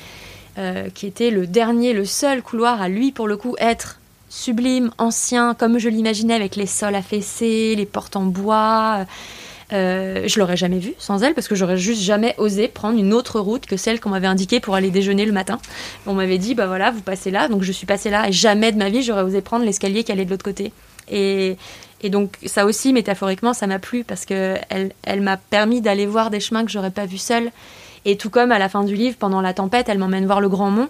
euh, 0.59 0.89
qui 0.95 1.07
était 1.07 1.31
le 1.31 1.47
dernier, 1.47 1.93
le 1.93 2.05
seul 2.05 2.43
couloir 2.43 2.81
à 2.81 2.89
lui 2.89 3.13
pour 3.13 3.29
le 3.29 3.37
coup 3.37 3.57
être 3.59 4.01
sublime, 4.29 4.91
ancien, 4.99 5.55
comme 5.55 5.79
je 5.79 5.89
l'imaginais 5.89 6.35
avec 6.35 6.57
les 6.57 6.67
sols 6.67 6.95
affaissés, 6.95 7.75
les 7.77 7.87
portes 7.87 8.17
en 8.17 8.25
bois. 8.25 9.07
Euh, 9.73 10.29
je 10.29 10.39
l'aurais 10.39 10.57
jamais 10.57 10.79
vu 10.79 10.95
sans 10.99 11.25
elle 11.25 11.35
parce 11.35 11.49
que 11.49 11.57
j'aurais 11.57 11.77
juste 11.77 12.01
jamais 12.01 12.37
osé 12.39 12.69
prendre 12.69 12.99
une 12.99 13.13
autre 13.13 13.41
route 13.41 13.67
que 13.67 13.77
celle 13.77 13.99
qu'on 13.99 14.11
m'avait 14.11 14.29
indiquée 14.29 14.61
pour 14.61 14.77
aller 14.77 14.91
déjeuner 14.91 15.25
le 15.25 15.33
matin. 15.33 15.59
On 16.07 16.15
m'avait 16.15 16.39
dit 16.39 16.55
bah 16.55 16.67
voilà 16.67 16.93
vous 16.93 17.01
passez 17.01 17.33
là 17.33 17.49
donc 17.49 17.63
je 17.63 17.73
suis 17.73 17.87
passée 17.87 18.09
là 18.09 18.29
et 18.29 18.33
jamais 18.33 18.71
de 18.71 18.79
ma 18.79 18.91
vie 18.91 19.03
j'aurais 19.03 19.23
osé 19.23 19.41
prendre 19.41 19.65
l'escalier 19.65 20.05
qui 20.05 20.13
allait 20.13 20.25
de 20.25 20.31
l'autre 20.31 20.45
côté. 20.45 20.73
Et, 21.11 21.57
donc 22.05 22.37
ça 22.47 22.67
aussi, 22.67 22.93
métaphoriquement, 22.93 23.53
ça 23.53 23.67
m'a 23.67 23.81
plu 23.81 24.05
parce 24.05 24.25
que 24.27 24.57
elle, 24.69 25.21
m'a 25.21 25.37
permis 25.37 25.81
d'aller 25.81 26.07
voir 26.07 26.31
des 26.31 26.39
chemins 26.39 26.65
que 26.65 26.71
j'aurais 26.71 26.93
pas 26.93 27.07
vus 27.07 27.19
seule. 27.19 27.51
Et 28.07 28.17
tout 28.17 28.31
comme 28.31 28.53
à 28.53 28.59
la 28.59 28.71
fin 28.71 28.85
du 28.85 28.95
livre, 28.95 29.17
pendant 29.19 29.43
la 29.43 29.53
tempête, 29.53 29.89
elle 29.91 29.99
m'emmène 29.99 30.25
voir 30.25 30.41
le 30.41 30.49
Grand 30.49 30.71
Mont. 30.71 30.89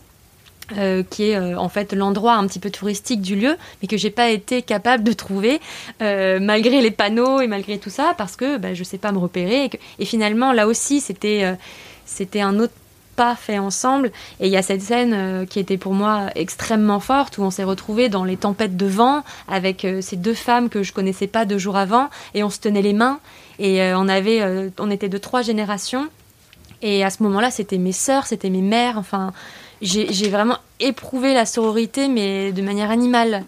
Euh, 0.77 1.05
qui 1.09 1.31
est 1.31 1.37
euh, 1.37 1.57
en 1.57 1.69
fait 1.69 1.93
l'endroit 1.93 2.35
un 2.35 2.45
petit 2.49 2.59
peu 2.59 2.71
touristique 2.71 3.23
du 3.23 3.37
lieu, 3.37 3.57
mais 3.81 3.87
que 3.87 3.97
j'ai 3.97 4.11
pas 4.11 4.31
été 4.31 4.63
capable 4.63 5.05
de 5.05 5.13
trouver 5.13 5.61
euh, 6.03 6.41
malgré 6.41 6.81
les 6.81 6.91
panneaux 6.91 7.41
et 7.41 7.47
malgré 7.47 7.79
tout 7.79 7.89
ça, 7.89 8.15
parce 8.19 8.35
que 8.35 8.57
bah, 8.57 8.75
je 8.75 8.83
sais 8.83 8.99
pas 8.99 9.13
me 9.13 9.19
repérer. 9.19 9.71
Et, 10.01 10.05
finalement, 10.05 10.53
là 10.53 10.67
aussi, 10.67 11.01
c'était 11.01 11.57
c'était 12.05 12.41
un 12.41 12.59
autre 12.59 12.73
pas 13.15 13.37
fait 13.37 13.61
ensemble. 13.61 14.11
Et 14.41 14.49
il 14.49 14.53
y 14.53 14.57
a 14.57 14.63
cette 14.63 14.83
scène 14.83 15.47
qui 15.47 15.61
était 15.61 15.79
pour 15.79 15.95
moi 15.95 16.31
extrêmement 16.35 17.01
forte 17.01 17.39
où 17.39 17.43
on 17.43 17.51
s'est 17.51 17.65
retrouvés 17.65 18.09
dans 18.09 18.25
les 18.25 18.37
tempêtes 18.37 18.77
de 18.77 18.87
vent 18.87 19.23
avec 19.47 19.87
ces 20.01 20.17
deux 20.17 20.35
femmes 20.35 20.69
que 20.69 20.83
je 20.83 20.93
connaissais 20.93 21.29
pas 21.29 21.45
deux 21.45 21.59
jours 21.59 21.77
avant 21.77 22.11
et 22.35 22.43
on 22.43 22.51
se 22.51 22.59
tenait 22.59 22.83
les 22.83 22.93
mains 22.93 23.21
et 23.61 23.81
on 23.95 24.09
avait, 24.09 24.71
on 24.79 24.91
était 24.91 25.09
de 25.09 25.19
trois 25.19 25.43
générations. 25.43 26.09
Et 26.83 27.05
à 27.05 27.11
ce 27.11 27.23
moment-là, 27.23 27.51
c'était 27.51 27.79
mes 27.79 27.93
sœurs, 27.93 28.27
c'était 28.27 28.51
mes 28.51 28.63
mères. 28.63 28.99
Enfin, 28.99 29.33
j'ai 29.83 30.29
vraiment 30.29 30.59
éprouvé 30.81 31.35
la 31.35 31.47
sororité, 31.47 32.09
mais 32.09 32.53
de 32.53 32.63
manière 32.63 32.91
animale. 32.91 33.45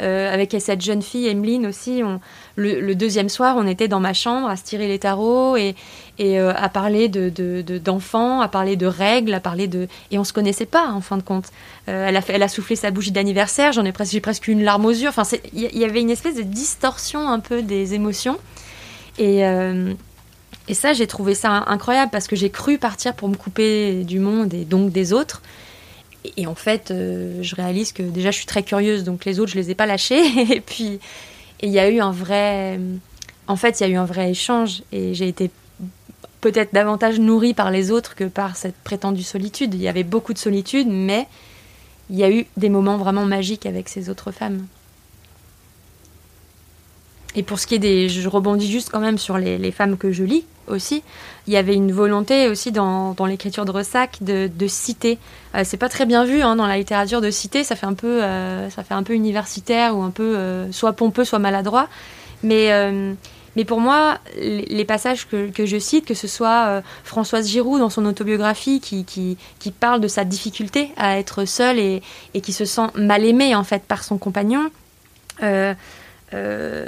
avec 0.00 0.56
cette 0.58 0.80
jeune 0.80 1.02
fille, 1.02 1.28
Emeline 1.28 1.66
aussi, 1.66 2.02
le, 2.56 2.94
deuxième 2.94 3.28
soir, 3.28 3.56
on 3.58 3.66
était 3.66 3.88
dans 3.88 4.00
ma 4.00 4.12
chambre 4.12 4.48
à 4.48 4.56
se 4.56 4.64
tirer 4.64 4.88
les 4.88 4.98
tarots 4.98 5.56
et, 5.56 5.74
euh, 6.20 6.52
à 6.56 6.68
parler 6.68 7.08
de, 7.08 7.62
d'enfants, 7.78 8.40
à 8.40 8.48
parler 8.48 8.76
de 8.76 8.86
règles, 8.86 9.32
à 9.34 9.40
parler 9.40 9.66
de... 9.66 9.88
Et 10.10 10.18
on 10.18 10.24
se 10.24 10.32
connaissait 10.32 10.66
pas, 10.66 10.88
en 10.88 11.00
fin 11.00 11.16
de 11.16 11.22
compte. 11.22 11.46
Euh, 11.88 12.10
elle, 12.28 12.42
a 12.42 12.48
soufflé 12.48 12.76
sa 12.76 12.90
bougie 12.90 13.12
d'anniversaire, 13.12 13.72
j'en 13.72 13.84
ai 13.84 13.92
presque, 13.92 14.12
j'ai 14.12 14.20
presque 14.20 14.48
une 14.48 14.62
larme 14.62 14.84
aux 14.84 14.90
yeux. 14.90 15.08
Enfin, 15.08 15.22
il 15.54 15.60
y, 15.60 15.84
avait 15.84 16.00
une 16.00 16.10
espèce 16.10 16.36
de 16.36 16.42
distorsion 16.42 17.28
un 17.28 17.40
peu 17.40 17.62
des 17.62 17.94
émotions. 17.94 18.38
Et, 19.18 19.44
euh, 19.46 19.94
et 20.68 20.74
ça, 20.74 20.92
j'ai 20.92 21.06
trouvé 21.06 21.34
ça 21.34 21.64
incroyable 21.66 22.10
parce 22.10 22.26
que 22.26 22.36
j'ai 22.36 22.50
cru 22.50 22.78
partir 22.78 23.14
pour 23.14 23.28
me 23.28 23.36
couper 23.36 24.04
du 24.04 24.20
monde 24.20 24.54
et 24.54 24.64
donc 24.64 24.92
des 24.92 25.12
autres. 25.12 25.42
et, 26.36 26.46
en 26.46 26.54
fait, 26.54 26.92
je 26.92 27.54
réalise 27.54 27.92
que 27.92 28.02
déjà, 28.02 28.30
je 28.30 28.36
suis 28.36 28.46
très 28.46 28.62
curieuse, 28.62 29.04
donc 29.04 29.24
les 29.24 29.40
autres, 29.40 29.50
je 29.50 29.56
les 29.56 29.70
ai 29.70 29.74
pas 29.74 29.86
lâchés. 29.86 30.22
et 30.54 30.60
puis, 30.60 31.00
il 31.62 31.70
y 31.70 31.78
a 31.78 31.88
eu 31.88 32.00
un 32.00 32.12
vrai. 32.12 32.78
En 33.46 33.56
fait, 33.56 33.80
il 33.80 33.82
y 33.82 33.86
a 33.86 33.88
eu 33.88 33.96
un 33.96 34.04
vrai 34.04 34.30
échange 34.30 34.82
et 34.92 35.14
j'ai 35.14 35.28
été 35.28 35.50
peut-être 36.42 36.74
davantage 36.74 37.20
nourrie 37.20 37.54
par 37.54 37.70
les 37.70 37.90
autres 37.90 38.14
que 38.14 38.24
par 38.24 38.56
cette 38.56 38.74
prétendue 38.74 39.22
solitude. 39.22 39.74
Il 39.74 39.80
y 39.80 39.88
avait 39.88 40.02
beaucoup 40.02 40.32
de 40.32 40.38
solitude, 40.38 40.88
mais 40.88 41.26
il 42.10 42.16
y 42.16 42.24
a 42.24 42.30
eu 42.30 42.46
des 42.56 42.68
moments 42.68 42.98
vraiment 42.98 43.24
magiques 43.24 43.64
avec 43.64 43.88
ces 43.88 44.10
autres 44.10 44.32
femmes. 44.32 44.66
Et 47.34 47.42
pour 47.42 47.58
ce 47.58 47.66
qui 47.66 47.76
est 47.76 47.78
des. 47.78 48.08
Je 48.08 48.28
rebondis 48.28 48.70
juste 48.70 48.90
quand 48.90 49.00
même 49.00 49.18
sur 49.18 49.38
les, 49.38 49.72
femmes 49.72 49.96
que 49.96 50.12
je 50.12 50.24
lis 50.24 50.44
aussi. 50.66 51.02
Il 51.46 51.52
y 51.52 51.56
avait 51.56 51.74
une 51.74 51.92
volonté 51.92 52.48
aussi 52.48 52.72
dans, 52.72 53.14
l'écriture 53.26 53.64
de 53.64 53.70
Ressac 53.70 54.22
de, 54.22 54.66
citer. 54.66 55.18
Euh, 55.54 55.62
c'est 55.64 55.76
pas 55.76 55.88
très 55.88 56.06
bien 56.06 56.24
vu 56.24 56.42
hein, 56.42 56.56
dans 56.56 56.66
la 56.66 56.78
littérature 56.78 57.20
de 57.20 57.30
citer, 57.30 57.64
ça 57.64 57.76
fait 57.76 57.86
un 57.86 57.94
peu, 57.94 58.22
euh, 58.22 58.70
ça 58.70 58.82
fait 58.84 58.94
un 58.94 59.02
peu 59.02 59.14
universitaire 59.14 59.96
ou 59.96 60.02
un 60.02 60.10
peu 60.10 60.36
euh, 60.36 60.70
soit 60.72 60.92
pompeux, 60.92 61.24
soit 61.24 61.38
maladroit. 61.38 61.88
Mais 62.42 62.70
mais 63.54 63.64
pour 63.64 63.80
moi, 63.80 64.18
les, 64.36 64.84
passages 64.84 65.28
que, 65.28 65.66
je 65.66 65.78
cite, 65.78 66.06
que 66.06 66.14
ce 66.14 66.26
soit 66.26 66.66
euh, 66.68 66.80
Françoise 67.04 67.48
Giroud 67.48 67.80
dans 67.80 67.90
son 67.90 68.06
autobiographie 68.06 68.80
qui, 68.80 69.04
qui, 69.04 69.70
parle 69.72 70.00
de 70.00 70.08
sa 70.08 70.24
difficulté 70.24 70.92
à 70.96 71.18
être 71.18 71.44
seule 71.44 71.78
et, 71.78 72.02
et, 72.34 72.40
qui 72.40 72.52
se 72.52 72.64
sent 72.64 72.86
mal 72.94 73.24
aimée 73.24 73.54
en 73.54 73.64
fait 73.64 73.82
par 73.82 74.04
son 74.04 74.16
compagnon, 74.16 74.70
euh, 75.42 75.74
euh, 76.32 76.86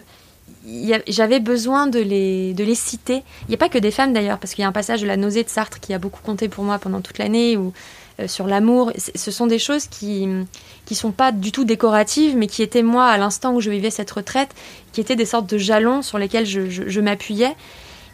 j'avais 1.07 1.41
besoin 1.41 1.87
de 1.87 2.01
les, 2.01 2.55
de 2.55 2.65
les 2.65 2.75
citer. 2.75 3.23
Il 3.43 3.49
n'y 3.49 3.55
a 3.55 3.59
pas 3.59 3.69
que 3.69 3.79
des 3.79 3.91
femmes 3.91 4.13
d'ailleurs, 4.13 4.39
parce 4.39 4.55
qu'il 4.55 4.63
y 4.63 4.65
a 4.65 4.69
un 4.69 4.73
passage 4.73 5.03
de 5.03 5.07
la 5.07 5.17
nausée 5.17 5.45
de 5.45 5.49
Sartre 5.49 5.81
qui 5.81 5.93
a 5.93 5.99
beaucoup 5.99 6.23
compté 6.23 6.49
pour 6.49 6.65
moi 6.65 6.79
pendant 6.79 7.01
toute 7.01 7.19
l'année, 7.19 7.57
où 7.57 7.73
euh, 8.21 8.29
sur 8.29 8.47
l'amour. 8.47 8.93
Ce 8.97 9.31
sont 9.33 9.49
des 9.49 9.59
choses 9.59 9.87
qui 9.89 10.29
qui 10.85 10.95
sont 10.95 11.11
pas 11.11 11.33
du 11.33 11.51
tout 11.51 11.65
décoratives, 11.65 12.37
mais 12.37 12.47
qui 12.47 12.63
étaient 12.63 12.83
moi 12.83 13.07
à 13.07 13.19
l'instant 13.19 13.55
où 13.55 13.61
je 13.61 13.71
vivais 13.71 13.91
cette 13.91 14.11
retraite, 14.11 14.51
qui 14.93 15.01
étaient 15.01 15.17
des 15.17 15.25
sortes 15.25 15.49
de 15.49 15.59
jalons 15.59 16.03
sur 16.03 16.19
lesquels 16.19 16.47
je, 16.47 17.01
m'appuyais. 17.01 17.57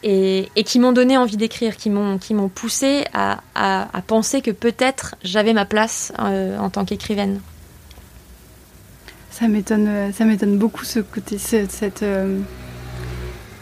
Et, 0.03 0.49
qui 0.65 0.79
m'ont 0.79 0.93
donné 0.93 1.19
envie 1.19 1.37
d'écrire, 1.37 1.77
qui 1.77 1.91
m'ont 1.91 2.17
qui 2.17 2.33
m'ont 2.33 2.49
poussé 2.49 3.05
à, 3.13 3.41
penser 4.07 4.41
que 4.41 4.51
peut-être 4.51 5.17
j'avais 5.23 5.53
ma 5.53 5.67
place 5.67 6.13
euh, 6.19 6.57
en 6.59 6.71
tant 6.71 6.87
qu'écrivaine. 6.87 7.41
Ça 9.41 9.49
m'étonne, 9.49 9.89
euh, 9.89 10.13
ça 10.13 10.25
m'étonne 10.25 10.59
beaucoup 10.59 10.85
ce 10.85 11.01
côté, 11.01 11.39
cette, 11.39 12.05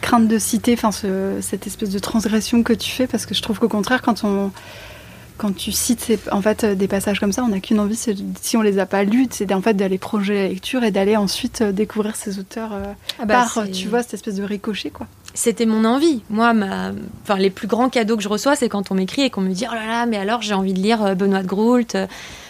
crainte 0.01 0.27
de 0.27 0.37
citer, 0.37 0.73
enfin 0.73 0.91
cette 0.91 1.67
espèce 1.67 1.89
de 1.89 1.99
transgression 1.99 2.63
que 2.63 2.73
tu 2.73 2.91
fais, 2.91 3.07
parce 3.07 3.25
que 3.25 3.33
je 3.33 3.41
trouve 3.41 3.59
qu'au 3.59 3.69
contraire, 3.69 4.01
quand 4.01 4.23
on 4.23 4.51
quand 5.39 5.55
tu 5.55 5.71
cites 5.71 6.11
en 6.31 6.41
fait 6.41 6.63
euh, 6.63 6.75
des 6.75 6.87
passages 6.87 7.19
comme 7.19 7.31
ça, 7.31 7.43
on 7.43 7.47
n'a 7.47 7.59
qu'une 7.59 7.79
envie, 7.79 7.95
si 7.95 8.57
on 8.57 8.61
les 8.61 8.77
a 8.77 8.85
pas 8.85 9.03
lus, 9.03 9.27
c'est 9.31 9.51
en 9.53 9.61
fait 9.61 9.73
d'aller 9.73 9.97
projeter 9.97 10.35
la 10.35 10.47
lecture 10.49 10.83
et 10.83 10.91
d'aller 10.91 11.15
ensuite 11.15 11.61
euh, 11.61 11.71
découvrir 11.71 12.15
ces 12.15 12.37
auteurs 12.37 12.73
euh, 12.73 12.83
ah 13.19 13.25
bah, 13.25 13.47
par, 13.53 13.65
tu 13.71 13.87
vois, 13.87 14.03
cette 14.03 14.15
espèce 14.15 14.35
de 14.35 14.43
ricochet 14.43 14.91
quoi. 14.91 15.07
C'était 15.33 15.65
mon 15.65 15.85
envie. 15.85 16.21
Moi, 16.29 16.53
ma... 16.53 16.91
enfin, 17.23 17.37
les 17.37 17.49
plus 17.49 17.67
grands 17.67 17.89
cadeaux 17.89 18.17
que 18.17 18.23
je 18.23 18.27
reçois, 18.27 18.55
c'est 18.55 18.67
quand 18.67 18.91
on 18.91 18.95
m'écrit 18.95 19.21
et 19.21 19.29
qu'on 19.29 19.41
me 19.41 19.53
dit 19.53 19.65
oh 19.69 19.73
là 19.73 19.87
là, 19.87 20.05
mais 20.05 20.17
alors 20.17 20.41
j'ai 20.41 20.53
envie 20.53 20.73
de 20.73 20.79
lire 20.79 21.15
Benoît 21.15 21.41
de 21.41 21.47
Groult, 21.47 21.95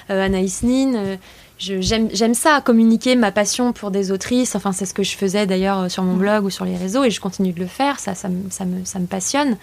Anaïs 0.09 0.63
Nin. 0.63 1.17
J'aime 1.59 2.33
ça, 2.33 2.61
communiquer 2.61 3.15
ma 3.15 3.31
passion 3.31 3.73
pour 3.73 3.91
des 3.91 4.11
autrices. 4.11 4.55
Enfin, 4.55 4.71
c'est 4.71 4.85
ce 4.85 4.93
que 4.93 5.03
je 5.03 5.17
faisais 5.17 5.45
d'ailleurs 5.45 5.91
sur 5.91 6.03
mon 6.03 6.15
mm. 6.15 6.19
blog 6.19 6.45
ou 6.45 6.49
sur 6.49 6.63
les 6.63 6.77
réseaux 6.77 7.03
et 7.03 7.11
je 7.11 7.19
continue 7.19 7.51
de 7.51 7.59
le 7.59 7.67
faire. 7.67 7.99
Ça, 7.99 8.15
ça, 8.15 8.29
ça, 8.49 8.65
me, 8.65 8.85
ça 8.85 8.99
me 8.99 9.07
passionne. 9.07 9.57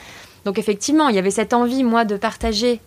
Donc 0.45 0.59
effectivement, 0.59 1.09
il 1.09 1.17
y 1.17 1.19
avait 1.19 1.31
cette 1.31 1.55
envie, 1.55 1.83
moi, 1.85 2.05
de 2.05 2.17
partager 2.17 2.81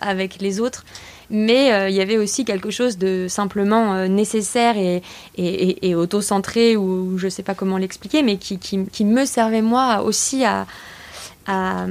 avec 0.00 0.40
les 0.40 0.60
autres. 0.60 0.84
Mais 1.30 1.72
euh, 1.72 1.88
il 1.88 1.94
y 1.94 2.00
avait 2.00 2.18
aussi 2.18 2.44
quelque 2.44 2.70
chose 2.70 2.98
de 2.98 3.26
simplement 3.28 3.94
euh, 3.94 4.08
nécessaire 4.08 4.76
et, 4.76 5.02
et, 5.36 5.94
auto-centré, 5.94 6.76
ou 6.76 7.16
je 7.18 7.26
ne 7.26 7.30
sais 7.30 7.42
pas 7.42 7.54
comment 7.54 7.78
l'expliquer, 7.78 8.22
mais 8.22 8.36
qui, 8.36 8.58
qui, 8.58 9.04
me 9.04 9.24
servait 9.24 9.62
moi 9.62 10.02
aussi 10.02 10.44
à, 10.44 10.66
à, 11.46 11.86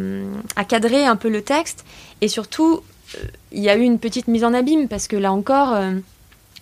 cadrer 0.68 1.06
un 1.06 1.16
peu 1.16 1.30
le 1.30 1.42
texte. 1.42 1.84
Et 2.22 2.28
surtout, 2.28 2.82
euh, 3.16 3.24
il 3.52 3.64
y 3.64 3.70
a 3.70 3.76
eu 3.76 3.82
une 3.82 4.00
petite 4.00 4.28
mise 4.28 4.44
en 4.44 4.54
abîme, 4.54 4.88
parce 4.88 5.08
que 5.08 5.16
là 5.16 5.34
encore, 5.34 5.76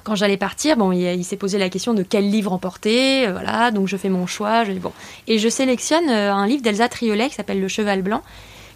quand 0.04 0.16
j'allais 0.16 0.38
partir, 0.38 0.78
bon, 0.78 0.92
il, 0.92 1.24
s'est 1.24 1.38
posé 1.38 1.58
la 1.58 1.70
question 1.70 1.94
de 1.94 2.04
quel 2.04 2.30
livre 2.30 2.54
emporter, 2.54 3.28
voilà, 3.32 3.72
donc 3.72 3.88
je 3.88 3.98
fais 3.98 4.10
mon 4.10 4.28
choix, 4.28 4.64
je, 4.64 4.72
bon. 4.74 4.92
Et 5.28 5.38
je 5.38 5.50
sélectionne 5.50 6.10
un 6.10 6.48
livre 6.48 6.62
d'Elsa 6.62 6.90
Triolet 6.90 7.30
qui 7.30 7.36
s'appelle 7.36 7.62
Le 7.62 7.68
Cheval 7.68 8.02
Blanc, 8.02 8.22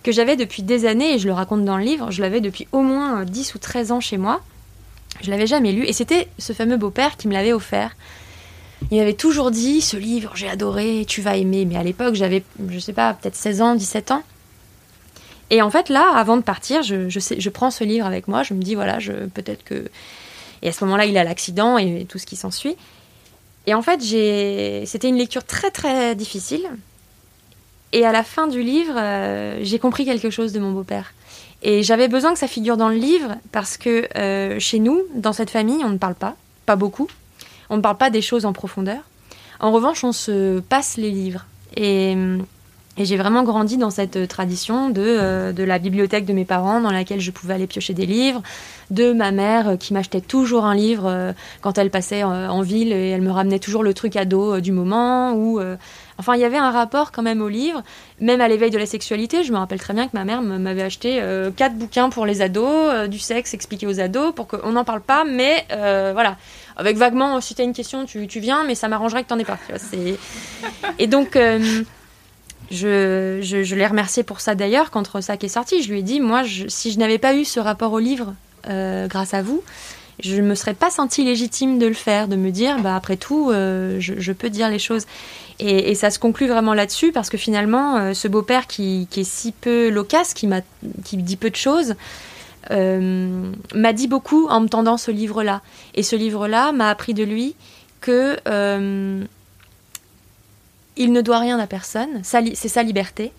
que 0.04 0.12
j'avais 0.12 0.36
depuis 0.36 0.62
des 0.62 0.86
années, 0.86 1.16
et 1.16 1.20
je 1.20 1.28
le 1.28 1.34
raconte 1.34 1.66
dans 1.66 1.78
le 1.78 1.84
livre, 1.84 2.12
je 2.12 2.22
l'avais 2.22 2.42
depuis 2.42 2.68
au 2.72 2.82
moins 2.82 3.26
10 3.26 3.56
ou 3.56 3.58
13 3.58 3.92
ans 3.92 4.00
chez 4.00 4.18
moi. 4.18 4.42
Je 5.22 5.32
l'avais 5.32 5.48
jamais 5.48 5.72
lu, 5.72 5.86
et 5.86 5.94
c'était 5.94 6.28
ce 6.38 6.54
fameux 6.54 6.78
beau-père 6.78 7.18
qui 7.18 7.28
me 7.28 7.34
l'avait 7.34 7.54
offert. 7.54 7.96
Il 8.92 9.00
m'avait 9.00 9.14
toujours 9.14 9.52
dit, 9.52 9.82
ce 9.82 9.98
livre, 9.98 10.34
j'ai 10.36 10.48
adoré, 10.48 11.06
tu 11.08 11.22
vas 11.22 11.38
aimer. 11.38 11.66
Mais 11.66 11.78
à 11.78 11.84
l'époque, 11.84 12.16
j'avais, 12.16 12.44
je 12.70 12.80
sais 12.80 12.94
pas, 12.94 13.14
peut-être 13.14 13.36
16 13.36 13.62
ans, 13.62 13.76
17 13.76 14.12
ans. 14.12 14.24
Et 15.50 15.62
en 15.62 15.70
fait, 15.70 15.90
là, 15.90 16.12
avant 16.16 16.38
de 16.38 16.42
partir, 16.42 16.84
je, 16.84 17.10
je, 17.10 17.20
sais, 17.20 17.40
je 17.40 17.50
prends 17.50 17.72
ce 17.72 17.84
livre 17.84 18.06
avec 18.06 18.28
moi, 18.28 18.44
je 18.44 18.54
me 18.54 18.62
dis, 18.62 18.76
voilà, 18.76 19.00
je, 19.00 19.12
peut-être 19.28 19.64
que... 19.64 19.90
Et 20.62 20.70
à 20.70 20.72
ce 20.72 20.84
moment-là, 20.86 21.06
il 21.06 21.18
a 21.18 21.24
l'accident 21.24 21.78
et 21.78 22.06
tout 22.08 22.18
ce 22.18 22.26
qui 22.26 22.36
s'ensuit. 22.36 22.76
Et 23.68 23.74
en 23.74 23.82
fait, 23.82 24.02
c'était 24.02 25.10
une 25.10 25.18
lecture 25.18 25.44
très 25.44 25.72
très 25.72 26.16
difficile 26.16 26.70
et 27.96 28.06
à 28.06 28.12
la 28.12 28.24
fin 28.24 28.48
du 28.48 28.62
livre, 28.62 28.96
euh, 28.98 29.60
j'ai 29.62 29.80
compris 29.80 30.04
quelque 30.04 30.30
chose 30.30 30.52
de 30.52 30.60
mon 30.60 30.72
beau-père. 30.72 31.14
Et 31.64 31.82
j'avais 31.82 32.10
besoin 32.10 32.34
que 32.34 32.40
ça 32.40 32.48
figure 32.48 32.76
dans 32.76 32.90
le 32.90 32.98
livre 32.98 33.38
parce 33.54 33.78
que 33.78 34.08
euh, 34.18 34.60
chez 34.60 34.80
nous, 34.80 35.02
dans 35.16 35.32
cette 35.32 35.50
famille, 35.50 35.82
on 35.82 35.92
ne 35.92 35.98
parle 35.98 36.16
pas, 36.16 36.36
pas 36.66 36.76
beaucoup. 36.76 37.08
On 37.70 37.78
ne 37.78 37.82
parle 37.82 37.96
pas 37.96 38.10
des 38.10 38.22
choses 38.22 38.46
en 38.46 38.52
profondeur. 38.52 39.00
En 39.62 39.72
revanche, 39.72 40.04
on 40.04 40.12
se 40.12 40.60
passe 40.60 40.98
les 40.98 41.10
livres. 41.10 41.46
Et, 41.78 42.18
j'ai 43.04 43.18
vraiment 43.18 43.44
grandi 43.44 43.76
dans 43.78 43.90
cette 43.90 44.28
tradition 44.30 44.90
de, 44.90 45.02
euh, 45.04 45.52
de 45.52 45.64
la 45.64 45.80
bibliothèque 45.80 46.26
de 46.26 46.32
mes 46.32 46.46
parents 46.46 46.80
dans 46.80 46.92
laquelle 46.92 47.20
je 47.20 47.32
pouvais 47.32 47.56
aller 47.56 47.68
piocher 47.68 47.94
des 47.94 48.06
livres, 48.06 48.42
de 48.92 49.12
ma 49.12 49.32
mère 49.32 49.78
qui 49.78 49.94
m'achetait 49.94 50.22
toujours 50.22 50.64
un 50.66 50.76
livre 50.76 51.34
quand 51.62 51.78
elle 51.78 51.90
passait 51.90 52.24
en 52.24 52.62
ville 52.62 52.94
et 52.94 53.10
elle 53.10 53.22
me 53.22 53.32
ramenait 53.32 53.60
toujours 53.60 53.84
le 53.84 53.94
truc 53.94 54.16
ado 54.16 54.62
du 54.62 54.72
moment 54.72 55.34
ou 55.34 55.60
Enfin, 56.18 56.36
il 56.36 56.42
y 56.42 56.46
avait 56.46 56.58
un 56.58 56.72
rapport 56.72 57.12
quand 57.12 57.22
même 57.22 57.42
au 57.42 57.50
livre, 57.50 57.84
même 58.22 58.40
à 58.40 58.48
l'éveil 58.48 58.72
de 58.72 58.78
la 58.78 58.86
sexualité. 58.86 59.44
Je 59.44 59.52
me 59.52 59.58
rappelle 59.58 59.80
très 59.80 59.94
bien 59.94 60.08
que 60.08 60.12
ma 60.14 60.24
mère 60.24 60.42
m'avait 60.42 60.82
acheté 60.82 61.20
euh, 61.22 61.52
quatre 61.52 61.76
bouquins 61.76 62.10
pour 62.10 62.26
les 62.26 62.42
ados, 62.42 62.66
euh, 62.66 63.08
du 63.08 63.20
sexe 63.20 63.54
expliqué 63.54 63.86
aux 63.86 64.00
ados, 64.00 64.34
pour 64.34 64.48
qu'on 64.48 64.72
n'en 64.72 64.86
parle 64.86 65.02
pas, 65.02 65.26
mais 65.26 65.66
euh, 65.72 66.12
voilà. 66.14 66.38
Avec 66.78 66.98
vaguement, 66.98 67.40
si 67.42 67.56
tu 67.56 67.62
as 67.62 67.66
une 67.66 67.74
question, 67.74 68.06
tu, 68.06 68.28
viens, 68.40 68.64
mais 68.66 68.76
ça 68.76 68.88
m'arrangerait 68.88 69.24
que 69.24 69.28
tu 69.28 69.34
n'en 69.34 69.40
aies 69.40 69.46
pas. 69.46 69.60
Et 71.00 71.08
donc, 71.08 71.38
je, 72.72 73.40
je, 73.42 73.76
l'ai 73.76 73.88
remercié 73.88 74.24
pour 74.24 74.42
ça 74.42 74.56
d'ailleurs, 74.56 74.92
quand 74.92 75.04
qui 75.38 75.46
est 75.46 75.50
sorti. 75.50 75.84
Je 75.84 75.92
lui 75.92 76.00
ai 76.00 76.04
dit, 76.04 76.20
moi, 76.20 76.44
si 76.68 76.92
je 76.92 77.00
n'avais 77.00 77.20
pas 77.20 77.36
eu 77.36 77.46
ce 77.46 77.60
rapport 77.60 77.94
au 77.94 78.00
livre 78.00 78.34
grâce 78.68 79.36
à 79.36 79.44
vous, 79.44 79.64
je 80.20 80.38
ne 80.38 80.48
me 80.48 80.56
serais 80.56 80.74
pas 80.74 80.90
sentie 80.90 81.24
légitime 81.24 81.78
de 81.78 81.86
le 81.86 81.94
faire, 81.94 82.28
de 82.28 82.36
me 82.36 82.50
dire, 82.50 82.80
bah, 82.82 82.96
après 82.96 83.18
tout, 83.18 83.52
je, 83.52 84.00
je, 84.00 84.32
peux 84.32 84.50
dire 84.50 84.70
les 84.70 84.80
choses. 84.80 85.06
Et, 85.60 85.96
ça 85.96 86.10
se 86.10 86.20
conclut 86.20 86.48
vraiment 86.48 86.74
là-dessus 86.74 87.12
parce 87.12 87.30
que 87.30 87.38
finalement, 87.38 87.98
euh, 87.98 88.14
ce 88.14 88.28
beau-père 88.28 88.68
qui, 88.68 89.08
est 89.16 89.24
si 89.24 89.52
peu 89.54 89.90
loquace, 89.90 90.34
qui, 90.34 90.50
qui 91.04 91.18
dit 91.18 91.38
peu 91.38 91.50
de 91.50 91.56
choses, 91.56 91.96
euh, 92.72 93.52
m'a 93.74 93.94
dit 93.94 94.08
beaucoup 94.08 94.48
en 94.48 94.62
me 94.62 94.68
tendant 94.68 94.98
ce 94.98 95.12
livre-là. 95.12 95.62
Et 95.94 96.04
ce 96.04 96.16
livre-là 96.16 96.72
m'a 96.74 96.90
appris 96.90 97.14
de 97.14 97.24
lui 97.24 97.56
que 98.02 98.38
euh, 98.48 99.24
il 100.98 101.12
ne 101.12 101.22
doit 101.22 101.40
rien 101.40 101.60
à 101.60 101.68
personne, 101.68 102.22
c'est 102.24 102.68
sa 102.68 102.84
liberté, 102.84 103.32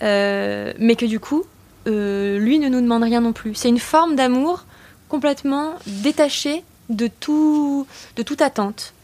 mais 0.00 0.96
que 0.96 1.06
du 1.06 1.20
coup, 1.20 1.44
lui 1.86 2.58
ne 2.58 2.68
nous 2.68 2.80
demande 2.80 3.02
rien 3.02 3.20
non 3.20 3.32
plus. 3.32 3.54
C'est 3.54 3.68
une 3.68 3.78
forme 3.78 4.16
d'amour 4.16 4.64
complètement 5.08 5.74
détachée 5.86 6.64
de, 6.88 7.08
tout, 7.08 7.86
de 8.16 8.22
toute 8.22 8.42
attente. 8.42 8.94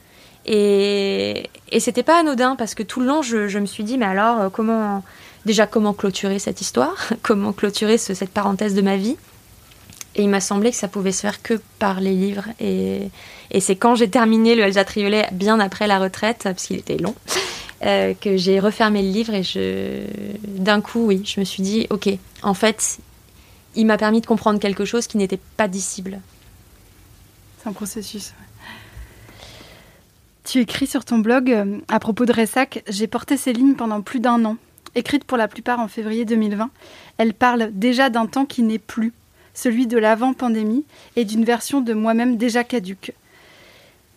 Et, 0.47 1.51
et 1.71 1.81
c'était 1.81 2.03
pas 2.03 2.21
anodin 2.21 2.57
parce 2.57 2.75
que 2.75 2.83
tout 2.83 3.01
le 3.01 3.07
long, 3.07 3.23
je, 3.23 3.59
me 3.59 3.67
suis 3.67 3.85
dit, 3.85 3.99
mais 3.99 4.07
alors, 4.07 4.41
euh, 4.41 4.49
comment, 4.49 5.05
déjà, 5.45 5.67
comment 5.67 5.93
clôturer 5.93 6.39
cette 6.39 6.61
histoire 6.61 7.11
Comment 7.23 7.53
clôturer 7.53 7.99
cette 7.99 8.31
parenthèse 8.31 8.75
de 8.75 8.81
ma 8.81 8.97
vie 8.97 9.17
Et 10.15 10.23
il 10.23 10.31
m'a 10.31 10.41
semblé 10.41 10.71
que 10.71 10.77
ça 10.77 10.89
pouvait 10.89 11.13
se 11.13 11.21
faire 11.21 11.43
que 11.43 11.61
par 11.79 12.01
les 12.01 12.15
livres. 12.15 12.47
Et, 12.61 13.11
et 13.51 13.61
c'est 13.61 13.77
quand 13.77 13.95
j'ai 13.95 14.09
terminé 14.09 14.55
le 14.55 14.63
Elsa 14.63 14.85
Triolet, 14.85 15.29
bien 15.33 15.61
après 15.61 15.87
la 15.87 15.99
retraite, 15.99 16.41
parce 16.45 16.67
qu'il 16.67 16.79
était 16.79 16.97
long, 16.97 17.15
euh, 17.85 18.15
que 18.15 18.37
j'ai 18.37 18.59
refermé 18.59 19.03
le 19.03 19.11
livre 19.11 19.35
et 19.35 19.43
je, 19.43 20.03
d'un 20.47 20.81
coup, 20.81 21.07
oui, 21.07 21.23
je 21.25 21.39
me 21.39 21.45
suis 21.45 21.63
dit, 21.63 21.87
ok, 21.91 22.09
en 22.43 22.55
fait, 22.55 22.99
il 23.77 23.87
m'a 23.87 23.97
permis 23.97 24.21
de 24.21 24.27
comprendre 24.27 24.59
quelque 24.59 24.85
chose 24.85 25.07
qui 25.07 25.17
n'était 25.17 25.41
pas 25.57 25.69
dissible. 25.69 26.21
C'est 27.59 27.69
un 27.69 27.73
processus. 27.73 28.33
Tu 30.45 30.61
écris 30.61 30.87
sur 30.87 31.05
ton 31.05 31.19
blog 31.19 31.53
euh, 31.53 31.79
à 31.89 32.01
propos 32.01 32.25
de 32.25 32.33
Ressac, 32.33 32.83
j'ai 32.89 33.07
porté 33.07 33.37
ces 33.37 33.53
lignes 33.53 33.75
pendant 33.75 34.01
plus 34.01 34.19
d'un 34.19 34.45
an. 34.45 34.57
Écrites 34.95 35.25
pour 35.25 35.37
la 35.37 35.47
plupart 35.47 35.79
en 35.79 35.87
février 35.87 36.25
2020, 36.25 36.71
elles 37.19 37.35
parlent 37.35 37.71
déjà 37.73 38.11
d'un 38.11 38.27
temps 38.27 38.47
qui 38.47 38.63
n'est 38.63 38.79
plus, 38.79 39.13
celui 39.55 39.87
de 39.87 39.99
l'avant-pandémie 39.99 40.85
et 41.15 41.25
d'une 41.25 41.45
version 41.45 41.81
de 41.81 41.93
moi-même 41.93 42.37
déjà 42.39 42.65
caduque. 42.65 43.13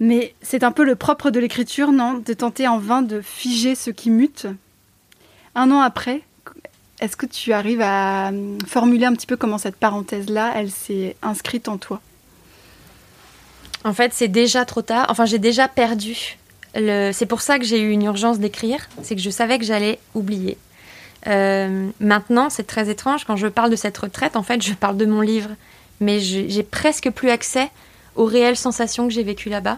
Mais 0.02 0.34
c'est 0.42 0.64
un 0.64 0.72
peu 0.72 0.84
le 0.84 0.96
propre 0.96 1.30
de 1.30 1.40
l'écriture, 1.40 1.92
non 1.92 2.16
De 2.26 2.34
tenter 2.34 2.68
en 2.68 2.80
vain 2.80 3.04
de 3.04 3.22
figer 3.22 3.76
ce 3.76 3.92
qui 3.92 4.10
mute. 4.10 4.48
Un 5.54 5.70
an 5.70 5.80
après, 5.80 6.24
est-ce 7.00 7.16
que 7.16 7.28
tu 7.28 7.54
arrives 7.54 7.82
à 7.82 8.30
hum, 8.30 8.58
formuler 8.66 9.06
un 9.06 9.14
petit 9.14 9.28
peu 9.28 9.38
comment 9.38 9.60
cette 9.60 9.76
parenthèse-là, 9.76 10.54
elle 10.56 10.72
s'est 10.72 11.16
inscrite 11.22 11.68
en 11.68 11.78
toi? 11.78 12.02
En 13.84 13.94
fait, 13.94 14.12
c'est 14.12 14.28
déjà 14.28 14.66
trop 14.66 14.82
tard. 14.82 15.06
Enfin, 15.10 15.26
j'ai 15.26 15.38
déjà 15.38 15.68
perdu. 15.68 16.38
C'est 16.74 17.28
pour 17.28 17.42
ça 17.42 17.60
que 17.60 17.66
j'ai 17.66 17.80
eu 17.80 17.92
une 17.92 18.04
urgence 18.04 18.40
d'écrire. 18.40 18.90
C'est 19.04 19.16
que 19.16 19.22
je 19.22 19.30
savais 19.30 19.60
que 19.60 19.66
j'allais 19.66 20.00
oublier. 20.16 20.58
Euh, 21.28 21.90
maintenant, 22.00 22.50
c'est 22.50 22.66
très 22.66 22.90
étrange. 22.90 23.26
Quand 23.26 23.36
je 23.36 23.48
parle 23.48 23.70
de 23.70 23.76
cette 23.76 23.98
retraite, 24.00 24.36
en 24.36 24.44
fait, 24.44 24.64
je 24.64 24.74
parle 24.74 24.98
de 24.98 25.06
mon 25.06 25.22
livre. 25.22 25.52
Mais 26.00 26.20
j'ai 26.20 26.64
presque 26.64 27.12
plus 27.12 27.30
accès 27.30 27.70
aux 28.16 28.26
réelles 28.26 28.58
sensations 28.58 29.08
que 29.08 29.14
j'ai 29.14 29.24
vécues 29.24 29.50
là-bas. 29.50 29.78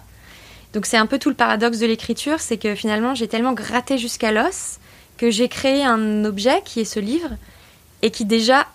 Donc 0.73 0.87
c'est 0.87 0.97
un 0.97 1.05
peu 1.05 1.19
tout 1.19 1.29
le 1.29 1.35
paradoxe 1.35 1.79
de 1.79 1.85
l'écriture, 1.85 2.39
c'est 2.39 2.57
que 2.57 2.75
finalement 2.75 3.13
j'ai 3.15 3.27
tellement 3.27 3.53
gratté 3.53 3.97
jusqu'à 3.97 4.31
l'os 4.31 4.79
que 5.17 5.29
j'ai 5.29 5.47
créé 5.47 5.83
un 5.83 6.25
objet 6.25 6.61
qui 6.65 6.81
est 6.81 6.85
ce 6.85 6.99
livre 6.99 7.29
et 8.01 8.11
qui 8.11 8.25
déjà 8.25 8.67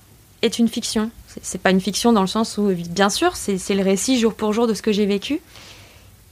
est 0.42 0.58
une 0.58 0.68
fiction. 0.68 1.10
C'est 1.42 1.60
pas 1.60 1.70
une 1.70 1.80
fiction 1.80 2.12
dans 2.12 2.20
le 2.20 2.28
sens 2.28 2.58
où, 2.58 2.72
bien 2.90 3.10
sûr, 3.10 3.36
c'est 3.36 3.74
le 3.74 3.82
récit 3.82 4.18
jour 4.18 4.34
pour 4.34 4.52
jour 4.52 4.66
de 4.66 4.74
ce 4.74 4.82
que 4.82 4.92
j'ai 4.92 5.06
vécu. 5.06 5.40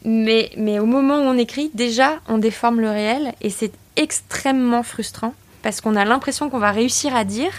Mais, 0.04 0.52
mais 0.56 0.78
au 0.78 0.86
moment 0.86 1.18
où 1.18 1.22
on 1.22 1.36
écrit, 1.36 1.70
déjà, 1.74 2.20
on 2.28 2.38
déforme 2.38 2.80
le 2.80 2.90
réel 2.90 3.34
et 3.40 3.50
c'est 3.50 3.72
extrêmement 3.96 4.82
frustrant 4.82 5.34
parce 5.62 5.80
qu'on 5.80 5.96
a 5.96 6.04
l'impression 6.04 6.48
qu'on 6.48 6.58
va 6.58 6.70
réussir 6.70 7.14
à 7.14 7.24
dire. 7.24 7.50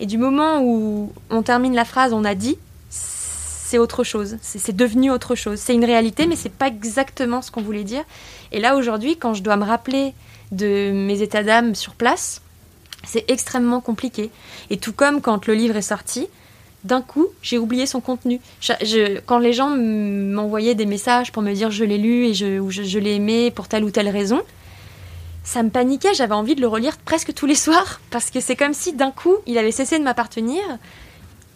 Et 0.00 0.06
du 0.06 0.18
moment 0.18 0.60
où 0.62 1.12
on 1.30 1.42
termine 1.42 1.74
la 1.74 1.84
phrase, 1.84 2.12
on 2.12 2.24
a 2.24 2.34
dit, 2.34 2.58
c'est 3.72 3.78
autre 3.78 4.04
chose. 4.04 4.36
C'est 4.42 4.76
devenu 4.76 5.10
autre 5.10 5.34
chose. 5.34 5.58
C'est 5.58 5.72
une 5.72 5.86
réalité, 5.86 6.26
mais 6.26 6.36
c'est 6.36 6.52
pas 6.52 6.66
exactement 6.66 7.40
ce 7.40 7.50
qu'on 7.50 7.62
voulait 7.62 7.84
dire. 7.84 8.04
Et 8.52 8.60
là, 8.60 8.76
aujourd'hui, 8.76 9.16
quand 9.16 9.32
je 9.32 9.42
dois 9.42 9.56
me 9.56 9.64
rappeler 9.64 10.12
de 10.50 10.92
mes 10.92 11.22
états 11.22 11.42
d'âme 11.42 11.74
sur 11.74 11.94
place, 11.94 12.42
c'est 13.02 13.24
extrêmement 13.30 13.80
compliqué. 13.80 14.30
Et 14.68 14.76
tout 14.76 14.92
comme 14.92 15.22
quand 15.22 15.46
le 15.46 15.54
livre 15.54 15.76
est 15.76 15.88
sorti, 15.94 16.26
d'un 16.84 17.00
coup, 17.00 17.28
j'ai 17.40 17.56
oublié 17.56 17.86
son 17.86 18.02
contenu. 18.02 18.40
quand 19.24 19.38
les 19.38 19.54
gens 19.54 19.70
m'envoyaient 19.70 20.74
des 20.74 20.84
messages 20.84 21.32
pour 21.32 21.42
me 21.42 21.54
dire 21.54 21.70
je 21.70 21.84
l'ai 21.84 21.96
lu 21.96 22.26
et 22.26 22.34
je, 22.34 22.68
je, 22.68 22.98
l'ai 22.98 23.14
aimé 23.14 23.50
pour 23.50 23.68
telle 23.68 23.84
ou 23.84 23.90
telle 23.90 24.10
raison, 24.10 24.42
ça 25.44 25.62
me 25.62 25.70
paniquait. 25.70 26.12
J'avais 26.12 26.34
envie 26.34 26.56
de 26.56 26.60
le 26.60 26.68
relire 26.68 26.98
presque 26.98 27.32
tous 27.32 27.46
les 27.46 27.54
soirs 27.66 28.02
parce 28.10 28.28
que 28.28 28.40
c'est 28.40 28.54
comme 28.54 28.74
si 28.74 28.92
d'un 28.92 29.12
coup, 29.12 29.36
il 29.46 29.56
avait 29.56 29.72
cessé 29.72 29.98
de 29.98 30.04
m'appartenir 30.04 30.60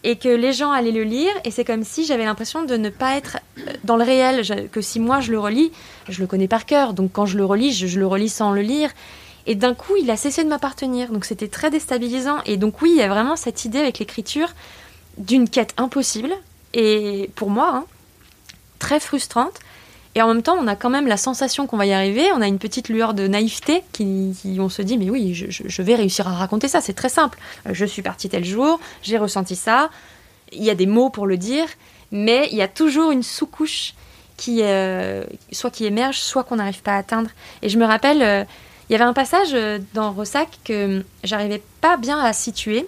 et 0.07 0.15
que 0.15 0.29
les 0.29 0.53
gens 0.53 0.71
allaient 0.71 0.93
le 0.93 1.03
lire 1.03 1.33
et 1.43 1.51
c'est 1.51 1.65
comme 1.65 1.83
si 1.83 2.05
j'avais 2.05 2.23
l'impression 2.23 2.63
de 2.63 2.77
ne 2.77 2.89
pas 2.89 3.17
être 3.17 3.39
euh, 3.59 3.73
dans 3.83 3.97
le 3.97 4.05
réel, 4.05 4.41
que 4.71 4.79
si 4.79 5.01
moi 5.01 5.19
je 5.19 5.31
le 5.31 5.39
relis, 5.39 5.69
je 6.07 6.21
le 6.21 6.27
connais 6.27 6.47
par 6.47 6.65
cœur, 6.65 6.93
donc 6.93 7.11
quand 7.11 7.25
je 7.25 7.37
le 7.37 7.43
relis, 7.43 7.73
je, 7.73 7.99
le 7.99 8.07
relis 8.07 8.29
sans 8.29 8.51
le 8.53 8.61
lire. 8.61 8.89
Et 9.47 9.55
d'un 9.55 9.73
coup, 9.73 9.97
il 10.01 10.09
a 10.09 10.15
cessé 10.15 10.45
de 10.45 10.49
m'appartenir, 10.49 11.11
donc 11.11 11.25
c'était 11.25 11.49
très 11.49 11.69
déstabilisant. 11.69 12.37
Et 12.45 12.55
donc 12.55 12.81
oui, 12.81 12.91
il 12.91 12.97
y 12.97 13.01
a 13.01 13.09
vraiment 13.09 13.35
cette 13.35 13.65
idée 13.65 13.79
avec 13.79 13.99
l'écriture 13.99 14.53
d'une 15.17 15.49
quête 15.49 15.73
impossible, 15.75 16.31
et 16.73 17.29
pour 17.35 17.49
moi, 17.49 17.71
hein, 17.73 17.85
très 18.79 19.01
frustrante, 19.01 19.59
et 20.17 20.21
en 20.23 20.27
même 20.29 20.41
temps, 20.41 20.57
on 20.59 20.65
a 20.65 20.75
quand 20.75 20.89
même 20.89 21.05
la 21.05 21.15
sensation 21.15 21.67
qu'on 21.67 21.77
va 21.77 21.85
y 21.85 21.93
arriver. 21.93 22.31
On 22.33 22.41
a 22.41 22.47
une 22.47 22.57
petite 22.57 22.89
lueur 22.89 23.13
de 23.13 23.27
naïveté 23.27 23.83
qui, 23.91 24.33
on 24.59 24.67
se 24.67 24.81
dit, 24.81 24.97
mais 24.97 25.11
oui, 25.11 25.35
je, 25.35 25.81
vais 25.83 25.93
réussir 25.93 26.27
à 26.27 26.31
raconter 26.31 26.67
ça. 26.67 26.81
C'est 26.81 26.95
très 26.95 27.07
simple. 27.07 27.37
Euh, 27.67 27.69
je 27.73 27.85
suis 27.85 28.01
partie 28.01 28.27
tel 28.27 28.43
jour, 28.43 28.79
j'ai 29.03 29.19
ressenti 29.19 29.55
ça. 29.55 29.91
Il 30.51 30.63
y 30.63 30.71
a 30.71 30.73
des 30.73 30.87
mots 30.87 31.11
pour 31.11 31.27
le 31.27 31.37
dire, 31.37 31.67
mais 32.11 32.49
il 32.51 32.57
y 32.57 32.63
a 32.63 32.67
toujours 32.67 33.11
une 33.11 33.21
sous-couche 33.21 33.93
qui, 34.37 34.63
euh, 34.63 35.23
soit 35.51 35.69
qui 35.69 35.85
émerge, 35.85 36.17
soit 36.17 36.43
qu'on 36.43 36.55
n'arrive 36.55 36.81
pas 36.81 36.93
à 36.93 36.97
atteindre. 36.97 37.29
Et 37.61 37.69
je 37.69 37.77
me 37.77 37.85
rappelle, 37.85 38.23
euh, 38.23 38.43
il 38.89 38.93
y 38.93 38.95
avait 38.95 39.05
un 39.05 39.13
passage 39.13 39.55
dans 39.93 40.11
Rossac 40.13 40.49
que 40.65 41.05
j'arrivais 41.23 41.61
pas 41.79 41.95
bien 41.95 42.17
à 42.17 42.33
situer, 42.33 42.87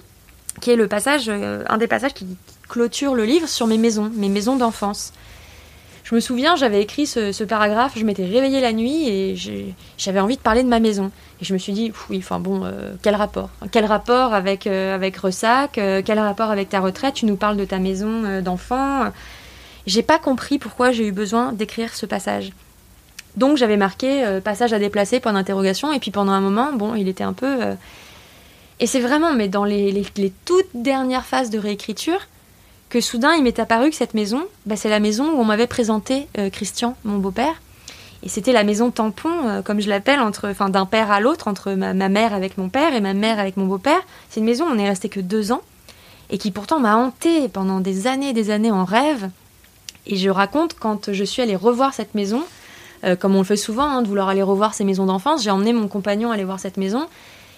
qui 0.61 0.71
est 0.71 0.75
le 0.75 0.88
passage, 0.88 1.30
un 1.30 1.77
des 1.77 1.88
passages 1.88 2.15
qui 2.15 2.25
clôture 2.67 3.13
le 3.13 3.25
livre 3.25 3.47
sur 3.47 3.67
mes 3.67 3.77
maisons, 3.77 4.09
mes 4.15 4.30
maisons 4.30 4.55
d'enfance. 4.55 5.13
Je 6.10 6.16
me 6.16 6.22
souviens, 6.22 6.55
j'avais 6.55 6.82
écrit 6.82 7.05
ce, 7.05 7.43
paragraphe, 7.43 7.91
je 7.95 8.03
m'étais 8.03 8.26
réveillée 8.26 8.62
la 8.62 8.74
nuit 8.74 9.07
et 9.07 9.36
j'avais 9.99 10.20
envie 10.20 10.38
de 10.38 10.41
parler 10.41 10.64
de 10.64 10.68
ma 10.68 10.80
maison. 10.80 11.12
Et 11.39 11.45
je 11.45 11.53
me 11.53 11.60
suis 11.60 11.72
dit, 11.72 11.93
oui, 12.10 12.18
enfin 12.18 12.39
bon, 12.39 12.66
euh, 12.66 12.95
quel 13.03 13.14
rapport? 13.14 13.51
Quel 13.72 13.86
rapport 13.86 14.34
avec, 14.34 14.66
euh, 14.66 14.95
avec 14.95 15.16
Ressac? 15.18 15.78
Euh, 15.78 16.01
Quel 16.03 16.18
rapport 16.18 16.49
avec 16.49 16.70
ta 16.70 16.80
retraite? 16.80 17.14
Tu 17.14 17.28
nous 17.28 17.36
parles 17.36 17.57
de 17.57 17.66
ta 17.66 17.78
maison 17.78 18.41
d'enfant. 18.41 19.12
J'ai 19.86 20.01
pas 20.01 20.18
compris 20.18 20.57
pourquoi 20.57 20.91
j'ai 20.91 21.05
eu 21.05 21.12
besoin 21.12 21.53
d'écrire 21.53 21.93
ce 21.93 22.07
passage. 22.07 22.53
Donc 23.38 23.57
j'avais 23.57 23.78
marqué 23.78 24.39
passage 24.43 24.74
à 24.74 24.80
déplacer, 24.80 25.20
point 25.20 25.34
d'interrogation, 25.34 25.93
et 25.93 25.99
puis 25.99 26.10
pendant 26.10 26.32
un 26.32 26.41
moment, 26.41 26.74
bon, 26.74 26.95
il 26.95 27.07
était 27.07 27.24
un 27.24 27.34
peu. 27.34 27.60
Et 28.80 28.88
c'est 28.88 28.99
vraiment, 28.99 29.36
mais 29.36 29.47
dans 29.47 29.64
les, 29.64 29.91
les 29.91 30.34
toutes 30.45 30.70
dernières 30.74 31.26
phases 31.26 31.51
de 31.51 31.60
réécriture, 31.60 32.22
que 32.90 33.02
soudain 33.02 33.34
il 33.36 33.44
m'est 33.44 33.60
apparu 33.60 33.90
que 33.90 33.96
cette 33.96 34.14
maison, 34.14 34.46
bah, 34.66 34.76
c'est 34.76 34.90
la 34.90 35.00
maison 35.00 35.32
où 35.32 35.40
on 35.40 35.46
m'avait 35.46 35.68
présenté 35.68 36.28
euh, 36.38 36.50
Christian, 36.50 36.96
mon 37.04 37.18
beau-père. 37.18 37.62
Et 38.22 38.30
c'était 38.30 38.52
la 38.52 38.64
maison 38.64 38.92
tampon, 38.92 39.30
euh, 39.48 39.62
comme 39.62 39.80
je 39.80 39.88
l'appelle, 39.88 40.20
entre, 40.20 40.50
enfin, 40.50 40.70
d'un 40.70 40.86
père 40.86 41.12
à 41.12 41.22
l'autre, 41.22 41.48
entre 41.48 41.72
ma, 41.72 41.94
mère 41.94 42.34
avec 42.34 42.58
mon 42.58 42.68
père 42.68 42.94
et 42.94 43.00
ma 43.00 43.14
mère 43.14 43.40
avec 43.40 43.56
mon 43.56 43.66
beau-père. 43.66 44.02
C'est 44.30 44.40
une 44.42 44.46
maison 44.46 44.66
où 44.66 44.72
on 44.72 44.78
est 44.78 44.90
resté 44.90 45.08
que 45.08 45.20
deux 45.20 45.52
ans 45.52 45.62
et 46.30 46.38
qui 46.38 46.52
pourtant 46.52 46.80
m'a 46.80 46.98
hantée 46.98 47.48
pendant 47.48 47.80
des 47.80 48.08
années 48.08 48.30
et 48.30 48.34
des 48.34 48.52
années 48.52 48.72
en 48.72 48.84
rêve. 48.84 49.30
Et 50.06 50.16
je 50.16 50.30
raconte 50.30 50.74
quand 50.74 51.14
je 51.14 51.24
suis 51.24 51.42
allée 51.42 51.56
revoir 51.56 51.94
cette 51.94 52.14
maison, 52.16 52.44
euh, 53.04 53.16
comme 53.16 53.36
on 53.36 53.40
le 53.40 53.46
fait 53.46 53.56
souvent, 53.56 53.86
hein, 53.86 54.02
de 54.02 54.08
vouloir 54.08 54.30
aller 54.30 54.44
revoir 54.44 54.74
ces 54.74 54.84
maisons 54.84 55.06
d'enfance, 55.06 55.44
j'ai 55.44 55.52
emmené 55.52 55.74
mon 55.74 55.88
compagnon 55.88 56.32
aller 56.32 56.44
voir 56.44 56.60
cette 56.60 56.78
maison 56.78 57.08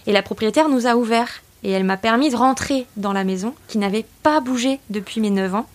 et 0.06 0.12
la 0.12 0.22
propriétaire 0.22 0.70
nous 0.70 0.88
a 0.88 0.96
ouvert 0.96 1.42
et 1.64 1.72
elle 1.72 1.84
m'a 1.84 1.98
permis 1.98 2.30
de 2.30 2.36
rentrer 2.36 2.86
dans 2.98 3.14
la 3.14 3.24
maison 3.24 3.54
qui 3.68 3.78
n'avait 3.78 4.06
pas 4.24 4.40
bougé 4.40 4.80
depuis 4.90 5.22
mes 5.22 5.30
9 5.30 5.56
ans. 5.56 5.68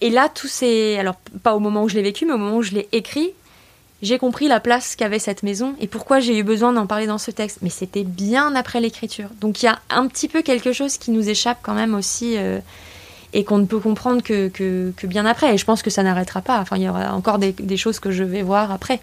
Et 0.00 0.10
là, 0.10 0.28
tout 0.28 0.48
s'est. 0.48 0.98
Alors, 0.98 1.14
pas 1.42 1.54
au 1.54 1.60
moment 1.60 1.84
où 1.84 1.88
je 1.88 1.94
l'ai 1.94 2.02
vécu, 2.02 2.26
mais 2.26 2.32
au 2.32 2.38
moment 2.38 2.56
où 2.56 2.62
je 2.62 2.72
l'ai 2.72 2.88
écrit, 2.92 3.30
j'ai 4.02 4.18
compris 4.18 4.48
la 4.48 4.58
place 4.58 4.96
qu'avait 4.96 5.20
cette 5.20 5.44
maison 5.44 5.74
et 5.80 5.86
pourquoi 5.86 6.18
j'ai 6.18 6.36
eu 6.36 6.42
besoin 6.42 6.72
d'en 6.72 6.86
parler 6.86 7.06
dans 7.06 7.18
ce 7.18 7.30
texte. 7.30 7.58
Mais 7.62 7.70
c'était 7.70 8.02
bien 8.02 8.54
après 8.56 8.80
l'écriture. 8.80 9.28
Donc, 9.40 9.62
il 9.62 9.66
y 9.66 9.68
a 9.68 9.78
un 9.90 10.08
petit 10.08 10.26
peu 10.28 10.42
quelque 10.42 10.72
chose 10.72 10.98
qui 10.98 11.12
nous 11.12 11.28
échappe 11.28 11.58
quand 11.62 11.74
même 11.74 11.94
aussi 11.94 12.36
euh, 12.36 12.58
et 13.32 13.44
qu'on 13.44 13.58
ne 13.58 13.64
peut 13.64 13.78
comprendre 13.78 14.22
que, 14.22 14.48
que, 14.48 15.06
bien 15.06 15.24
après. 15.24 15.54
Et 15.54 15.58
je 15.58 15.64
pense 15.64 15.82
que 15.82 15.90
ça 15.90 16.02
n'arrêtera 16.02 16.42
pas. 16.42 16.58
Enfin, 16.60 16.76
il 16.76 16.82
y 16.82 16.88
aura 16.88 17.14
encore 17.14 17.38
des, 17.38 17.52
des 17.52 17.76
choses 17.76 18.00
que 18.00 18.10
je 18.10 18.24
vais 18.24 18.42
voir 18.42 18.72
après. 18.72 19.00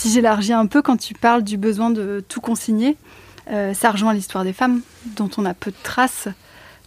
Si 0.00 0.10
j'élargis 0.10 0.54
un 0.54 0.64
peu 0.64 0.80
quand 0.80 0.96
tu 0.96 1.12
parles 1.12 1.42
du 1.42 1.58
besoin 1.58 1.90
de 1.90 2.24
tout 2.26 2.40
consigner, 2.40 2.96
euh, 3.50 3.74
ça 3.74 3.90
rejoint 3.90 4.14
l'histoire 4.14 4.44
des 4.44 4.54
femmes, 4.54 4.80
dont 5.14 5.28
on 5.36 5.44
a 5.44 5.52
peu 5.52 5.70
de 5.70 5.76
traces, 5.82 6.26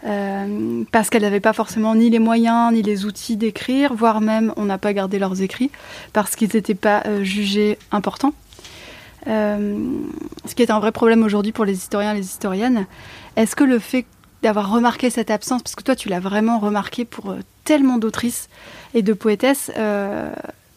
euh, 0.04 0.84
parce 0.92 1.12
qu'elles 1.12 1.22
n'avaient 1.22 1.40
pas 1.40 1.54
forcément 1.54 1.94
ni 1.94 2.10
les 2.10 2.18
moyens 2.18 2.74
ni 2.74 2.82
les 2.82 3.06
outils 3.06 3.38
d'écrire, 3.38 3.94
voire 3.94 4.20
même 4.20 4.52
on 4.58 4.66
n'a 4.66 4.80
pas 4.80 4.94
gardé 4.94 5.20
leurs 5.20 5.44
écrits 5.44 5.70
parce 6.12 6.36
qu'ils 6.36 6.50
n'étaient 6.56 6.74
pas 6.74 7.04
euh, 7.06 7.24
jugés 7.24 7.78
importants. 7.92 8.34
ce 9.28 10.56
qui 10.56 10.64
est 10.64 10.72
un 10.72 10.80
vrai 10.80 10.92
problème 10.92 11.22
aujourd'hui 11.22 11.52
pour 11.52 11.66
les 11.66 11.74
historiens 11.74 12.14
et 12.14 12.18
les 12.18 12.26
historiennes. 12.26 12.88
Est-ce 13.36 13.56
que 13.56 13.64
le 13.64 13.78
fait 13.78 14.08
d'avoir 14.42 14.72
remarqué 14.72 15.12
cette 15.12 15.30
absence, 15.30 15.62
parce 15.62 15.76
que 15.76 15.84
toi 15.84 15.96
tu 15.96 16.10
l'as 16.10 16.20
vraiment 16.20 16.58
remarqué 16.58 17.06
pour 17.06 17.36
tellement 17.64 18.00
d'autrices 18.00 18.50
et 18.96 19.04
de 19.04 19.14
poétesses, 19.14 19.70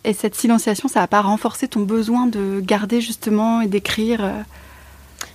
et 0.07 0.13
cette 0.13 0.37
silenciation, 0.37 0.87
ça 0.89 1.01
n'a 1.01 1.09
pas 1.09 1.21
renforcé 1.21 1.67
ton 1.67 1.81
besoin 1.81 2.29
de 2.29 2.61
garder 2.61 3.01
justement 3.01 3.61
et 3.61 3.67
d'écrire 3.67 4.25
euh 4.25 4.41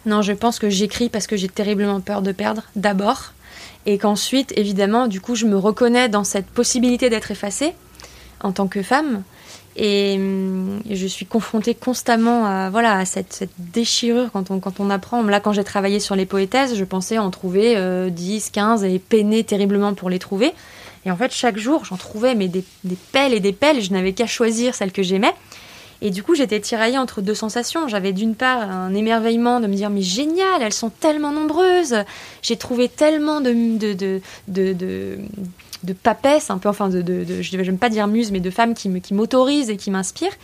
Non, 0.05 0.21
je 0.21 0.31
pense 0.31 0.59
que 0.59 0.69
j'écris 0.69 1.09
parce 1.09 1.27
que 1.27 1.35
j'ai 1.35 1.49
terriblement 1.49 1.99
peur 1.99 2.21
de 2.21 2.31
perdre, 2.31 2.63
d'abord. 2.77 3.33
Et 3.85 3.97
qu'ensuite, 3.97 4.53
évidemment, 4.55 5.07
du 5.07 5.19
coup, 5.19 5.35
je 5.35 5.45
me 5.45 5.57
reconnais 5.57 6.07
dans 6.07 6.23
cette 6.23 6.45
possibilité 6.45 7.09
d'être 7.09 7.31
effacée 7.31 7.73
en 8.41 8.53
tant 8.53 8.67
que 8.67 8.81
femme. 8.81 9.23
Et, 9.75 10.15
hum, 10.17 10.81
je 10.89 11.05
suis 11.05 11.25
confrontée 11.25 11.75
constamment 11.75 12.45
à, 12.45 12.69
voilà, 12.69 12.97
à 12.97 13.03
cette, 13.03 13.49
déchirure 13.57 14.29
quand 14.31 14.51
on, 14.51 14.61
quand 14.61 14.79
on 14.79 14.89
apprend. 14.89 15.21
Là, 15.23 15.41
quand 15.41 15.51
j'ai 15.51 15.65
travaillé 15.65 15.99
sur 15.99 16.15
les 16.15 16.25
poétesses, 16.25 16.75
je 16.75 16.83
pensais 16.85 17.17
en 17.17 17.29
trouver 17.29 17.75
10, 18.09 18.45
euh, 18.47 18.49
15 18.53 18.83
et 18.85 18.99
peiner 18.99 19.43
terriblement 19.43 19.93
pour 19.95 20.09
les 20.09 20.19
trouver. 20.19 20.53
Et 21.05 21.11
en 21.11 21.17
fait, 21.17 21.31
chaque 21.31 21.57
jour, 21.57 21.85
j'en 21.85 21.97
trouvais 21.97 22.35
mais 22.35 22.47
des, 22.47 22.63
pelles 23.11 23.33
et 23.33 23.39
des 23.39 23.53
pelles, 23.53 23.81
je 23.81 23.91
n'avais 23.91 24.13
qu'à 24.13 24.27
choisir 24.27 24.75
celle 24.75 24.91
que 24.91 25.03
j'aimais. 25.03 25.33
Et 26.03 26.09
du 26.09 26.23
coup, 26.23 26.33
j'étais 26.33 26.59
tiraillée 26.59 26.97
entre 26.97 27.21
deux 27.21 27.35
sensations. 27.35 27.87
J'avais 27.87 28.11
d'une 28.11 28.33
part 28.33 28.59
un 28.61 28.93
émerveillement 28.93 29.59
de 29.59 29.67
me 29.67 29.75
dire, 29.75 29.91
mais 29.91 30.01
génial, 30.01 30.61
elles 30.61 30.73
sont 30.73 30.89
tellement 30.89 31.31
nombreuses. 31.31 31.95
J'ai 32.41 32.55
trouvé 32.55 32.89
tellement 32.89 33.39
de, 33.39 33.51
de, 33.77 33.93
de, 33.93 34.73
de, 34.73 35.19
de 35.83 35.93
papesses, 35.93 36.49
un 36.49 36.57
peu, 36.57 36.69
enfin, 36.69 36.89
de, 36.89 37.01
de, 37.03 37.41
je 37.41 37.55
ne 37.55 37.61
vais 37.61 37.71
pas 37.73 37.89
dire 37.89 38.07
muse, 38.07 38.31
mais 38.31 38.39
de 38.39 38.49
femmes 38.49 38.73
qui 38.73 39.13
m'autorisent 39.13 39.69
et 39.69 39.77
qui 39.77 39.91
m'inspirent. 39.91 40.35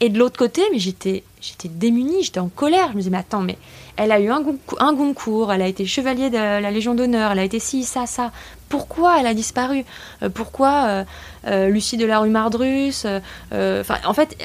Et 0.00 0.10
de 0.10 0.18
l'autre 0.18 0.36
côté, 0.36 0.62
mais 0.72 0.78
j'étais, 0.78 1.24
j'étais 1.40 1.68
démunie, 1.68 2.22
j'étais 2.22 2.40
en 2.40 2.48
colère. 2.48 2.88
Je 2.88 2.92
me 2.92 2.98
disais, 2.98 3.10
mais 3.10 3.18
attends, 3.18 3.40
mais 3.40 3.56
elle 3.96 4.12
a 4.12 4.20
eu 4.20 4.28
un, 4.28 4.44
un 4.78 4.92
Goncourt, 4.92 5.52
elle 5.52 5.62
a 5.62 5.66
été 5.66 5.86
chevalier 5.86 6.28
de 6.28 6.36
la 6.36 6.70
Légion 6.70 6.94
d'honneur, 6.94 7.32
elle 7.32 7.38
a 7.38 7.44
été 7.44 7.58
ci, 7.58 7.82
ça, 7.84 8.06
ça. 8.06 8.30
Pourquoi 8.68 9.18
elle 9.18 9.26
a 9.26 9.32
disparu? 9.32 9.84
Euh, 10.22 10.28
Pourquoi 10.28 10.84
euh, 10.86 11.04
euh, 11.46 11.68
Lucie 11.68 11.96
de 11.96 12.04
la 12.04 12.18
rue 12.18 12.30
Mardrus 12.30 13.06
en 13.52 14.14
fait, 14.14 14.36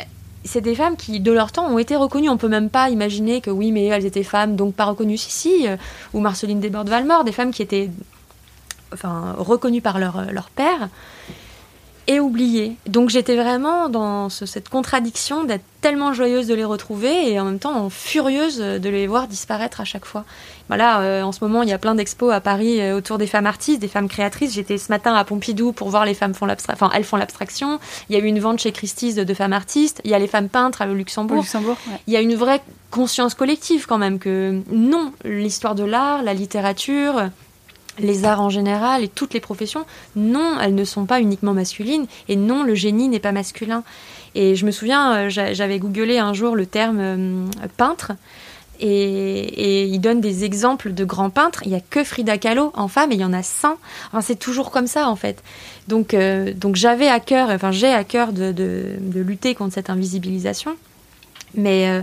c'est 0.46 0.62
des 0.62 0.74
femmes 0.74 0.96
qui, 0.96 1.20
de 1.20 1.32
leur 1.32 1.52
temps, 1.52 1.68
ont 1.68 1.78
été 1.78 1.96
reconnues. 1.98 2.30
On 2.30 2.38
peut 2.38 2.48
même 2.48 2.70
pas 2.70 2.90
imaginer 2.90 3.42
que 3.42 3.52
oui, 3.52 3.72
mais 3.72 3.86
elles 3.86 4.06
étaient 4.06 4.24
femmes, 4.24 4.56
donc 4.56 4.74
pas 4.74 4.86
reconnues. 4.86 5.18
Si, 5.18 5.32
si. 5.32 5.68
ou 6.14 6.20
Marceline 6.20 6.60
Desbordes-Valmore, 6.60 7.26
des 7.26 7.32
femmes 7.32 7.52
qui 7.52 7.62
étaient 7.62 7.90
enfin, 8.94 9.36
reconnues 9.38 9.82
par 9.82 10.00
leur, 10.00 10.32
leur 10.32 10.50
père 10.50 10.90
et 12.08 12.20
oublié. 12.20 12.76
Donc 12.88 13.10
j'étais 13.10 13.36
vraiment 13.36 13.90
dans 13.90 14.30
cette 14.30 14.70
contradiction 14.70 15.44
d'être 15.44 15.64
tellement 15.82 16.14
joyeuse 16.14 16.48
de 16.48 16.54
les 16.54 16.64
retrouver 16.64 17.32
et 17.32 17.40
en 17.40 17.46
même 17.46 17.60
temps 17.60 17.90
furieuse 17.90 18.58
de 18.58 18.90
les 18.90 19.08
voir 19.08 19.28
disparaître 19.28 19.82
à 19.82 19.86
chaque 19.86 20.06
fois. 20.06 20.26
Voilà, 20.68 21.02
euh, 21.02 21.22
en 21.24 21.32
ce 21.32 21.44
moment 21.44 21.64
il 21.64 21.70
y 21.70 21.74
a 21.74 21.78
plein 21.78 21.96
d'expos 21.96 22.32
à 22.32 22.40
Paris 22.40 22.80
euh, 22.80 22.96
autour 22.96 23.18
des 23.18 23.28
femmes 23.28 23.46
artistes, 23.46 23.82
des 23.82 23.88
femmes 23.88 24.08
créatrices. 24.08 24.54
J'étais 24.54 24.78
ce 24.78 24.92
matin 24.92 25.14
à 25.16 25.24
Pompidou 25.24 25.74
pour 25.74 25.90
voir 25.90 26.06
les 26.06 26.14
femmes 26.14 26.34
font 26.34 26.46
l'abstraction. 26.46 26.86
Enfin, 26.86 26.96
elles 26.96 27.04
font 27.04 27.18
l'abstraction. 27.18 27.80
Il 28.10 28.16
y 28.16 28.20
a 28.20 28.24
eu 28.24 28.28
une 28.28 28.40
vente 28.40 28.60
chez 28.60 28.72
Christie's 28.72 29.16
de, 29.16 29.34
femmes 29.34 29.54
artistes. 29.54 30.02
Il 30.06 30.12
y 30.12 30.14
a 30.14 30.20
les 30.20 30.28
femmes 30.28 30.50
peintres 30.50 30.82
à 30.82 30.86
le 30.86 30.94
Luxembourg. 30.94 31.42
Luxembourg 31.42 31.78
Il 32.08 32.14
y 32.14 32.18
a 32.18 32.22
une 32.22 32.36
vraie 32.36 32.62
conscience 32.90 33.34
collective 33.34 33.86
quand 33.88 33.98
même 33.98 34.20
que 34.20 34.62
non, 34.72 35.14
l'histoire 35.26 35.76
de 35.76 35.84
l'art, 35.84 36.24
la 36.24 36.34
littérature, 36.34 37.30
les 38.02 38.26
arts 38.26 38.42
en 38.42 38.50
général 38.50 39.04
et 39.04 39.08
toutes 39.08 39.34
les 39.34 39.40
professions, 39.40 39.86
non, 40.16 40.58
elles 40.62 40.76
ne 40.76 40.84
sont 40.84 41.06
pas 41.06 41.22
uniquement 41.22 41.54
masculines 41.54 42.06
et 42.28 42.36
non, 42.36 42.64
le 42.64 42.76
génie 42.76 43.10
n'est 43.10 43.20
pas 43.20 43.32
masculin. 43.32 43.84
Et 44.36 44.56
je 44.56 44.66
me 44.66 44.72
souviens, 44.72 45.14
euh, 45.14 45.30
j'avais 45.30 45.80
googlé 45.80 46.18
un 46.18 46.34
jour 46.34 46.56
le 46.56 46.66
terme 46.66 47.00
euh, 47.00 47.46
peintre 47.78 48.14
et, 48.80 49.86
il 49.86 50.00
donne 50.00 50.22
des 50.22 50.44
exemples 50.44 50.94
de 50.94 51.06
grands 51.06 51.30
peintres. 51.30 51.62
Il 51.66 51.70
n'y 51.70 51.76
a 51.76 51.82
que 51.82 52.04
Frida 52.04 52.38
Kahlo 52.38 52.72
en 52.76 52.88
femme 52.88 53.12
et 53.12 53.16
il 53.16 53.22
y 53.22 53.26
en 53.26 53.34
a 53.34 53.44
100. 53.44 53.78
Enfin, 54.08 54.22
c'est 54.22 54.40
toujours 54.40 54.72
comme 54.72 54.88
ça 54.88 55.08
en 55.08 55.16
fait. 55.16 55.44
Donc, 55.88 56.14
euh, 56.14 56.54
donc 56.54 56.76
j'avais 56.76 57.08
à 57.08 57.20
cœur, 57.20 57.50
enfin 57.50 57.72
j'ai 57.72 57.94
à 57.94 58.04
cœur 58.04 58.34
de, 58.34 58.52
de, 58.52 59.20
lutter 59.20 59.54
contre 59.54 59.74
cette 59.74 59.90
invisibilisation. 59.90 60.76
Mais 61.54 62.02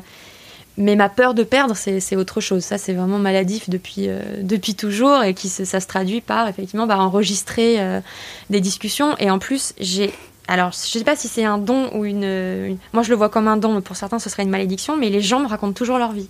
mais 0.79 0.95
ma 0.95 1.09
peur 1.09 1.35
de 1.35 1.43
perdre, 1.43 1.75
c'est 1.75 2.17
autre 2.17 2.41
chose. 2.41 2.63
Ça, 2.63 2.79
c'est 2.79 2.93
vraiment 2.95 3.19
maladif 3.19 3.69
depuis, 3.69 4.09
euh, 4.09 4.21
depuis 4.43 4.77
toujours 4.77 5.25
et 5.25 5.35
qui 5.35 5.49
ça 5.49 5.81
se 5.81 5.87
traduit 5.89 6.21
par 6.21 6.47
effectivement 6.47 6.87
bah, 6.87 6.99
enregistrer 6.99 7.81
euh, 7.81 8.01
des 8.49 8.61
discussions. 8.61 9.17
Et 9.19 9.29
en 9.31 9.41
plus, 9.41 9.75
j'ai. 9.79 10.15
Alors, 10.47 10.71
je 10.73 10.97
ne 10.97 11.01
sais 11.01 11.05
pas 11.05 11.17
si 11.17 11.27
c'est 11.27 11.45
un 11.45 11.59
don 11.59 11.91
ou 11.95 12.05
une, 12.05 12.79
Moi, 12.93 13.03
je 13.03 13.11
le 13.11 13.17
vois 13.17 13.29
comme 13.29 13.49
un 13.49 13.57
don, 13.57 13.75
mais 13.75 13.81
pour 13.81 13.97
certains, 13.97 14.21
ce 14.21 14.31
serait 14.31 14.45
une 14.45 14.51
malédiction. 14.51 14.97
Mais 14.97 15.11
les 15.11 15.21
gens 15.21 15.41
me 15.41 15.49
racontent 15.49 15.73
toujours 15.73 15.99
leur 15.99 16.13
vie. 16.13 16.29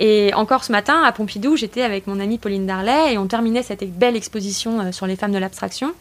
Et 0.00 0.34
encore 0.34 0.64
ce 0.64 0.72
matin, 0.72 1.02
à 1.04 1.12
Pompidou, 1.12 1.56
j'étais 1.56 1.82
avec 1.82 2.08
mon 2.08 2.18
amie 2.18 2.38
Pauline 2.38 2.66
Darlet 2.66 3.14
et 3.14 3.18
on 3.18 3.26
terminait 3.26 3.62
cette 3.62 3.88
belle 3.96 4.16
exposition 4.16 4.80
euh, 4.80 4.92
sur 4.92 5.06
les 5.06 5.14
femmes 5.14 5.32
de 5.32 5.38
l'abstraction. 5.38 5.92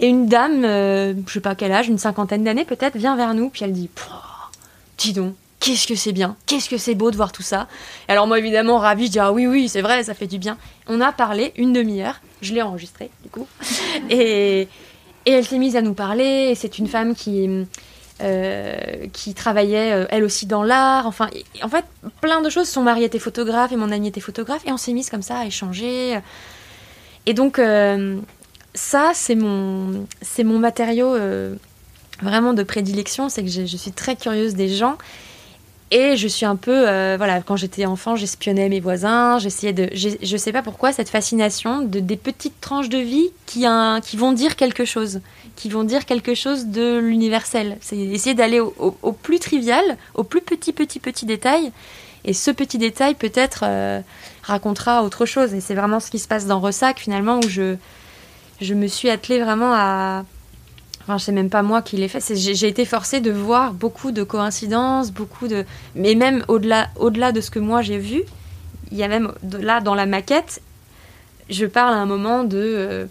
Et 0.00 0.06
une 0.06 0.26
dame, 0.26 0.62
je 0.62 1.12
ne 1.16 1.28
sais 1.28 1.40
pas 1.40 1.56
quel 1.56 1.72
âge, 1.72 1.88
une 1.88 1.98
cinquantaine 1.98 2.44
d'années 2.44 2.64
peut-être, 2.64 2.96
vient 2.96 3.16
vers 3.16 3.34
nous, 3.34 3.48
puis 3.48 3.64
elle 3.64 3.72
dit 3.72 3.90
Dis 4.96 5.12
donc, 5.12 5.34
qu'est-ce 5.60 5.86
que 5.86 5.94
c'est 5.94 6.12
bien, 6.12 6.36
qu'est-ce 6.46 6.68
que 6.68 6.78
c'est 6.78 6.94
beau 6.94 7.10
de 7.10 7.16
voir 7.16 7.32
tout 7.32 7.42
ça. 7.42 7.68
alors 8.08 8.26
moi 8.26 8.38
évidemment 8.38 8.78
ravie, 8.78 9.06
je 9.06 9.12
dis 9.12 9.18
ah 9.18 9.32
oui 9.32 9.46
oui 9.46 9.68
c'est 9.68 9.82
vrai, 9.82 10.04
ça 10.04 10.14
fait 10.14 10.26
du 10.26 10.38
bien. 10.38 10.56
On 10.86 11.00
a 11.00 11.12
parlé 11.12 11.52
une 11.56 11.72
demi-heure, 11.72 12.20
je 12.42 12.54
l'ai 12.54 12.62
enregistré 12.62 13.10
du 13.22 13.30
coup, 13.30 13.46
et, 14.10 14.68
et 15.26 15.32
elle 15.32 15.44
s'est 15.44 15.58
mise 15.58 15.76
à 15.76 15.82
nous 15.82 15.94
parler. 15.94 16.54
C'est 16.54 16.78
une 16.78 16.86
femme 16.86 17.14
qui 17.14 17.66
euh, 18.20 19.06
qui 19.12 19.32
travaillait 19.32 19.92
euh, 19.92 20.06
elle 20.10 20.24
aussi 20.24 20.46
dans 20.46 20.64
l'art. 20.64 21.06
Enfin 21.06 21.28
en 21.62 21.68
fait 21.68 21.84
plein 22.20 22.40
de 22.40 22.50
choses. 22.50 22.68
Son 22.68 22.82
mari 22.82 23.04
était 23.04 23.20
photographe 23.20 23.70
et 23.70 23.76
mon 23.76 23.92
ami 23.92 24.08
était 24.08 24.20
photographe 24.20 24.62
et 24.66 24.72
on 24.72 24.76
s'est 24.76 24.92
mise 24.92 25.08
comme 25.08 25.22
ça 25.22 25.38
à 25.38 25.44
échanger. 25.44 26.18
Et 27.26 27.34
donc 27.34 27.58
euh, 27.58 28.18
ça 28.74 29.12
c'est 29.14 29.36
mon 29.36 30.06
c'est 30.20 30.42
mon 30.42 30.58
matériau 30.58 31.16
vraiment 32.20 32.54
de 32.54 32.64
prédilection, 32.64 33.28
c'est 33.28 33.44
que 33.44 33.50
je, 33.50 33.66
je 33.66 33.76
suis 33.76 33.92
très 33.92 34.16
curieuse 34.16 34.54
des 34.54 34.68
gens 34.68 34.98
et 35.90 36.16
je 36.18 36.28
suis 36.28 36.44
un 36.44 36.56
peu, 36.56 36.86
euh, 36.86 37.14
voilà, 37.16 37.40
quand 37.40 37.56
j'étais 37.56 37.86
enfant, 37.86 38.14
j'espionnais 38.14 38.68
mes 38.68 38.80
voisins, 38.80 39.38
j'essayais 39.38 39.72
de, 39.72 39.88
je 39.94 40.36
sais 40.36 40.52
pas 40.52 40.62
pourquoi, 40.62 40.92
cette 40.92 41.08
fascination 41.08 41.80
de 41.80 42.00
des 42.00 42.16
petites 42.16 42.60
tranches 42.60 42.90
de 42.90 42.98
vie 42.98 43.30
qui, 43.46 43.64
qui 44.02 44.16
vont 44.18 44.32
dire 44.32 44.56
quelque 44.56 44.84
chose, 44.84 45.20
qui 45.56 45.70
vont 45.70 45.84
dire 45.84 46.04
quelque 46.04 46.34
chose 46.34 46.66
de 46.66 46.98
l'universel. 46.98 47.78
C'est 47.80 47.96
essayer 47.96 48.34
d'aller 48.34 48.60
au, 48.60 49.12
plus 49.12 49.38
trivial, 49.38 49.96
au 50.14 50.24
plus 50.24 50.42
petit, 50.42 50.74
petit, 50.74 51.00
petit 51.00 51.24
détail. 51.24 51.72
Et 52.24 52.34
ce 52.34 52.50
petit 52.50 52.76
détail 52.76 53.14
peut-être 53.14 53.62
euh, 53.64 54.00
racontera 54.42 55.02
autre 55.02 55.24
chose. 55.24 55.54
Et 55.54 55.60
c'est 55.60 55.74
vraiment 55.74 56.00
ce 56.00 56.10
qui 56.10 56.18
se 56.18 56.28
passe 56.28 56.46
dans 56.46 56.60
Ressac 56.60 56.98
finalement, 56.98 57.38
où 57.38 57.48
je, 57.48 57.76
je 58.60 58.74
me 58.74 58.88
suis 58.88 59.08
attelée 59.08 59.40
vraiment 59.40 59.72
à, 59.72 60.24
Enfin, 61.08 61.18
c'est 61.18 61.32
même 61.32 61.48
pas 61.48 61.62
moi 61.62 61.80
qui 61.80 61.96
l'ai 61.96 62.06
fait. 62.06 62.22
J'ai 62.36 62.68
été 62.68 62.84
forcée 62.84 63.20
de 63.20 63.30
voir 63.30 63.72
beaucoup 63.72 64.12
de 64.12 64.22
coïncidences, 64.22 65.10
beaucoup 65.10 65.48
de. 65.48 65.64
Mais 65.94 66.14
même 66.14 66.44
au-delà 66.48 66.88
au 66.96 67.08
-delà 67.10 67.32
de 67.32 67.40
ce 67.40 67.50
que 67.50 67.58
moi 67.58 67.80
j'ai 67.80 67.96
vu, 67.96 68.24
il 68.90 68.98
y 68.98 69.02
a 69.02 69.08
même 69.08 69.32
là 69.42 69.80
dans 69.80 69.94
la 69.94 70.04
maquette, 70.04 70.60
je 71.48 71.64
parle 71.64 71.94
à 71.94 71.96
un 71.96 72.04
moment 72.04 72.44
de. 72.44 72.58
Euh, 72.58 73.06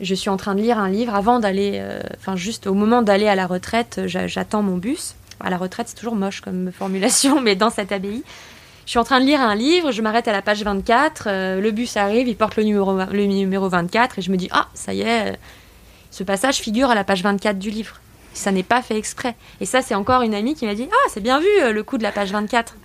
je 0.00 0.14
suis 0.14 0.30
en 0.30 0.36
train 0.36 0.54
de 0.54 0.60
lire 0.60 0.78
un 0.78 0.88
livre 0.88 1.12
avant 1.16 1.40
d'aller. 1.40 1.78
Euh, 1.80 2.00
enfin, 2.18 2.36
juste 2.36 2.68
au 2.68 2.74
moment 2.74 3.02
d'aller 3.02 3.26
à 3.26 3.34
la 3.34 3.48
retraite, 3.48 4.02
j'attends 4.06 4.62
mon 4.62 4.76
bus. 4.76 5.16
À 5.40 5.50
la 5.50 5.56
retraite, 5.56 5.88
c'est 5.88 5.96
toujours 5.96 6.14
moche 6.14 6.42
comme 6.42 6.70
formulation, 6.70 7.40
mais 7.44 7.56
dans 7.56 7.70
cette 7.70 7.90
abbaye. 7.90 8.22
Je 8.86 8.90
suis 8.90 9.00
en 9.00 9.04
train 9.04 9.18
de 9.18 9.26
lire 9.26 9.40
un 9.40 9.56
livre, 9.56 9.90
je 9.90 10.02
m'arrête 10.02 10.28
à 10.28 10.32
la 10.32 10.42
page 10.42 10.62
24, 10.62 11.24
euh, 11.26 11.60
le 11.60 11.70
bus 11.72 11.96
arrive, 11.96 12.28
il 12.28 12.36
porte 12.36 12.54
le 12.54 12.62
numéro, 12.62 12.96
le 12.96 13.24
numéro 13.24 13.68
24 13.68 14.20
et 14.20 14.22
je 14.22 14.30
me 14.30 14.36
dis 14.36 14.48
Ah, 14.52 14.68
ça 14.74 14.94
y 14.94 15.00
est, 15.00 15.36
ce 16.10 16.22
passage 16.24 16.56
figure 16.56 16.90
à 16.90 16.94
la 16.94 17.04
page 17.04 17.22
24 17.22 17.58
du 17.58 17.70
livre. 17.70 18.00
Ça 18.34 18.52
n'est 18.52 18.62
pas 18.62 18.82
fait 18.82 18.96
exprès. 18.96 19.34
Et 19.60 19.66
ça, 19.66 19.82
c'est 19.82 19.94
encore 19.94 20.22
une 20.22 20.34
amie 20.34 20.54
qui 20.54 20.66
m'a 20.66 20.74
dit 20.74 20.88
Ah, 20.90 21.08
c'est 21.12 21.20
bien 21.20 21.40
vu 21.40 21.48
euh, 21.62 21.72
le 21.72 21.82
coup 21.82 21.98
de 21.98 22.02
la 22.02 22.12
page 22.12 22.32
24. 22.32 22.76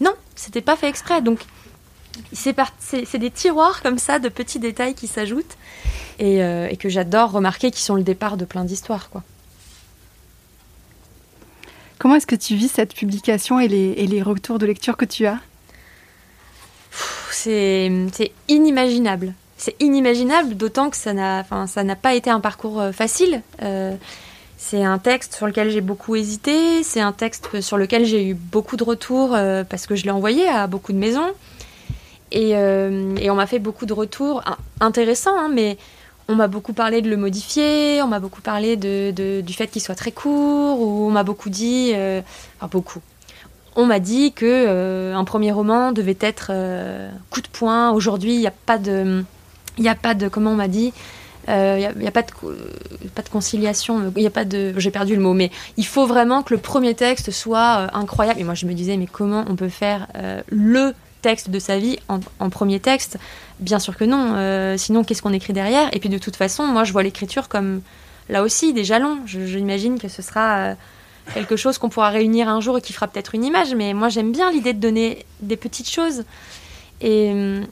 Non, 0.00 0.14
c'était 0.34 0.60
pas 0.60 0.76
fait 0.76 0.88
exprès. 0.88 1.20
Donc, 1.22 1.40
c'est 2.32 3.18
des 3.18 3.30
tiroirs 3.30 3.82
comme 3.82 3.98
ça 3.98 4.18
de 4.18 4.28
petits 4.28 4.58
détails 4.58 4.94
qui 4.94 5.06
s'ajoutent 5.06 5.56
et, 6.18 6.42
euh, 6.42 6.74
que 6.74 6.88
j'adore 6.88 7.30
remarquer 7.30 7.70
qui 7.70 7.82
sont 7.82 7.94
le 7.94 8.02
départ 8.02 8.36
de 8.36 8.44
plein 8.44 8.64
d'histoires. 8.64 9.10
quoi. 9.10 9.22
Comment 11.98 12.16
est-ce 12.16 12.26
que 12.26 12.36
tu 12.36 12.54
vis 12.54 12.68
cette 12.68 12.94
publication 12.94 13.60
et 13.60 13.68
les, 13.68 13.92
et 13.96 14.06
les 14.06 14.22
retours 14.22 14.58
de 14.58 14.66
lecture 14.66 14.96
que 14.96 15.04
tu 15.04 15.26
as? 15.26 15.38
C'est 17.30 18.32
inimaginable 18.48 19.34
c'est 19.58 19.74
inimaginable, 19.80 20.54
d'autant 20.54 20.88
que 20.88 20.96
ça 20.96 21.12
n'a, 21.12 21.44
ça 21.66 21.84
n'a 21.84 21.96
pas 21.96 22.14
été 22.14 22.30
un 22.30 22.40
parcours 22.40 22.80
euh, 22.80 22.92
facile. 22.92 23.42
Euh, 23.62 23.94
c'est 24.56 24.84
un 24.84 24.98
texte 24.98 25.34
sur 25.34 25.46
lequel 25.46 25.70
j'ai 25.70 25.80
beaucoup 25.80 26.16
hésité, 26.16 26.82
c'est 26.82 27.00
un 27.00 27.12
texte 27.12 27.60
sur 27.60 27.76
lequel 27.76 28.04
j'ai 28.04 28.28
eu 28.28 28.34
beaucoup 28.34 28.76
de 28.76 28.84
retours 28.84 29.34
euh, 29.34 29.64
parce 29.64 29.86
que 29.86 29.94
je 29.94 30.04
l'ai 30.04 30.10
envoyé 30.10 30.48
à 30.48 30.66
beaucoup 30.66 30.92
de 30.92 30.98
maisons. 30.98 31.32
Et, 32.30 32.54
on 32.56 33.34
m'a 33.34 33.46
fait 33.46 33.58
beaucoup 33.58 33.86
de 33.86 33.92
retours 33.92 34.42
intéressants, 34.80 35.36
hein, 35.36 35.50
mais 35.52 35.76
on 36.28 36.34
m'a 36.34 36.46
beaucoup 36.46 36.72
parlé 36.72 37.02
de 37.02 37.08
le 37.08 37.16
modifier, 37.16 38.02
on 38.02 38.06
m'a 38.06 38.20
beaucoup 38.20 38.42
parlé 38.42 38.76
de, 38.76 39.40
du 39.40 39.52
fait 39.54 39.68
qu'il 39.68 39.80
soit 39.80 39.94
très 39.94 40.12
court, 40.12 40.80
ou 40.80 41.06
on 41.06 41.10
m'a 41.10 41.22
beaucoup 41.22 41.48
dit, 41.48 41.94
enfin 41.94 42.68
beaucoup, 42.70 43.00
on 43.76 43.86
m'a 43.86 43.98
dit 43.98 44.32
que 44.32 45.14
un 45.14 45.24
premier 45.24 45.52
roman 45.52 45.92
devait 45.92 46.18
être 46.20 46.52
coup 47.30 47.40
de 47.40 47.48
poing. 47.48 47.92
Aujourd'hui, 47.92 48.34
il 48.34 48.40
n'y 48.40 48.46
a 48.46 48.54
pas 48.66 48.76
de 48.76 49.24
il 49.78 49.82
n'y 49.82 49.88
a 49.88 49.94
pas 49.94 50.14
de, 50.14 50.28
comment 50.28 50.50
on 50.50 50.56
m'a 50.56 50.68
dit, 50.68 50.92
euh, 51.48 51.76
il 51.78 52.00
n'y 52.00 52.06
a, 52.06 52.10
pas, 52.10 52.22
de, 52.22 52.30
pas 53.14 53.22
de 53.22 53.28
conciliation, 53.28 54.12
il 54.16 54.22
y 54.22 54.26
a 54.26 54.30
pas 54.30 54.44
de, 54.44 54.74
j'ai 54.76 54.90
perdu 54.90 55.14
le 55.14 55.22
mot, 55.22 55.32
mais 55.32 55.50
il 55.78 55.86
faut 55.86 56.06
vraiment 56.06 56.42
que 56.42 56.52
le 56.52 56.60
premier 56.60 56.94
texte 56.94 57.30
soit 57.30 57.78
euh, 57.78 57.86
incroyable. 57.94 58.40
Et 58.40 58.44
moi, 58.44 58.54
je 58.54 58.66
me 58.66 58.74
disais, 58.74 58.96
mais 58.96 59.06
comment 59.06 59.44
on 59.48 59.56
peut 59.56 59.70
faire 59.70 60.08
euh, 60.16 60.42
le 60.48 60.92
texte 61.22 61.48
de 61.48 61.58
sa 61.58 61.78
vie 61.78 61.98
en, 62.08 62.50
premier 62.50 62.80
texte? 62.80 63.18
Bien 63.60 63.78
sûr 63.78 63.96
que 63.96 64.04
non. 64.04 64.76
sinon, 64.76 65.04
qu'est-ce 65.04 65.22
qu'on 65.22 65.32
écrit 65.32 65.52
derrière? 65.52 65.88
Et 65.92 66.00
puis, 66.00 66.08
de 66.08 66.18
toute 66.18 66.36
façon, 66.36 66.66
moi, 66.66 66.84
je 66.84 66.92
vois 66.92 67.02
l'écriture 67.02 67.48
comme, 67.48 67.80
là 68.28 68.42
aussi, 68.42 68.72
des 68.72 68.84
jalons. 68.84 69.18
J'imagine 69.26 69.98
que 69.98 70.08
ce 70.08 70.22
sera 70.22 70.74
quelque 71.34 71.56
chose 71.56 71.78
qu'on 71.78 71.88
pourra 71.88 72.10
réunir 72.10 72.48
un 72.48 72.60
jour 72.60 72.78
et 72.78 72.80
qui 72.80 72.92
fera 72.92 73.08
peut-être 73.08 73.34
une 73.34 73.44
image. 73.44 73.74
Mais 73.74 73.94
moi, 73.94 74.10
j'aime 74.10 74.32
bien 74.32 74.52
l'idée 74.52 74.74
de 74.74 74.80
donner 74.80 75.24
des 75.40 75.56
petites 75.56 75.90
choses. 75.90 76.24
Et, 77.00 77.30
hum, 77.32 77.66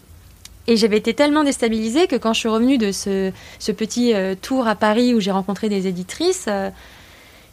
et 0.69 0.77
j'avais 0.77 0.97
été 0.97 1.15
tellement 1.15 1.45
déstabilisée 1.45 2.07
que 2.07 2.17
quand 2.17 2.33
je 2.33 2.41
suis 2.41 2.49
revenue 2.49 2.79
de 2.79 2.91
ce, 2.91 3.31
petit 3.73 4.15
euh, 4.15 4.35
tour 4.41 4.67
à 4.67 4.75
Paris 4.75 5.15
où 5.15 5.21
j'ai 5.21 5.31
rencontré 5.31 5.69
des 5.69 5.87
éditrices, 5.87 6.47
euh, 6.49 6.71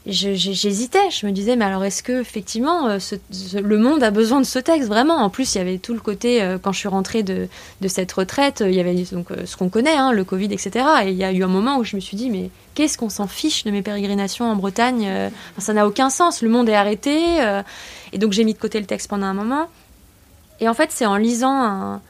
j'hésitais. 0.07 1.11
Je 1.11 1.27
me 1.27 1.31
disais, 1.31 1.55
mais 1.55 1.65
alors 1.65 1.83
est-ce 1.83 2.01
que 2.01 2.21
effectivement 2.21 2.87
euh, 2.87 2.97
le 3.61 3.77
monde 3.77 4.01
a 4.01 4.09
besoin 4.09 4.41
de 4.41 4.45
ce 4.45 4.57
texte 4.57 4.87
vraiment? 4.89 5.17
En 5.17 5.29
plus, 5.29 5.53
il 5.53 5.59
y 5.59 5.61
avait 5.61 5.77
tout 5.77 5.93
le 5.93 5.99
côté 5.99 6.57
quand 6.63 6.71
je 6.71 6.79
suis 6.79 6.87
rentrée 6.87 7.21
de, 7.21 7.47
de 7.81 7.87
cette 7.87 8.11
retraite, 8.11 8.63
il 8.65 8.73
y 8.73 8.79
avait 8.79 8.95
donc 9.11 9.27
ce 9.45 9.55
qu'on 9.55 9.69
connaît, 9.69 9.95
hein, 9.95 10.11
le 10.11 10.23
Covid, 10.23 10.51
etc. 10.51 10.85
Et 11.05 11.11
il 11.11 11.17
y 11.17 11.23
a 11.23 11.31
eu 11.31 11.43
un 11.43 11.47
moment 11.47 11.77
où 11.77 11.83
je 11.83 11.95
me 11.95 12.01
suis 12.01 12.17
dit, 12.17 12.31
mais 12.31 12.49
qu'est-ce 12.73 12.97
qu'on 12.97 13.09
s'en 13.09 13.27
fiche 13.27 13.63
de 13.63 13.71
mes 13.71 13.83
pérégrinations 13.83 14.49
en 14.49 14.55
Bretagne 14.55 15.31
Ça 15.59 15.73
n'a 15.73 15.87
aucun 15.87 16.09
sens. 16.09 16.41
Le 16.41 16.49
monde 16.49 16.67
est 16.67 16.75
arrêté. 16.75 17.37
et 18.11 18.17
donc 18.17 18.33
j'ai 18.33 18.43
mis 18.43 18.53
de 18.53 18.59
côté 18.59 18.79
le 18.79 18.87
texte 18.87 19.07
pendant 19.07 19.27
un 19.27 19.33
moment. 19.33 19.67
Et 20.59 20.67
en 20.67 20.73
fait, 20.73 20.89
c'est 20.91 21.05
en 21.05 21.15
lisant 21.15 22.01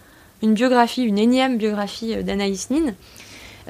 une 0.43 0.53
biographie, 0.53 1.03
une 1.03 1.17
énième 1.17 1.57
biographie 1.57 2.15
d'Anaïs 2.23 2.69
Nin, 2.69 2.93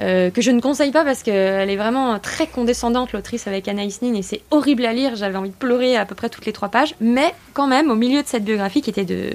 euh, 0.00 0.30
que 0.30 0.42
je 0.42 0.50
ne 0.50 0.60
conseille 0.60 0.90
pas 0.90 1.04
parce 1.04 1.22
qu'elle 1.22 1.70
est 1.70 1.76
vraiment 1.76 2.18
très 2.18 2.48
condescendante, 2.48 3.12
l'autrice 3.12 3.46
avec 3.46 3.68
Anaïs 3.68 4.02
Nin, 4.02 4.14
et 4.14 4.22
c'est 4.22 4.42
horrible 4.50 4.84
à 4.84 4.92
lire. 4.92 5.14
J'avais 5.14 5.36
envie 5.36 5.50
de 5.50 5.54
pleurer 5.54 5.96
à 5.96 6.04
peu 6.04 6.14
près 6.14 6.28
toutes 6.28 6.46
les 6.46 6.52
trois 6.52 6.68
pages. 6.68 6.94
Mais 7.00 7.32
quand 7.52 7.68
même, 7.68 7.90
au 7.90 7.94
milieu 7.94 8.22
de 8.22 8.26
cette 8.26 8.44
biographie 8.44 8.82
qui 8.82 8.90
était 8.90 9.04
de, 9.04 9.30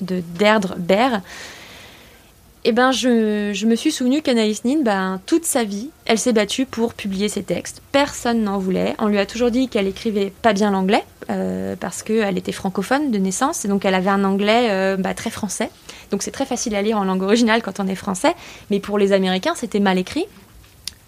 de 0.00 0.22
Derdre 0.36 0.76
eh 2.64 2.72
ben, 2.72 2.92
je, 2.92 3.64
me 3.64 3.74
suis 3.74 3.90
souvenu 3.90 4.20
qu'Anaïs 4.20 4.64
Nin, 4.64 4.82
ben, 4.82 5.20
toute 5.24 5.46
sa 5.46 5.64
vie, 5.64 5.88
elle 6.04 6.18
s'est 6.18 6.34
battue 6.34 6.66
pour 6.66 6.92
publier 6.92 7.28
ses 7.28 7.42
textes. 7.42 7.80
Personne 7.90 8.42
n'en 8.42 8.58
voulait. 8.58 8.94
On 8.98 9.06
lui 9.06 9.18
a 9.18 9.24
toujours 9.24 9.50
dit 9.50 9.68
qu'elle 9.68 9.86
écrivait 9.86 10.30
pas 10.42 10.52
bien 10.52 10.70
l'anglais, 10.70 11.02
euh, 11.30 11.74
parce 11.80 12.02
qu'elle 12.02 12.36
était 12.36 12.52
francophone 12.52 13.10
de 13.10 13.18
naissance, 13.18 13.64
et 13.64 13.68
donc 13.68 13.86
elle 13.86 13.94
avait 13.94 14.10
un 14.10 14.24
anglais 14.24 14.68
euh, 14.70 14.96
bah, 14.98 15.14
très 15.14 15.30
français. 15.30 15.70
Donc 16.10 16.22
c'est 16.22 16.30
très 16.30 16.46
facile 16.46 16.74
à 16.74 16.82
lire 16.82 16.98
en 16.98 17.04
langue 17.04 17.22
originale 17.22 17.62
quand 17.62 17.80
on 17.80 17.86
est 17.86 17.94
français, 17.94 18.34
mais 18.70 18.80
pour 18.80 18.98
les 18.98 19.12
Américains, 19.12 19.54
c'était 19.54 19.80
mal 19.80 19.98
écrit. 19.98 20.26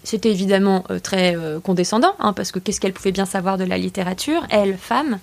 C'était 0.03 0.29
évidemment 0.29 0.83
euh, 0.89 0.99
très 0.99 1.35
euh, 1.35 1.59
condescendant, 1.59 2.13
hein, 2.19 2.33
parce 2.33 2.51
que 2.51 2.59
qu'est-ce 2.59 2.81
qu'elle 2.81 2.93
pouvait 2.93 3.13
bien 3.13 3.25
savoir 3.25 3.57
de 3.57 3.63
la 3.63 3.77
littérature, 3.77 4.45
elle, 4.49 4.77
femme. 4.77 5.19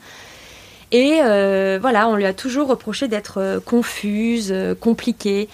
Et 0.91 1.21
euh, 1.23 1.79
voilà, 1.81 2.09
on 2.09 2.17
lui 2.17 2.25
a 2.25 2.33
toujours 2.33 2.69
reproché 2.69 3.07
d'être 3.07 3.63
confuse, 3.65 4.53
compliquée. 4.81 5.49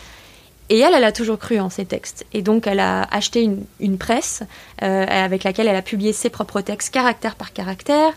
Et 0.68 0.78
elle, 0.78 0.94
elle 0.94 1.04
a 1.04 1.12
toujours 1.12 1.38
cru 1.38 1.60
en 1.60 1.70
ses 1.70 1.84
textes. 1.84 2.24
Et 2.32 2.42
donc, 2.42 2.66
elle 2.66 2.80
a 2.80 3.02
acheté 3.10 3.42
une, 3.42 3.64
une 3.78 3.98
presse 3.98 4.42
avec 4.78 5.44
laquelle 5.44 5.68
elle 5.68 5.76
a 5.76 5.82
publié 5.82 6.12
ses 6.12 6.30
propres 6.30 6.60
textes, 6.62 6.92
caractère 6.92 7.36
par 7.36 7.52
caractère 7.52 8.14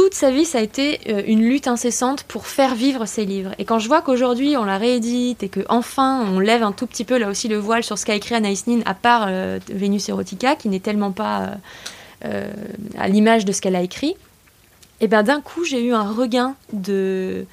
toute 0.00 0.14
sa 0.14 0.30
vie, 0.30 0.46
ça 0.46 0.56
a 0.56 0.60
été 0.62 0.98
euh, 1.10 1.22
une 1.26 1.42
lutte 1.42 1.68
incessante 1.68 2.22
pour 2.22 2.46
faire 2.46 2.74
vivre 2.74 3.04
ses 3.04 3.26
livres. 3.26 3.50
Et 3.58 3.66
quand 3.66 3.78
je 3.78 3.86
vois 3.86 4.00
qu'aujourd'hui, 4.00 4.56
on 4.56 4.64
la 4.64 4.78
réédite 4.78 5.42
et 5.42 5.50
que 5.50 5.60
enfin 5.68 6.24
on 6.26 6.40
lève 6.40 6.62
un 6.62 6.72
tout 6.72 6.86
petit 6.86 7.04
peu 7.04 7.18
là 7.18 7.28
aussi 7.28 7.48
le 7.48 7.58
voile 7.58 7.84
sur 7.84 7.98
ce 7.98 8.06
qu'a 8.06 8.14
écrit 8.14 8.34
Anaïs 8.34 8.66
Nin, 8.66 8.80
à 8.86 8.94
part 8.94 9.26
euh, 9.28 9.58
Vénus 9.68 10.08
Erotica, 10.08 10.56
qui 10.56 10.70
n'est 10.70 10.80
tellement 10.80 11.12
pas 11.12 11.50
euh, 12.24 12.50
à 12.98 13.08
l'image 13.08 13.44
de 13.44 13.52
ce 13.52 13.60
qu'elle 13.60 13.76
a 13.76 13.82
écrit, 13.82 14.16
et 15.02 15.06
bien 15.06 15.22
d'un 15.22 15.42
coup, 15.42 15.64
j'ai 15.64 15.84
eu 15.84 15.92
un 15.92 16.10
regain 16.10 16.54
de 16.72 17.44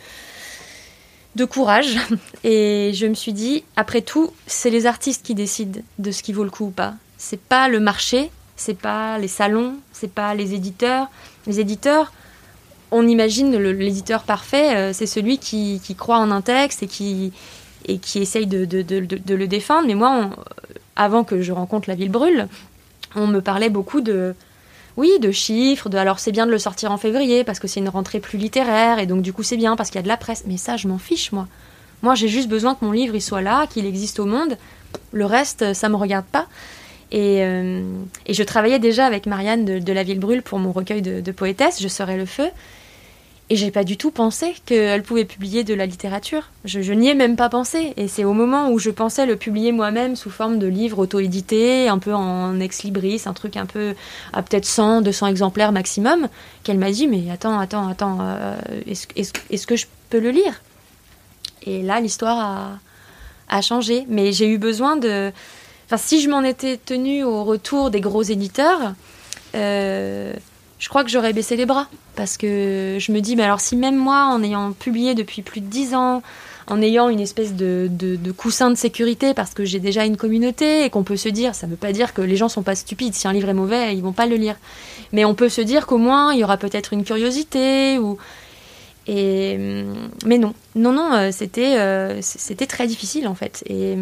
de 1.36 1.44
courage. 1.44 1.98
Et 2.46 2.92
je 2.94 3.08
me 3.08 3.14
suis 3.14 3.34
dit 3.34 3.66
après 3.76 4.02
tout 4.02 4.32
c'est 4.46 4.70
les 4.70 4.86
artistes 4.86 5.26
qui 5.26 5.36
décident 5.36 5.82
de 6.00 6.12
ce 6.12 6.24
qui 6.24 6.32
vaut 6.32 6.46
le 6.46 6.50
coup 6.50 6.68
ou 6.68 6.72
pas. 6.72 6.94
C'est 7.18 7.42
pas 7.42 7.68
le 7.68 7.82
marché 7.82 8.32
c'est 8.56 8.78
pas 8.78 9.20
les 9.20 9.28
salons 9.28 9.76
c'est 9.92 10.12
pas 10.12 10.34
les 10.34 10.54
éditeurs. 10.54 11.08
Les 11.46 11.60
éditeurs 11.60 12.14
on 12.92 13.08
imagine 13.08 13.56
l'éditeur 13.58 14.24
parfait, 14.24 14.76
euh, 14.76 14.94
c'est 14.94 15.06
celui 15.06 15.38
qui, 15.38 15.82
croit 15.98 16.18
en 16.18 16.32
un 16.32 16.42
texte 16.42 16.84
et 16.84 16.88
qui, 16.88 17.34
essaye 18.16 18.48
de, 18.48 18.66
le 18.66 19.48
défendre. 19.48 19.88
Mais 19.88 19.96
moi, 19.96 20.30
avant 20.96 21.24
que 21.24 21.42
je 21.42 21.52
rencontre 21.52 21.90
La 21.90 21.96
Ville 21.96 22.12
Brûle, 22.12 22.48
on 23.16 23.28
me 23.28 23.42
parlait 23.42 23.70
beaucoup 23.70 24.02
de, 24.02 24.36
oui, 24.96 25.12
de 25.20 25.32
chiffres, 25.32 25.90
de 25.90 25.98
alors 25.98 26.20
c'est 26.20 26.32
bien 26.32 26.46
de 26.46 26.52
le 26.52 26.58
sortir 26.58 26.92
en 26.92 26.98
février 26.98 27.44
parce 27.44 27.60
que 27.60 27.68
c'est 27.68 27.80
une 27.80 27.90
rentrée 27.90 28.20
plus 28.20 28.38
littéraire 28.38 29.00
et 29.00 29.06
donc 29.06 29.22
du 29.22 29.32
coup 29.32 29.44
c'est 29.44 29.58
bien 29.58 29.76
parce 29.76 29.90
qu'il 29.90 29.98
y 29.98 30.00
a 30.00 30.04
de 30.04 30.08
la 30.08 30.18
presse. 30.18 30.44
Mais 30.48 30.58
ça, 30.58 30.78
je 30.78 30.88
m'en 30.88 30.98
fiche, 30.98 31.32
moi. 31.32 31.48
Moi, 32.04 32.16
j'ai 32.16 32.28
juste 32.28 32.48
besoin 32.48 32.76
que 32.76 32.86
mon 32.86 32.92
livre 32.92 33.16
il 33.16 33.22
soit 33.22 33.42
là, 33.42 33.68
qu'il 33.68 33.86
existe 33.86 34.20
au 34.20 34.26
monde. 34.26 34.58
Le 35.12 35.26
reste, 35.26 35.74
ça 35.74 35.90
me 35.90 35.96
regarde 35.96 36.26
pas. 36.26 36.48
Et, 37.12 37.42
euh, 37.42 37.82
je 38.30 38.44
travaillais 38.44 38.80
déjà 38.80 39.06
avec 39.06 39.26
Marianne 39.26 39.66
de, 39.66 39.94
La 39.94 40.04
Ville 40.04 40.20
Brûle 40.20 40.42
pour 40.42 40.60
mon 40.60 40.72
recueil 40.72 41.02
de, 41.02 41.22
de 41.22 41.32
poétesses, 41.32 41.82
Je 41.82 41.88
serai 41.88 42.18
le 42.18 42.26
feu. 42.26 42.50
Et 43.50 43.56
j'ai 43.56 43.72
pas 43.72 43.86
du 43.86 43.96
tout 43.96 44.12
pensé 44.12 44.56
qu'elle 44.66 45.04
pouvait 45.04 45.24
publier 45.24 45.64
de 45.64 45.74
la 45.74 45.86
littérature. 45.86 46.50
Je, 46.66 46.92
n'y 46.92 47.08
ai 47.08 47.16
même 47.16 47.38
pas 47.38 47.48
pensé. 47.48 47.94
Et 47.96 48.10
c'est 48.10 48.26
au 48.26 48.34
moment 48.34 48.72
où 48.72 48.80
je 48.80 48.90
pensais 48.90 49.26
le 49.26 49.38
publier 49.38 49.72
moi-même 49.72 50.18
sous 50.18 50.30
forme 50.30 50.60
de 50.60 50.68
livre 50.68 51.00
auto-édité, 51.00 51.88
un 51.88 51.98
peu 51.98 52.14
en 52.14 52.60
ex-libris, 52.60 53.22
un 53.26 53.32
truc 53.32 53.56
un 53.56 53.66
peu 53.66 53.96
à 54.34 54.42
peut-être 54.42 54.66
100, 54.66 55.02
200 55.02 55.28
exemplaires 55.28 55.72
maximum, 55.72 56.28
qu'elle 56.64 56.78
m'a 56.78 56.92
dit 56.92 57.08
Mais 57.08 57.32
attends, 57.32 57.58
attends, 57.58 57.88
attends, 57.88 58.18
euh, 58.22 58.58
est-ce 58.86 59.68
que 59.68 59.76
je 59.78 59.86
peux 60.10 60.20
le 60.20 60.32
lire? 60.32 60.62
Et 61.66 61.82
là, 61.84 62.02
l'histoire 62.02 62.80
a, 63.50 63.62
changé. 63.62 64.06
Mais 64.10 64.34
j'ai 64.34 64.48
eu 64.50 64.58
besoin 64.58 64.98
de. 64.98 65.32
Enfin, 65.86 65.98
si 65.98 66.22
je 66.22 66.30
m'en 66.30 66.44
étais 66.44 66.76
tenue 66.76 67.24
au 67.24 67.46
retour 67.46 67.92
des 67.92 68.02
gros 68.02 68.24
éditeurs, 68.24 68.94
euh, 69.56 70.34
je 70.80 70.90
crois 70.90 71.04
que 71.04 71.10
j'aurais 71.10 71.34
baissé 71.34 71.56
les 71.56 71.66
bras. 71.66 71.88
Parce 72.16 72.38
que 72.38 72.98
je 73.00 73.12
me 73.12 73.20
dis, 73.20 73.36
mais 73.36 73.44
alors 73.44 73.60
si 73.60 73.76
même 73.76 73.96
moi, 73.96 74.26
en 74.26 74.44
ayant 74.44 74.72
publié 74.72 75.16
depuis 75.16 75.42
plus 75.42 75.62
de 75.62 75.68
dix 75.68 75.94
ans, 75.94 76.22
en 76.70 76.82
ayant 76.82 77.10
une 77.10 77.20
espèce 77.20 77.54
de, 77.54 77.88
de, 77.90 78.32
coussin 78.32 78.70
de 78.70 78.76
sécurité 78.76 79.34
parce 79.34 79.54
que 79.54 79.64
j'ai 79.64 79.80
déjà 79.80 80.06
une 80.06 80.18
communauté 80.18 80.84
et 80.84 80.90
qu'on 80.90 81.04
peut 81.04 81.16
se 81.16 81.30
dire, 81.30 81.56
ça 81.56 81.66
ne 81.66 81.72
veut 81.72 81.78
pas 81.78 81.94
dire 81.94 82.14
que 82.14 82.22
les 82.22 82.36
gens 82.36 82.50
sont 82.50 82.64
pas 82.64 82.76
stupides. 82.76 83.14
Si 83.14 83.28
un 83.28 83.34
livre 83.34 83.48
est 83.50 83.54
mauvais, 83.54 83.96
ils 83.96 84.04
vont 84.04 84.12
pas 84.12 84.26
le 84.26 84.36
lire. 84.36 84.58
Mais 85.14 85.24
on 85.24 85.34
peut 85.34 85.50
se 85.50 85.62
dire 85.62 85.88
qu'au 85.88 85.98
moins 85.98 86.34
il 86.34 86.40
y 86.40 86.44
aura 86.44 86.58
peut-être 86.58 86.92
une 86.92 87.04
curiosité 87.06 87.98
ou 88.00 88.18
et 89.10 89.58
mais 90.26 90.38
non, 90.38 90.54
non, 90.76 90.92
non, 90.92 91.14
euh, 91.14 91.30
c'était 91.32 91.78
euh, 91.78 92.22
c'était 92.22 92.66
très 92.66 92.88
difficile 92.88 93.30
en 93.30 93.36
fait. 93.36 93.64
Et 93.68 93.96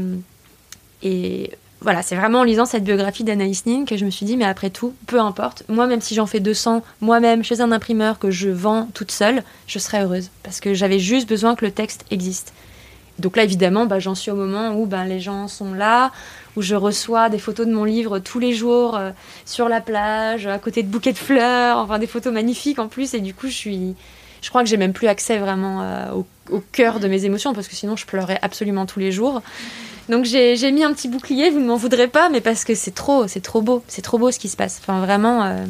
et 1.04 1.52
voilà, 1.82 2.02
c'est 2.02 2.16
vraiment 2.16 2.40
en 2.40 2.44
lisant 2.44 2.66
cette 2.66 2.84
biographie 2.84 3.24
d'Anaïs 3.24 3.66
Nin 3.66 3.86
que 3.86 3.98
je 3.98 4.06
me 4.06 4.10
suis 4.10 4.26
dit, 4.26 4.38
mais 4.38 4.46
après 4.46 4.70
tout, 4.70 4.94
peu 5.08 5.20
importe, 5.20 5.64
moi 5.68 5.88
même 5.88 6.02
si 6.02 6.16
j'en 6.16 6.26
fais 6.26 6.40
200 6.40 6.84
moi-même 7.02 7.44
chez 7.44 7.62
un 7.62 7.72
imprimeur 7.72 8.18
que 8.18 8.32
je 8.32 8.50
vends 8.50 8.88
toute 8.94 9.12
seule, 9.12 9.44
je 9.68 9.78
serais 9.78 10.04
heureuse. 10.04 10.30
Parce 10.42 10.60
que 10.60 10.74
j'avais 10.74 11.00
juste 11.00 11.28
besoin 11.28 11.56
que 11.56 11.66
le 11.66 11.72
texte 11.72 12.06
existe. 12.10 12.54
Donc 13.20 13.38
là, 13.38 13.44
évidemment, 13.44 13.86
bah, 13.86 14.00
j'en 14.00 14.16
suis 14.16 14.32
au 14.32 14.36
moment 14.36 14.76
où 14.76 14.86
ben, 14.86 15.06
les 15.06 15.20
gens 15.20 15.48
sont 15.48 15.74
là, 15.74 16.12
où 16.58 16.62
je 16.62 16.76
reçois 16.76 17.30
des 17.30 17.40
photos 17.40 17.66
de 17.66 17.74
mon 17.74 17.86
livre 17.86 18.20
tous 18.20 18.40
les 18.40 18.54
jours 18.54 18.98
euh, 18.98 19.12
sur 19.46 19.70
la 19.70 19.80
plage, 19.80 20.48
à 20.48 20.60
côté 20.60 20.84
de 20.84 20.88
bouquets 20.88 21.14
de 21.14 21.18
fleurs, 21.18 21.78
enfin 21.78 21.98
des 22.00 22.08
photos 22.08 22.34
magnifiques 22.34 22.80
en 22.80 22.88
plus, 22.88 23.14
et 23.14 23.22
du 23.22 23.34
coup, 23.34 23.48
je 23.48 23.54
suis, 23.54 23.96
je 24.46 24.50
crois 24.52 24.62
que 24.62 24.70
j'ai 24.70 24.78
même 24.78 24.94
plus 24.94 25.08
accès 25.08 25.40
vraiment 25.40 25.82
euh, 25.82 26.12
au, 26.12 26.28
au, 26.52 26.64
cœur 26.72 27.00
de 27.00 27.08
mes 27.08 27.26
émotions 27.26 27.56
parce 27.56 27.68
que 27.68 27.74
sinon, 27.74 27.96
je 27.96 28.06
pleurais 28.06 28.38
absolument 28.44 28.86
tous 28.86 29.00
les 29.00 29.12
jours. 29.12 29.42
Donc 30.08 30.26
j'ai 30.26 30.72
mis 30.72 30.84
un 30.84 30.94
petit 30.94 31.08
bouclier, 31.08 31.50
vous 31.50 31.60
ne 31.60 31.66
m'en 31.66 31.78
voudrez 31.78 32.08
pas, 32.08 32.30
mais 32.30 32.42
parce 32.42 32.64
que 32.64 32.76
c'est 32.76 32.94
trop, 32.94 33.28
c'est 33.28 33.42
trop 33.42 33.64
beau, 33.64 33.84
c'est 33.88 34.04
trop 34.04 34.20
beau 34.20 34.30
ce 34.30 34.38
qui 34.38 34.48
se 34.48 34.56
passe. 34.56 34.80
Enfin 34.80 35.00
vraiment. 35.00 35.46
Euh, 35.46 35.66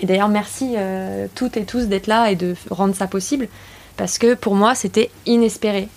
et 0.00 0.06
d'ailleurs 0.06 0.28
merci 0.28 0.74
euh, 0.76 1.26
toutes 1.34 1.56
et 1.56 1.64
tous 1.64 1.86
d'être 1.86 2.06
là 2.06 2.30
et 2.30 2.36
de 2.36 2.54
rendre 2.68 2.94
ça 2.94 3.06
possible, 3.06 3.48
parce 3.96 4.18
que 4.18 4.34
pour 4.34 4.56
moi 4.56 4.74
c'était 4.74 5.10
inespéré, 5.24 5.88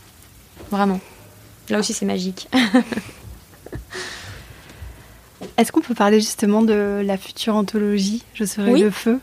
vraiment. 0.72 1.02
Là 1.70 1.80
aussi 1.80 1.92
c'est 1.92 2.06
magique. 2.06 2.48
Est-ce 5.58 5.74
qu'on 5.74 5.82
peut 5.82 5.96
parler 5.96 6.22
justement 6.22 6.62
de 6.62 7.02
la 7.04 7.18
future 7.18 7.56
anthologie 7.56 8.24
Je 8.36 8.46
serai 8.46 8.80
le 8.80 8.90
feu? 8.90 9.20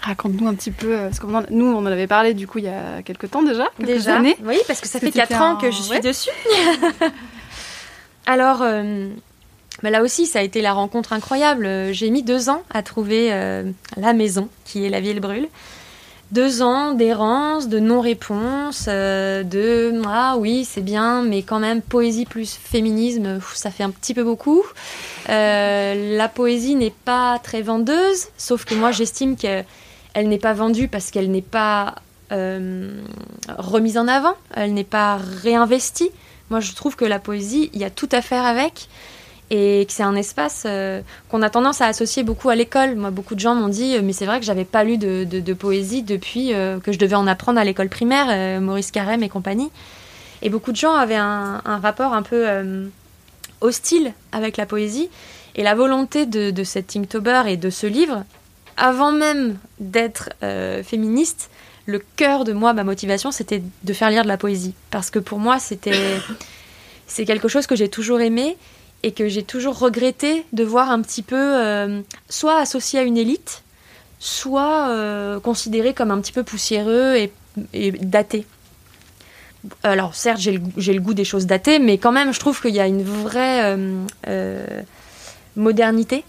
Raconte-nous 0.00 0.46
un 0.46 0.54
petit 0.54 0.70
peu, 0.70 0.92
euh, 0.94 1.08
parce 1.08 1.18
que 1.18 1.26
nous, 1.52 1.66
on 1.66 1.78
en 1.78 1.86
avait 1.86 2.06
parlé 2.06 2.32
du 2.34 2.46
coup 2.46 2.58
il 2.58 2.64
y 2.64 2.68
a 2.68 3.02
quelques 3.02 3.30
temps 3.30 3.42
déjà, 3.42 3.68
quelques 3.76 3.88
déjà, 3.88 4.16
années. 4.16 4.36
Oui, 4.44 4.56
parce 4.66 4.80
que 4.80 4.88
ça 4.88 5.00
fait 5.00 5.10
4 5.10 5.40
ans 5.40 5.56
que 5.56 5.70
je 5.70 5.82
suis 5.82 6.00
dessus. 6.00 6.30
Alors, 8.28 8.60
euh, 8.60 9.08
bah 9.82 9.88
là 9.88 10.02
aussi, 10.02 10.26
ça 10.26 10.40
a 10.40 10.42
été 10.42 10.60
la 10.60 10.74
rencontre 10.74 11.14
incroyable. 11.14 11.66
J'ai 11.92 12.10
mis 12.10 12.22
deux 12.22 12.50
ans 12.50 12.62
à 12.68 12.82
trouver 12.82 13.32
euh, 13.32 13.70
la 13.96 14.12
maison, 14.12 14.50
qui 14.66 14.84
est 14.84 14.90
la 14.90 15.00
ville 15.00 15.20
brûle. 15.20 15.48
Deux 16.30 16.60
ans 16.60 16.92
d'errance, 16.92 17.68
de 17.68 17.78
non-réponse, 17.78 18.84
euh, 18.86 19.42
de 19.44 19.98
ah 20.06 20.36
oui, 20.36 20.66
c'est 20.66 20.82
bien, 20.82 21.22
mais 21.22 21.42
quand 21.42 21.58
même, 21.58 21.80
poésie 21.80 22.26
plus 22.26 22.52
féminisme, 22.52 23.40
ça 23.54 23.70
fait 23.70 23.82
un 23.82 23.90
petit 23.90 24.12
peu 24.12 24.24
beaucoup. 24.24 24.62
la 25.26 26.28
poésie 26.28 26.74
n'est 26.74 26.94
pas 27.06 27.38
très 27.42 27.62
vendeuse, 27.62 28.28
sauf 28.36 28.66
que 28.66 28.74
moi, 28.74 28.92
j'estime 28.92 29.36
qu'elle 30.18 30.28
n'est 30.28 30.38
pas 30.38 30.52
vendue 30.52 30.88
parce 30.88 31.10
qu'elle 31.10 31.30
n'est 31.30 31.42
pas 31.42 31.94
remise 32.30 33.96
en 33.96 34.06
avant, 34.06 34.34
elle 34.54 34.74
n'est 34.74 34.84
pas 34.84 35.16
réinvestie. 35.16 36.10
Moi, 36.50 36.60
je 36.60 36.74
trouve 36.74 36.94
que 36.94 37.04
la 37.04 37.18
poésie, 37.18 37.70
il 37.72 37.80
y 37.80 37.84
a 37.84 37.90
tout 37.90 38.08
à 38.12 38.20
faire 38.20 38.44
avec 38.44 38.88
et 39.50 39.86
que 39.86 39.92
c'est 39.92 40.02
un 40.02 40.14
espace 40.14 40.64
euh, 40.66 41.00
qu'on 41.30 41.40
a 41.40 41.48
tendance 41.48 41.80
à 41.80 41.86
associer 41.86 42.22
beaucoup 42.22 42.50
à 42.50 42.54
l'école. 42.54 42.96
Moi, 42.96 43.10
beaucoup 43.10 43.34
de 43.34 43.40
gens 43.40 43.54
m'ont 43.54 43.68
dit, 43.68 43.96
euh, 43.96 44.00
mais 44.02 44.12
c'est 44.12 44.26
vrai 44.26 44.40
que 44.40 44.46
j'avais 44.46 44.66
pas 44.66 44.84
lu 44.84 44.98
de, 44.98 45.54
poésie 45.54 46.02
depuis 46.02 46.52
euh, 46.52 46.78
que 46.80 46.92
je 46.92 46.98
devais 46.98 47.14
en 47.14 47.26
apprendre 47.26 47.58
à 47.58 47.64
l'école 47.64 47.88
primaire, 47.88 48.60
Maurice 48.60 48.90
Carême 48.90 49.22
et 49.22 49.28
compagnie. 49.28 49.70
Et 50.42 50.50
beaucoup 50.50 50.72
de 50.72 50.76
gens 50.76 50.94
avaient 50.94 51.16
un, 51.16 51.60
rapport 51.64 52.12
un 52.12 52.22
peu 52.22 52.46
hostile 53.60 54.12
avec 54.32 54.56
la 54.56 54.66
poésie. 54.66 55.08
Et 55.56 55.62
la 55.62 55.74
volonté 55.74 56.26
de, 56.26 56.50
de 56.50 56.64
cette 56.64 56.94
Inktober 56.94 57.42
et 57.46 57.56
de 57.56 57.70
ce 57.70 57.86
livre, 57.86 58.22
avant 58.78 59.12
même 59.12 59.58
d'être 59.80 60.30
euh, 60.42 60.82
féministe, 60.82 61.50
le 61.86 62.00
cœur 62.16 62.44
de 62.44 62.52
moi, 62.52 62.72
ma 62.72 62.84
motivation, 62.84 63.30
c'était 63.30 63.62
de 63.82 63.92
faire 63.92 64.10
lire 64.10 64.22
de 64.22 64.28
la 64.28 64.36
poésie. 64.36 64.74
Parce 64.90 65.10
que 65.10 65.18
pour 65.18 65.38
moi, 65.38 65.58
c'était 65.58 66.18
c'est 67.06 67.24
quelque 67.24 67.48
chose 67.48 67.66
que 67.66 67.76
j'ai 67.76 67.88
toujours 67.88 68.20
aimé 68.20 68.56
et 69.02 69.12
que 69.12 69.28
j'ai 69.28 69.42
toujours 69.42 69.78
regretté 69.78 70.44
de 70.52 70.64
voir 70.64 70.90
un 70.90 71.02
petit 71.02 71.22
peu 71.22 71.36
euh, 71.36 72.00
soit 72.28 72.58
associé 72.58 72.98
à 72.98 73.02
une 73.02 73.16
élite, 73.16 73.62
soit 74.18 74.88
euh, 74.88 75.40
considéré 75.40 75.94
comme 75.94 76.10
un 76.10 76.20
petit 76.20 76.32
peu 76.32 76.42
poussiéreux 76.42 77.16
et, 77.16 77.32
daté. 78.00 78.46
Alors 79.82 80.14
certes, 80.14 80.38
j'ai 80.40 80.52
le, 80.52 81.00
goût 81.00 81.14
des 81.14 81.24
choses 81.24 81.46
datées, 81.46 81.80
mais 81.80 81.98
quand 81.98 82.12
même, 82.12 82.32
je 82.32 82.38
trouve 82.38 82.60
qu'il 82.60 82.74
y 82.74 82.80
a 82.80 82.86
une 82.86 83.02
vraie 83.02 83.76
modernité. 85.56 86.24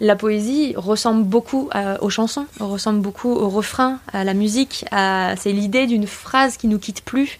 La 0.00 0.16
poésie 0.16 0.74
ressemble 0.76 1.24
beaucoup 1.24 1.70
aux 2.00 2.10
chansons, 2.10 2.46
ressemble 2.58 3.00
beaucoup 3.00 3.30
au 3.30 3.48
refrain, 3.48 4.00
à 4.12 4.24
la 4.24 4.34
musique. 4.34 4.84
C'est 4.90 5.52
l'idée 5.52 5.86
d'une 5.86 6.06
phrase 6.06 6.56
qui 6.56 6.66
nous 6.66 6.78
quitte 6.78 7.02
plus. 7.04 7.38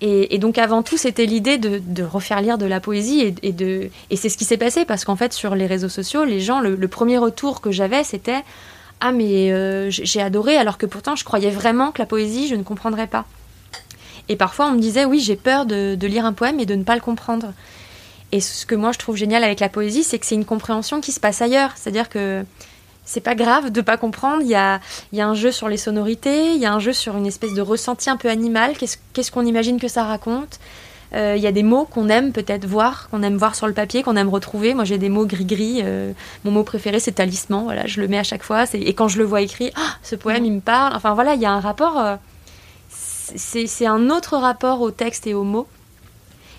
Et, 0.00 0.38
donc 0.38 0.58
avant 0.58 0.82
tout, 0.82 0.96
c'était 0.96 1.26
l'idée 1.26 1.58
de, 1.58 2.02
refaire 2.04 2.40
lire 2.40 2.56
de 2.56 2.66
la 2.66 2.78
poésie 2.78 3.34
et, 3.42 3.52
de 3.52 3.90
et 4.10 4.16
c'est 4.16 4.28
ce 4.28 4.38
qui 4.38 4.44
s'est 4.44 4.56
passé 4.56 4.84
parce 4.84 5.04
qu'en 5.04 5.16
fait 5.16 5.32
sur 5.32 5.56
les 5.56 5.66
réseaux 5.66 5.88
sociaux, 5.88 6.24
les 6.24 6.40
gens, 6.40 6.60
le, 6.60 6.88
premier 6.88 7.18
retour 7.18 7.60
que 7.60 7.72
j'avais, 7.72 8.04
c'était 8.04 8.44
ah 9.00 9.12
mais 9.12 9.52
euh, 9.52 9.90
j'ai 9.90 10.20
adoré 10.20 10.56
alors 10.56 10.78
que 10.78 10.86
pourtant 10.86 11.16
je 11.16 11.24
croyais 11.24 11.50
vraiment 11.50 11.92
que 11.92 12.00
la 12.00 12.06
poésie 12.06 12.46
je 12.46 12.54
ne 12.54 12.62
comprendrais 12.62 13.08
pas. 13.08 13.26
Et 14.28 14.36
parfois 14.36 14.66
on 14.66 14.72
me 14.72 14.80
disait 14.80 15.04
oui 15.04 15.18
j'ai 15.18 15.36
peur 15.36 15.66
de, 15.66 15.96
lire 16.00 16.24
un 16.24 16.32
poème 16.32 16.60
et 16.60 16.66
de 16.66 16.76
ne 16.76 16.84
pas 16.84 16.94
le 16.94 17.00
comprendre. 17.00 17.52
Et 18.32 18.40
ce 18.40 18.66
que 18.66 18.74
moi 18.74 18.92
je 18.92 18.98
trouve 18.98 19.16
génial 19.16 19.42
avec 19.44 19.60
la 19.60 19.68
poésie, 19.68 20.04
c'est 20.04 20.18
que 20.18 20.26
c'est 20.26 20.34
une 20.34 20.44
compréhension 20.44 21.00
qui 21.00 21.12
se 21.12 21.20
passe 21.20 21.40
ailleurs. 21.40 21.72
C'est-à-dire 21.76 22.08
que 22.08 22.44
c'est 23.08 23.22
pas 23.22 23.34
grave 23.34 23.70
de 23.70 23.80
pas 23.80 23.96
comprendre. 23.96 24.42
Il 24.42 24.48
y 24.48 24.54
a, 24.54 24.80
un 25.18 25.34
jeu 25.34 25.50
sur 25.50 25.68
les 25.68 25.78
sonorités, 25.78 26.52
il 26.54 26.60
y 26.60 26.66
a 26.66 26.72
un 26.74 26.78
jeu 26.78 26.92
sur 26.92 27.16
une 27.16 27.26
espèce 27.26 27.54
de 27.54 27.62
ressenti 27.62 28.10
un 28.10 28.18
peu 28.18 28.28
animal. 28.28 28.74
Qu'est-ce 28.76 29.30
qu'on 29.32 29.46
imagine 29.46 29.80
que 29.80 29.88
ça 29.88 30.04
raconte? 30.04 30.60
Euh, 31.14 31.34
Il 31.34 31.42
y 31.42 31.46
a 31.46 31.52
des 31.52 31.62
mots 31.62 31.86
qu'on 31.86 32.10
aime 32.10 32.32
peut-être 32.32 32.66
voir, 32.66 33.08
qu'on 33.08 33.22
aime 33.22 33.38
voir 33.38 33.54
sur 33.54 33.66
le 33.66 33.72
papier, 33.72 34.02
qu'on 34.02 34.16
aime 34.16 34.28
retrouver. 34.28 34.74
Moi, 34.74 34.84
j'ai 34.84 34.98
des 34.98 35.08
mots 35.08 35.24
gris-gris. 35.24 35.80
Euh, 35.82 36.12
mon 36.44 36.50
mot 36.50 36.64
préféré, 36.64 37.00
c'est 37.00 37.12
talisman. 37.12 37.64
Voilà, 37.64 37.86
je 37.86 38.02
le 38.02 38.08
mets 38.08 38.18
à 38.18 38.24
chaque 38.24 38.42
fois. 38.42 38.64
Et 38.74 38.92
quand 38.92 39.08
je 39.08 39.16
le 39.16 39.24
vois 39.24 39.40
écrit, 39.40 39.72
ah, 39.74 39.94
ce 40.02 40.14
poème, 40.14 40.44
il 40.44 40.52
me 40.52 40.60
parle. 40.60 40.94
Enfin 40.94 41.14
voilà, 41.14 41.32
il 41.32 41.40
y 41.40 41.46
a 41.46 41.50
un 41.50 41.60
rapport. 41.60 41.98
Euh, 41.98 42.16
c'est 42.90 43.86
un 43.86 44.10
autre 44.10 44.36
rapport 44.36 44.82
au 44.82 44.90
texte 44.90 45.26
et 45.26 45.32
aux 45.32 45.44
mots 45.44 45.66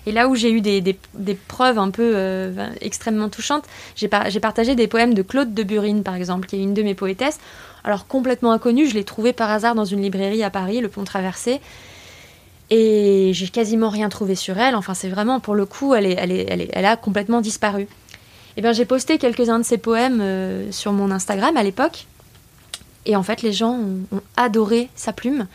et 0.06 0.12
là 0.12 0.28
où 0.28 0.34
j'ai 0.34 0.50
eu 0.50 0.60
des, 0.60 0.98
preuves 1.48 1.78
un 1.78 1.90
peu 1.90 2.12
euh, 2.14 2.68
extrêmement 2.80 3.28
touchantes, 3.28 3.64
j'ai 3.96 4.08
par, 4.08 4.26
partagé 4.40 4.74
des 4.74 4.86
poèmes 4.86 5.14
de 5.14 5.22
Claude 5.22 5.54
de 5.54 5.62
Burine, 5.62 6.02
par 6.02 6.14
exemple, 6.14 6.46
qui 6.46 6.56
est 6.56 6.62
une 6.62 6.74
de 6.74 6.82
mes 6.82 6.94
poétesses. 6.94 7.38
Alors 7.84 8.06
complètement 8.06 8.52
inconnue, 8.52 8.86
je 8.86 8.94
l'ai 8.94 9.04
trouvée 9.04 9.32
par 9.32 9.50
hasard 9.50 9.74
dans 9.74 9.84
une 9.84 10.02
librairie 10.02 10.42
à 10.42 10.50
Paris, 10.50 10.80
le 10.80 10.88
Pont 10.88 11.04
Traversé. 11.04 11.60
Et 12.70 13.32
j'ai 13.34 13.48
quasiment 13.48 13.88
rien 13.88 14.08
trouvé 14.08 14.34
sur 14.36 14.56
elle. 14.58 14.76
Enfin, 14.76 14.94
c'est 14.94 15.08
vraiment, 15.08 15.40
pour 15.40 15.54
le 15.54 15.66
coup, 15.66 15.94
elle, 15.94 16.06
est, 16.06 16.16
elle, 16.16 16.30
est, 16.30 16.46
elle, 16.48 16.60
est, 16.60 16.70
elle 16.72 16.86
a 16.86 16.96
complètement 16.96 17.40
disparu. 17.40 17.88
Eh 18.56 18.62
bien, 18.62 18.72
j'ai 18.72 18.84
posté 18.84 19.18
quelques-uns 19.18 19.58
de 19.58 19.64
ses 19.64 19.78
poèmes 19.78 20.20
euh, 20.20 20.70
sur 20.70 20.92
mon 20.92 21.10
Instagram 21.10 21.56
à 21.56 21.62
l'époque. 21.62 22.06
Et 23.06 23.16
en 23.16 23.22
fait, 23.22 23.42
les 23.42 23.52
gens 23.52 23.74
ont 24.12 24.20
adoré 24.36 24.88
sa 24.94 25.12
plume 25.12 25.46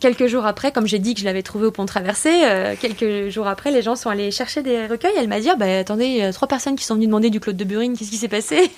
quelques 0.00 0.26
jours 0.26 0.46
après, 0.46 0.72
comme 0.72 0.86
j'ai 0.86 0.98
dit 0.98 1.14
que 1.14 1.20
je 1.20 1.24
l'avais 1.24 1.42
trouvé 1.42 1.66
au 1.66 1.70
pont 1.70 1.86
traversé, 1.86 2.30
euh, 2.44 2.74
quelques 2.80 3.28
jours 3.28 3.46
après, 3.46 3.70
les 3.70 3.82
gens 3.82 3.96
sont 3.96 4.10
allés 4.10 4.30
chercher 4.30 4.62
des 4.62 4.86
recueils. 4.86 5.12
Elle 5.16 5.28
m'a 5.28 5.40
dit, 5.40 5.50
ah, 5.50 5.56
bah, 5.56 5.78
attendez, 5.78 6.30
trois 6.32 6.48
personnes 6.48 6.76
qui 6.76 6.84
sont 6.84 6.94
venues 6.94 7.06
demander 7.06 7.30
du 7.30 7.40
Claude 7.40 7.56
de 7.56 7.64
Burine, 7.64 7.96
qu'est-ce 7.96 8.10
qui 8.10 8.16
s'est 8.16 8.28
passé? 8.28 8.70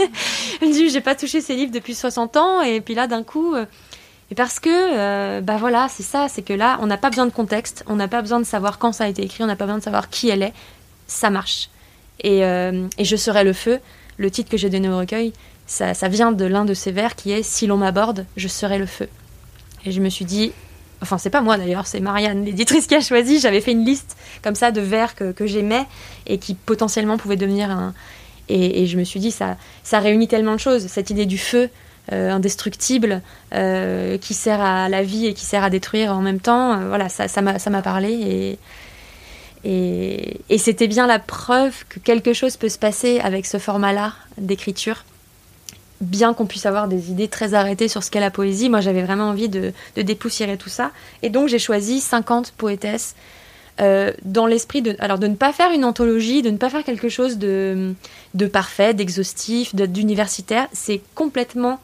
Elle 0.62 0.68
me 0.68 0.72
dit, 0.72 0.90
j'ai 0.90 1.00
pas 1.00 1.14
touché 1.14 1.40
ces 1.40 1.54
livres 1.54 1.72
depuis 1.72 1.94
60 1.94 2.36
ans, 2.36 2.62
et 2.62 2.80
puis 2.80 2.94
là, 2.94 3.06
d'un 3.06 3.22
coup... 3.22 3.54
Euh, 3.54 3.66
et 4.30 4.36
parce 4.36 4.60
que, 4.60 4.70
euh, 4.70 5.40
bah 5.40 5.56
voilà, 5.56 5.88
c'est 5.88 6.04
ça, 6.04 6.28
c'est 6.28 6.42
que 6.42 6.52
là, 6.52 6.78
on 6.80 6.86
n'a 6.86 6.96
pas 6.96 7.10
besoin 7.10 7.26
de 7.26 7.32
contexte, 7.32 7.82
on 7.88 7.96
n'a 7.96 8.06
pas 8.06 8.20
besoin 8.20 8.38
de 8.38 8.44
savoir 8.44 8.78
quand 8.78 8.92
ça 8.92 9.04
a 9.04 9.08
été 9.08 9.22
écrit, 9.22 9.42
on 9.42 9.48
n'a 9.48 9.56
pas 9.56 9.64
besoin 9.64 9.78
de 9.78 9.82
savoir 9.82 10.08
qui 10.08 10.28
elle 10.28 10.44
est, 10.44 10.52
ça 11.08 11.30
marche. 11.30 11.68
Et, 12.22 12.44
euh, 12.44 12.86
Je 13.00 13.16
serai 13.16 13.42
le 13.42 13.52
feu, 13.52 13.80
le 14.18 14.30
titre 14.30 14.48
que 14.48 14.56
j'ai 14.56 14.70
donné 14.70 14.88
au 14.88 14.98
recueil, 14.98 15.32
ça, 15.66 15.94
ça 15.94 16.06
vient 16.06 16.30
de 16.30 16.44
l'un 16.44 16.64
de 16.64 16.74
ces 16.74 16.92
vers 16.92 17.16
qui 17.16 17.32
est 17.32 17.42
Si 17.42 17.66
l'on 17.66 17.76
m'aborde, 17.76 18.24
je 18.36 18.46
serai 18.46 18.78
le 18.78 18.86
feu. 18.86 19.08
Et 19.84 19.90
je 19.90 20.00
me 20.00 20.08
suis 20.08 20.24
dit, 20.24 20.52
Enfin, 21.02 21.18
c'est 21.18 21.30
pas 21.30 21.40
moi 21.40 21.56
d'ailleurs, 21.56 21.86
c'est 21.86 22.00
Marianne, 22.00 22.44
l'éditrice 22.44 22.86
qui 22.86 22.94
a 22.94 23.00
choisi. 23.00 23.40
J'avais 23.40 23.60
fait 23.60 23.72
une 23.72 23.84
liste 23.84 24.16
comme 24.42 24.54
ça 24.54 24.70
de 24.70 24.80
vers 24.80 25.14
que, 25.14 25.46
j'aimais 25.46 25.86
et 26.26 26.38
qui 26.38 26.54
potentiellement 26.54 27.16
pouvaient 27.16 27.36
devenir 27.36 27.70
un. 27.70 27.94
Et, 28.48 28.86
je 28.86 28.98
me 28.98 29.04
suis 29.04 29.20
dit, 29.20 29.30
ça, 29.30 29.56
ça 29.84 30.00
réunit 30.00 30.26
tellement 30.26 30.54
de 30.54 30.60
choses. 30.60 30.88
Cette 30.88 31.10
idée 31.10 31.24
du 31.24 31.38
feu 31.38 31.70
euh, 32.12 32.32
indestructible 32.32 33.22
euh, 33.54 34.18
qui 34.18 34.34
sert 34.34 34.60
à 34.60 34.88
la 34.88 35.04
vie 35.04 35.26
et 35.26 35.34
qui 35.34 35.44
sert 35.44 35.62
à 35.62 35.70
détruire 35.70 36.12
en 36.12 36.20
même 36.20 36.40
temps, 36.40 36.72
euh, 36.72 36.88
voilà, 36.88 37.08
ça, 37.08 37.28
ça 37.28 37.40
m'a 37.42 37.82
parlé. 37.82 38.12
Et, 38.12 38.58
et, 39.62 40.40
et 40.48 40.58
c'était 40.58 40.88
bien 40.88 41.06
la 41.06 41.20
preuve 41.20 41.84
que 41.88 42.00
quelque 42.00 42.32
chose 42.32 42.56
peut 42.56 42.68
se 42.68 42.78
passer 42.78 43.20
avec 43.20 43.46
ce 43.46 43.58
format-là 43.58 44.14
d'écriture 44.36 45.04
bien 46.00 46.34
qu'on 46.34 46.46
puisse 46.46 46.66
avoir 46.66 46.88
des 46.88 47.10
idées 47.10 47.28
très 47.28 47.54
arrêtées 47.54 47.88
sur 47.88 48.02
ce 48.02 48.10
qu'est 48.10 48.20
la 48.20 48.30
poésie, 48.30 48.68
moi 48.68 48.80
j'avais 48.80 49.02
vraiment 49.02 49.28
envie 49.28 49.48
de, 49.48 49.72
dépoussiérer 49.96 50.56
tout 50.56 50.68
ça. 50.68 50.90
Et 51.22 51.30
donc 51.30 51.48
j'ai 51.48 51.58
choisi 51.58 52.00
50 52.00 52.52
poétesses 52.52 53.14
euh, 53.80 54.12
dans 54.24 54.46
l'esprit 54.46 54.82
de, 54.82 54.96
alors 54.98 55.18
de 55.18 55.26
ne 55.26 55.36
pas 55.36 55.52
faire 55.52 55.70
une 55.72 55.84
anthologie, 55.84 56.42
de 56.42 56.50
ne 56.50 56.56
pas 56.56 56.70
faire 56.70 56.84
quelque 56.84 57.08
chose 57.08 57.38
de, 57.38 57.94
de 58.34 58.46
parfait, 58.46 58.94
d'exhaustif, 58.94 59.74
d'universitaire. 59.74 60.68
C'est 60.72 61.00
complètement 61.14 61.80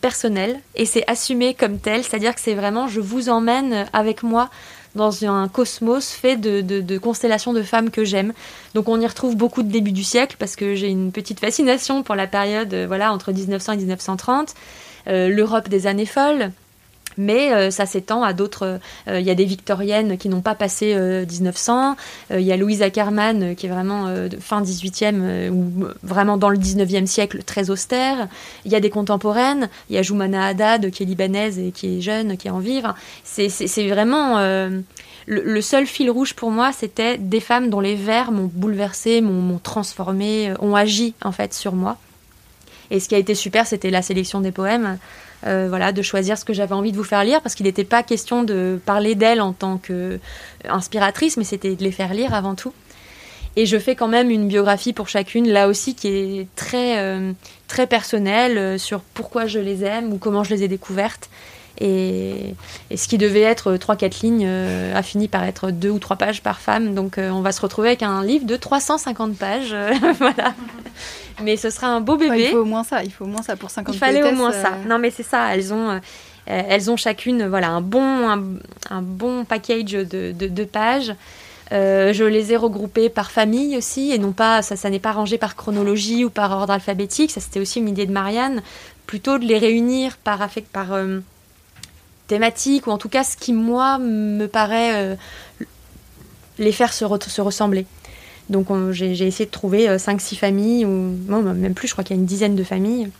personnel 0.00 0.60
et 0.76 0.84
c'est 0.84 1.04
assumé 1.08 1.54
comme 1.54 1.78
tel, 1.78 2.04
c'est-à-dire 2.04 2.34
que 2.34 2.40
c'est 2.40 2.54
vraiment 2.54 2.86
je 2.86 3.00
vous 3.00 3.28
emmène 3.28 3.86
avec 3.92 4.22
moi 4.22 4.50
dans 4.98 5.24
un 5.24 5.48
cosmos 5.48 6.10
fait 6.10 6.36
de, 6.36 6.98
constellations 6.98 7.54
de 7.54 7.62
femmes 7.62 7.90
que 7.90 8.04
j'aime. 8.04 8.34
Donc 8.74 8.88
on 8.88 9.00
y 9.00 9.06
retrouve 9.06 9.36
beaucoup 9.36 9.62
de 9.62 9.70
début 9.70 9.92
du 9.92 10.04
siècle 10.04 10.36
parce 10.38 10.56
que 10.56 10.74
j'ai 10.74 10.88
une 10.88 11.12
petite 11.12 11.40
fascination 11.40 12.02
pour 12.02 12.14
la 12.14 12.26
période 12.26 12.74
euh, 12.74 12.86
voilà 12.86 13.12
entre 13.12 13.32
1900 13.32 13.72
et 13.72 13.76
1930, 13.78 14.54
euh, 15.06 15.28
l'Europe 15.28 15.70
des 15.70 15.86
années 15.86 16.06
folles 16.06 16.50
mais 17.18 17.52
euh, 17.52 17.70
ça 17.70 17.84
s'étend 17.84 18.22
à 18.22 18.32
d'autres. 18.32 18.80
Il 19.06 19.12
euh, 19.12 19.20
y 19.20 19.30
a 19.30 19.34
des 19.34 19.44
victoriennes 19.44 20.16
qui 20.16 20.30
n'ont 20.30 20.40
pas 20.40 20.54
passé 20.54 20.94
1900. 20.96 21.96
Il 22.30 22.40
y 22.40 22.52
a 22.52 22.56
Louise 22.56 22.82
Ackermann 22.82 23.54
qui 23.54 23.66
est 23.66 23.68
vraiment 23.68 24.06
fin 24.40 24.62
18e 24.62 25.50
ou 25.50 25.86
vraiment 26.02 26.36
dans 26.36 26.48
le 26.48 26.56
19e 26.56 27.06
siècle 27.06 27.42
très 27.42 27.70
austère. 27.70 28.28
Il 28.64 28.72
y 28.72 28.76
a 28.76 28.80
des 28.80 28.90
contemporaines. 28.90 29.68
Il 29.90 29.96
y 29.96 29.98
a 29.98 30.02
Joumana 30.02 30.46
Haddad 30.46 30.90
qui 30.90 31.02
est 31.02 31.06
libanaise 31.06 31.58
et 31.58 31.72
qui 31.72 31.98
est 31.98 32.00
jeune, 32.00 32.36
qui 32.36 32.48
est 32.48 32.52
en 32.52 32.60
vivre. 32.60 32.94
C'est 33.24 33.88
vraiment 33.88 34.38
le, 35.26 35.60
seul 35.60 35.86
fil 35.86 36.10
rouge 36.10 36.34
pour 36.34 36.50
moi, 36.50 36.72
c'était 36.72 37.18
des 37.18 37.40
femmes 37.40 37.68
dont 37.68 37.80
les 37.80 37.94
vers 37.94 38.30
m'ont 38.30 38.50
bouleversé, 38.52 39.20
m'ont 39.20 39.58
transformé, 39.58 40.54
ont 40.60 40.74
agi 40.74 41.14
en 41.22 41.32
fait 41.32 41.52
sur 41.52 41.74
moi. 41.74 41.98
Et 42.90 43.00
ce 43.00 43.08
qui 43.08 43.14
a 43.14 43.18
été 43.18 43.34
super, 43.34 43.66
c'était 43.66 43.90
la 43.90 44.02
sélection 44.02 44.40
des 44.40 44.52
poèmes. 44.52 44.98
Euh, 45.46 45.66
voilà, 45.68 45.92
de 45.92 46.02
choisir 46.02 46.36
ce 46.36 46.44
que 46.44 46.52
j'avais 46.52 46.74
envie 46.74 46.90
de 46.90 46.96
vous 46.96 47.04
faire 47.04 47.22
lire, 47.22 47.40
parce 47.42 47.54
qu'il 47.54 47.66
n'était 47.66 47.84
pas 47.84 48.02
question 48.02 48.42
de 48.42 48.80
parler 48.84 49.14
d'elle 49.14 49.40
en 49.40 49.52
tant 49.52 49.78
qu'inspiratrice, 49.78 51.36
mais 51.36 51.44
c'était 51.44 51.76
de 51.76 51.82
les 51.84 51.92
faire 51.92 52.12
lire 52.12 52.34
avant 52.34 52.56
tout. 52.56 52.72
Et 53.54 53.64
je 53.64 53.78
fais 53.78 53.94
quand 53.94 54.08
même 54.08 54.30
une 54.30 54.48
biographie 54.48 54.92
pour 54.92 55.08
chacune, 55.08 55.48
là 55.48 55.68
aussi, 55.68 55.94
qui 55.94 56.08
est 56.08 56.48
très, 56.56 56.98
euh, 56.98 57.32
très 57.68 57.86
personnelle 57.86 58.58
euh, 58.58 58.78
sur 58.78 59.00
pourquoi 59.00 59.46
je 59.46 59.58
les 59.58 59.84
aime 59.84 60.12
ou 60.12 60.18
comment 60.18 60.42
je 60.42 60.50
les 60.50 60.64
ai 60.64 60.68
découvertes. 60.68 61.30
Et, 61.80 62.54
et 62.90 62.96
ce 62.96 63.06
qui 63.06 63.18
devait 63.18 63.42
être 63.42 63.74
3-4 63.74 64.22
lignes 64.22 64.46
euh, 64.46 64.96
a 64.96 65.02
fini 65.02 65.28
par 65.28 65.44
être 65.44 65.70
2 65.70 65.90
ou 65.90 65.98
3 65.98 66.16
pages 66.16 66.42
par 66.42 66.58
femme. 66.58 66.94
Donc 66.94 67.18
euh, 67.18 67.30
on 67.30 67.40
va 67.40 67.52
se 67.52 67.60
retrouver 67.60 67.88
avec 67.88 68.02
un 68.02 68.24
livre 68.24 68.46
de 68.46 68.56
350 68.56 69.36
pages. 69.36 69.74
voilà. 70.18 70.54
Mais 71.42 71.56
ce 71.56 71.70
sera 71.70 71.86
un 71.88 72.00
beau 72.00 72.16
bébé. 72.16 72.30
Ouais, 72.30 72.42
il 72.42 72.50
faut 72.50 72.58
au 72.58 72.64
moins 72.64 72.84
ça, 72.84 73.04
il 73.04 73.12
faut 73.12 73.24
au 73.24 73.28
moins 73.28 73.42
ça 73.42 73.54
pour 73.56 73.70
50 73.70 73.94
Il 73.94 73.98
fallait 73.98 74.22
au 74.22 74.32
moins 74.32 74.52
ça. 74.52 74.72
Non 74.88 74.98
mais 74.98 75.10
c'est 75.10 75.22
ça, 75.22 75.54
elles 75.54 75.72
ont 75.72 76.00
elles 76.46 76.90
ont 76.90 76.96
chacune 76.96 77.46
voilà, 77.46 77.68
un, 77.68 77.82
bon, 77.82 78.00
un, 78.00 78.42
un 78.88 79.02
bon 79.02 79.44
package 79.44 79.92
de, 79.92 80.32
de, 80.32 80.46
de 80.46 80.64
pages. 80.64 81.12
Euh, 81.72 82.12
je 82.12 82.24
les 82.24 82.52
ai 82.52 82.56
regroupées 82.56 83.10
par 83.10 83.30
famille 83.30 83.76
aussi, 83.76 84.12
et 84.12 84.18
non 84.18 84.32
pas, 84.32 84.62
ça, 84.62 84.76
ça 84.76 84.88
n'est 84.90 84.98
pas 84.98 85.12
rangé 85.12 85.38
par 85.38 85.56
chronologie 85.56 86.24
ou 86.24 86.30
par 86.30 86.50
ordre 86.52 86.72
alphabétique. 86.72 87.30
Ça, 87.30 87.40
c'était 87.40 87.60
aussi 87.60 87.80
une 87.80 87.88
idée 87.88 88.06
de 88.06 88.12
Marianne, 88.12 88.62
plutôt 89.06 89.38
de 89.38 89.44
les 89.44 89.58
réunir 89.58 90.16
par, 90.16 90.40
affect, 90.40 90.68
par 90.72 90.92
euh, 90.94 91.20
thématique, 92.28 92.86
ou 92.86 92.90
en 92.90 92.98
tout 92.98 93.08
cas 93.08 93.24
ce 93.24 93.36
qui, 93.36 93.52
moi, 93.52 93.98
me 93.98 94.46
paraît 94.46 94.92
euh, 94.94 95.16
les 96.58 96.72
faire 96.72 96.92
se, 96.92 97.04
re 97.04 97.18
se 97.20 97.40
ressembler. 97.40 97.86
Donc 98.48 98.68
j'ai 98.92 99.26
essayé 99.26 99.44
de 99.44 99.50
trouver 99.50 99.88
5-6 99.88 100.36
familles, 100.36 100.86
ou 100.86 101.16
non, 101.26 101.42
même 101.42 101.74
plus, 101.74 101.88
je 101.88 101.92
crois 101.92 102.04
qu'il 102.04 102.16
y 102.16 102.18
a 102.18 102.20
une 102.20 102.26
dizaine 102.26 102.54
de 102.54 102.64
familles. 102.64 103.10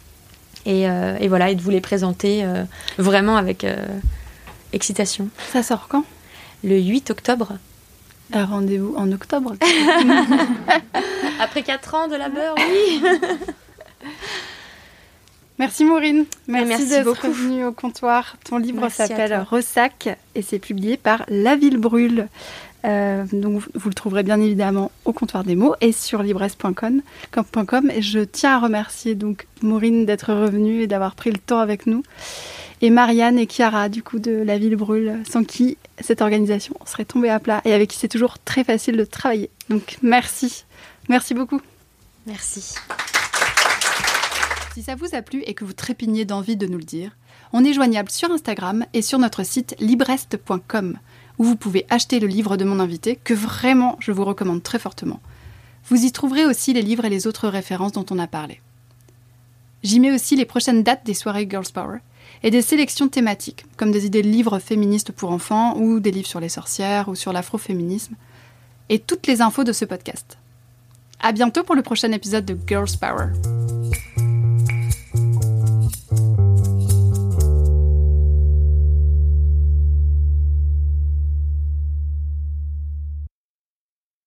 Et, 0.67 0.89
euh, 0.89 1.17
et, 1.21 1.29
voilà, 1.29 1.51
et 1.51 1.55
de 1.55 1.63
vous 1.63 1.71
les 1.71 1.81
présenter 1.81 2.45
euh, 2.45 2.65
vraiment 2.99 3.37
avec 3.37 3.65
euh, 3.65 3.77
excitation. 4.73 5.29
Ça 5.53 5.63
sort 5.63 5.89
quand? 5.89 6.05
Le 6.63 6.79
8 6.79 7.11
octobre. 7.11 7.55
Un 8.33 8.45
rendez-vous 8.45 8.95
en 8.97 9.11
octobre. 9.13 9.55
Après 11.41 11.63
4 11.63 11.95
ans 11.95 12.09
de 12.09 12.17
labeur, 12.17 12.55
oui. 12.59 13.03
Merci 15.59 15.85
Maureen. 15.85 16.25
Merci, 16.47 16.89
d'être 16.89 17.29
venue 17.29 17.65
au 17.65 17.73
comptoir. 17.73 18.37
Ton 18.45 18.59
livre 18.59 18.89
s'appelle 18.91 19.45
Ressac 19.51 20.09
et 20.35 20.43
c'est 20.43 20.61
publié 20.61 20.97
par 20.97 21.25
La 21.29 21.57
Ville 21.57 21.79
Brûle. 21.79 22.29
Euh, 22.85 23.25
donc 23.33 23.63
vous 23.75 23.89
le 23.89 23.95
trouverez 23.95 24.23
bien 24.23 24.41
évidemment 24.41 24.93
au 25.05 25.13
comptoir 25.13 25.43
des 25.43 25.57
mots 25.57 25.75
et 25.81 25.91
sur 25.91 26.23
libresse.com. 26.23 27.03
Et 27.93 28.03
je 28.03 28.21
tiens 28.21 28.57
à 28.57 28.59
remercier 28.61 29.17
donc 29.17 29.47
Maureen 29.63 30.07
d'être 30.07 30.33
revenue 30.33 30.83
et 30.83 30.87
d'avoir 30.87 31.17
pris 31.17 31.33
le 31.33 31.39
temps 31.39 31.59
avec 31.59 31.87
nous. 31.87 32.03
Et 32.81 32.91
Marianne 32.91 33.39
et 33.39 33.49
Chiara 33.49 33.89
du 33.89 34.05
coup 34.05 34.21
de 34.21 34.31
La 34.31 34.59
Ville 34.59 34.77
Brûle, 34.77 35.21
sans 35.29 35.43
qui 35.43 35.77
cette 36.01 36.23
organisation 36.23 36.75
serait 36.87 37.05
tombée 37.05 37.31
à 37.31 37.41
plat 37.41 37.61
et 37.65 37.73
avec 37.73 37.91
qui 37.91 37.97
c'est 37.97 38.07
toujours 38.07 38.39
très 38.39 38.63
facile 38.63 38.97
de 38.97 39.05
travailler. 39.05 39.51
Donc 39.69 39.99
merci. 40.03 40.65
Merci 41.09 41.35
beaucoup. 41.35 41.61
Merci. 42.27 42.77
Si 44.79 44.85
ça 44.85 44.95
vous 44.95 45.13
a 45.13 45.23
plu 45.23 45.43
et 45.45 45.55
que 45.55 45.65
vous 45.65 45.73
trépignez 45.73 46.25
d'envie 46.25 46.57
de 46.57 46.69
nous 46.69 46.79
le 46.79 46.85
dire, 46.85 47.17
on 47.53 47.65
est 47.65 47.73
joignable 47.73 48.11
sur 48.11 48.31
Instagram 48.31 48.87
et 48.95 49.03
sur 49.03 49.19
notre 49.19 49.45
site 49.45 49.75
librest.com, 49.81 50.99
où 51.39 51.45
vous 51.45 51.57
pouvez 51.57 51.85
acheter 51.91 52.21
le 52.21 52.29
livre 52.29 52.57
de 52.57 52.65
mon 52.65 52.79
invité, 52.79 53.17
que 53.17 53.35
vraiment 53.35 53.97
je 53.99 54.13
vous 54.13 54.25
recommande 54.25 54.63
très 54.63 54.79
fortement. 54.79 55.19
Vous 55.89 56.05
y 56.05 56.13
trouverez 56.13 56.47
aussi 56.47 56.75
les 56.75 56.83
livres 56.83 57.05
et 57.05 57.11
les 57.11 57.27
autres 57.27 57.49
références 57.49 57.91
dont 57.91 58.07
on 58.11 58.21
a 58.21 58.29
parlé. 58.29 58.61
J'y 59.83 59.99
mets 59.99 60.15
aussi 60.15 60.37
les 60.37 60.45
prochaines 60.45 60.85
dates 60.85 61.05
des 61.05 61.15
soirées 61.15 61.49
Girls 61.51 61.73
Power 61.75 61.99
et 62.45 62.53
des 62.53 62.63
sélections 62.63 63.09
thématiques, 63.09 63.67
comme 63.77 63.91
des 63.91 64.07
idées 64.07 64.23
de 64.23 64.29
livres 64.29 64.61
féministes 64.61 65.11
pour 65.11 65.33
enfants 65.33 65.77
ou 65.77 65.99
des 65.99 66.13
livres 66.13 66.29
sur 66.29 66.39
les 66.39 66.49
sorcières 66.49 67.09
ou 67.09 67.17
sur 67.17 67.33
l'afroféminisme, 67.33 68.15
et 68.91 69.01
toutes 69.01 69.27
les 69.27 69.41
infos 69.41 69.65
de 69.65 69.73
ce 69.73 69.85
podcast. 69.85 70.39
À 71.19 71.33
bientôt 71.33 71.65
pour 71.65 71.75
le 71.75 71.83
prochain 71.83 72.13
épisode 72.13 72.45
de 72.45 72.57
Girls 72.69 72.97
Power. 73.01 73.33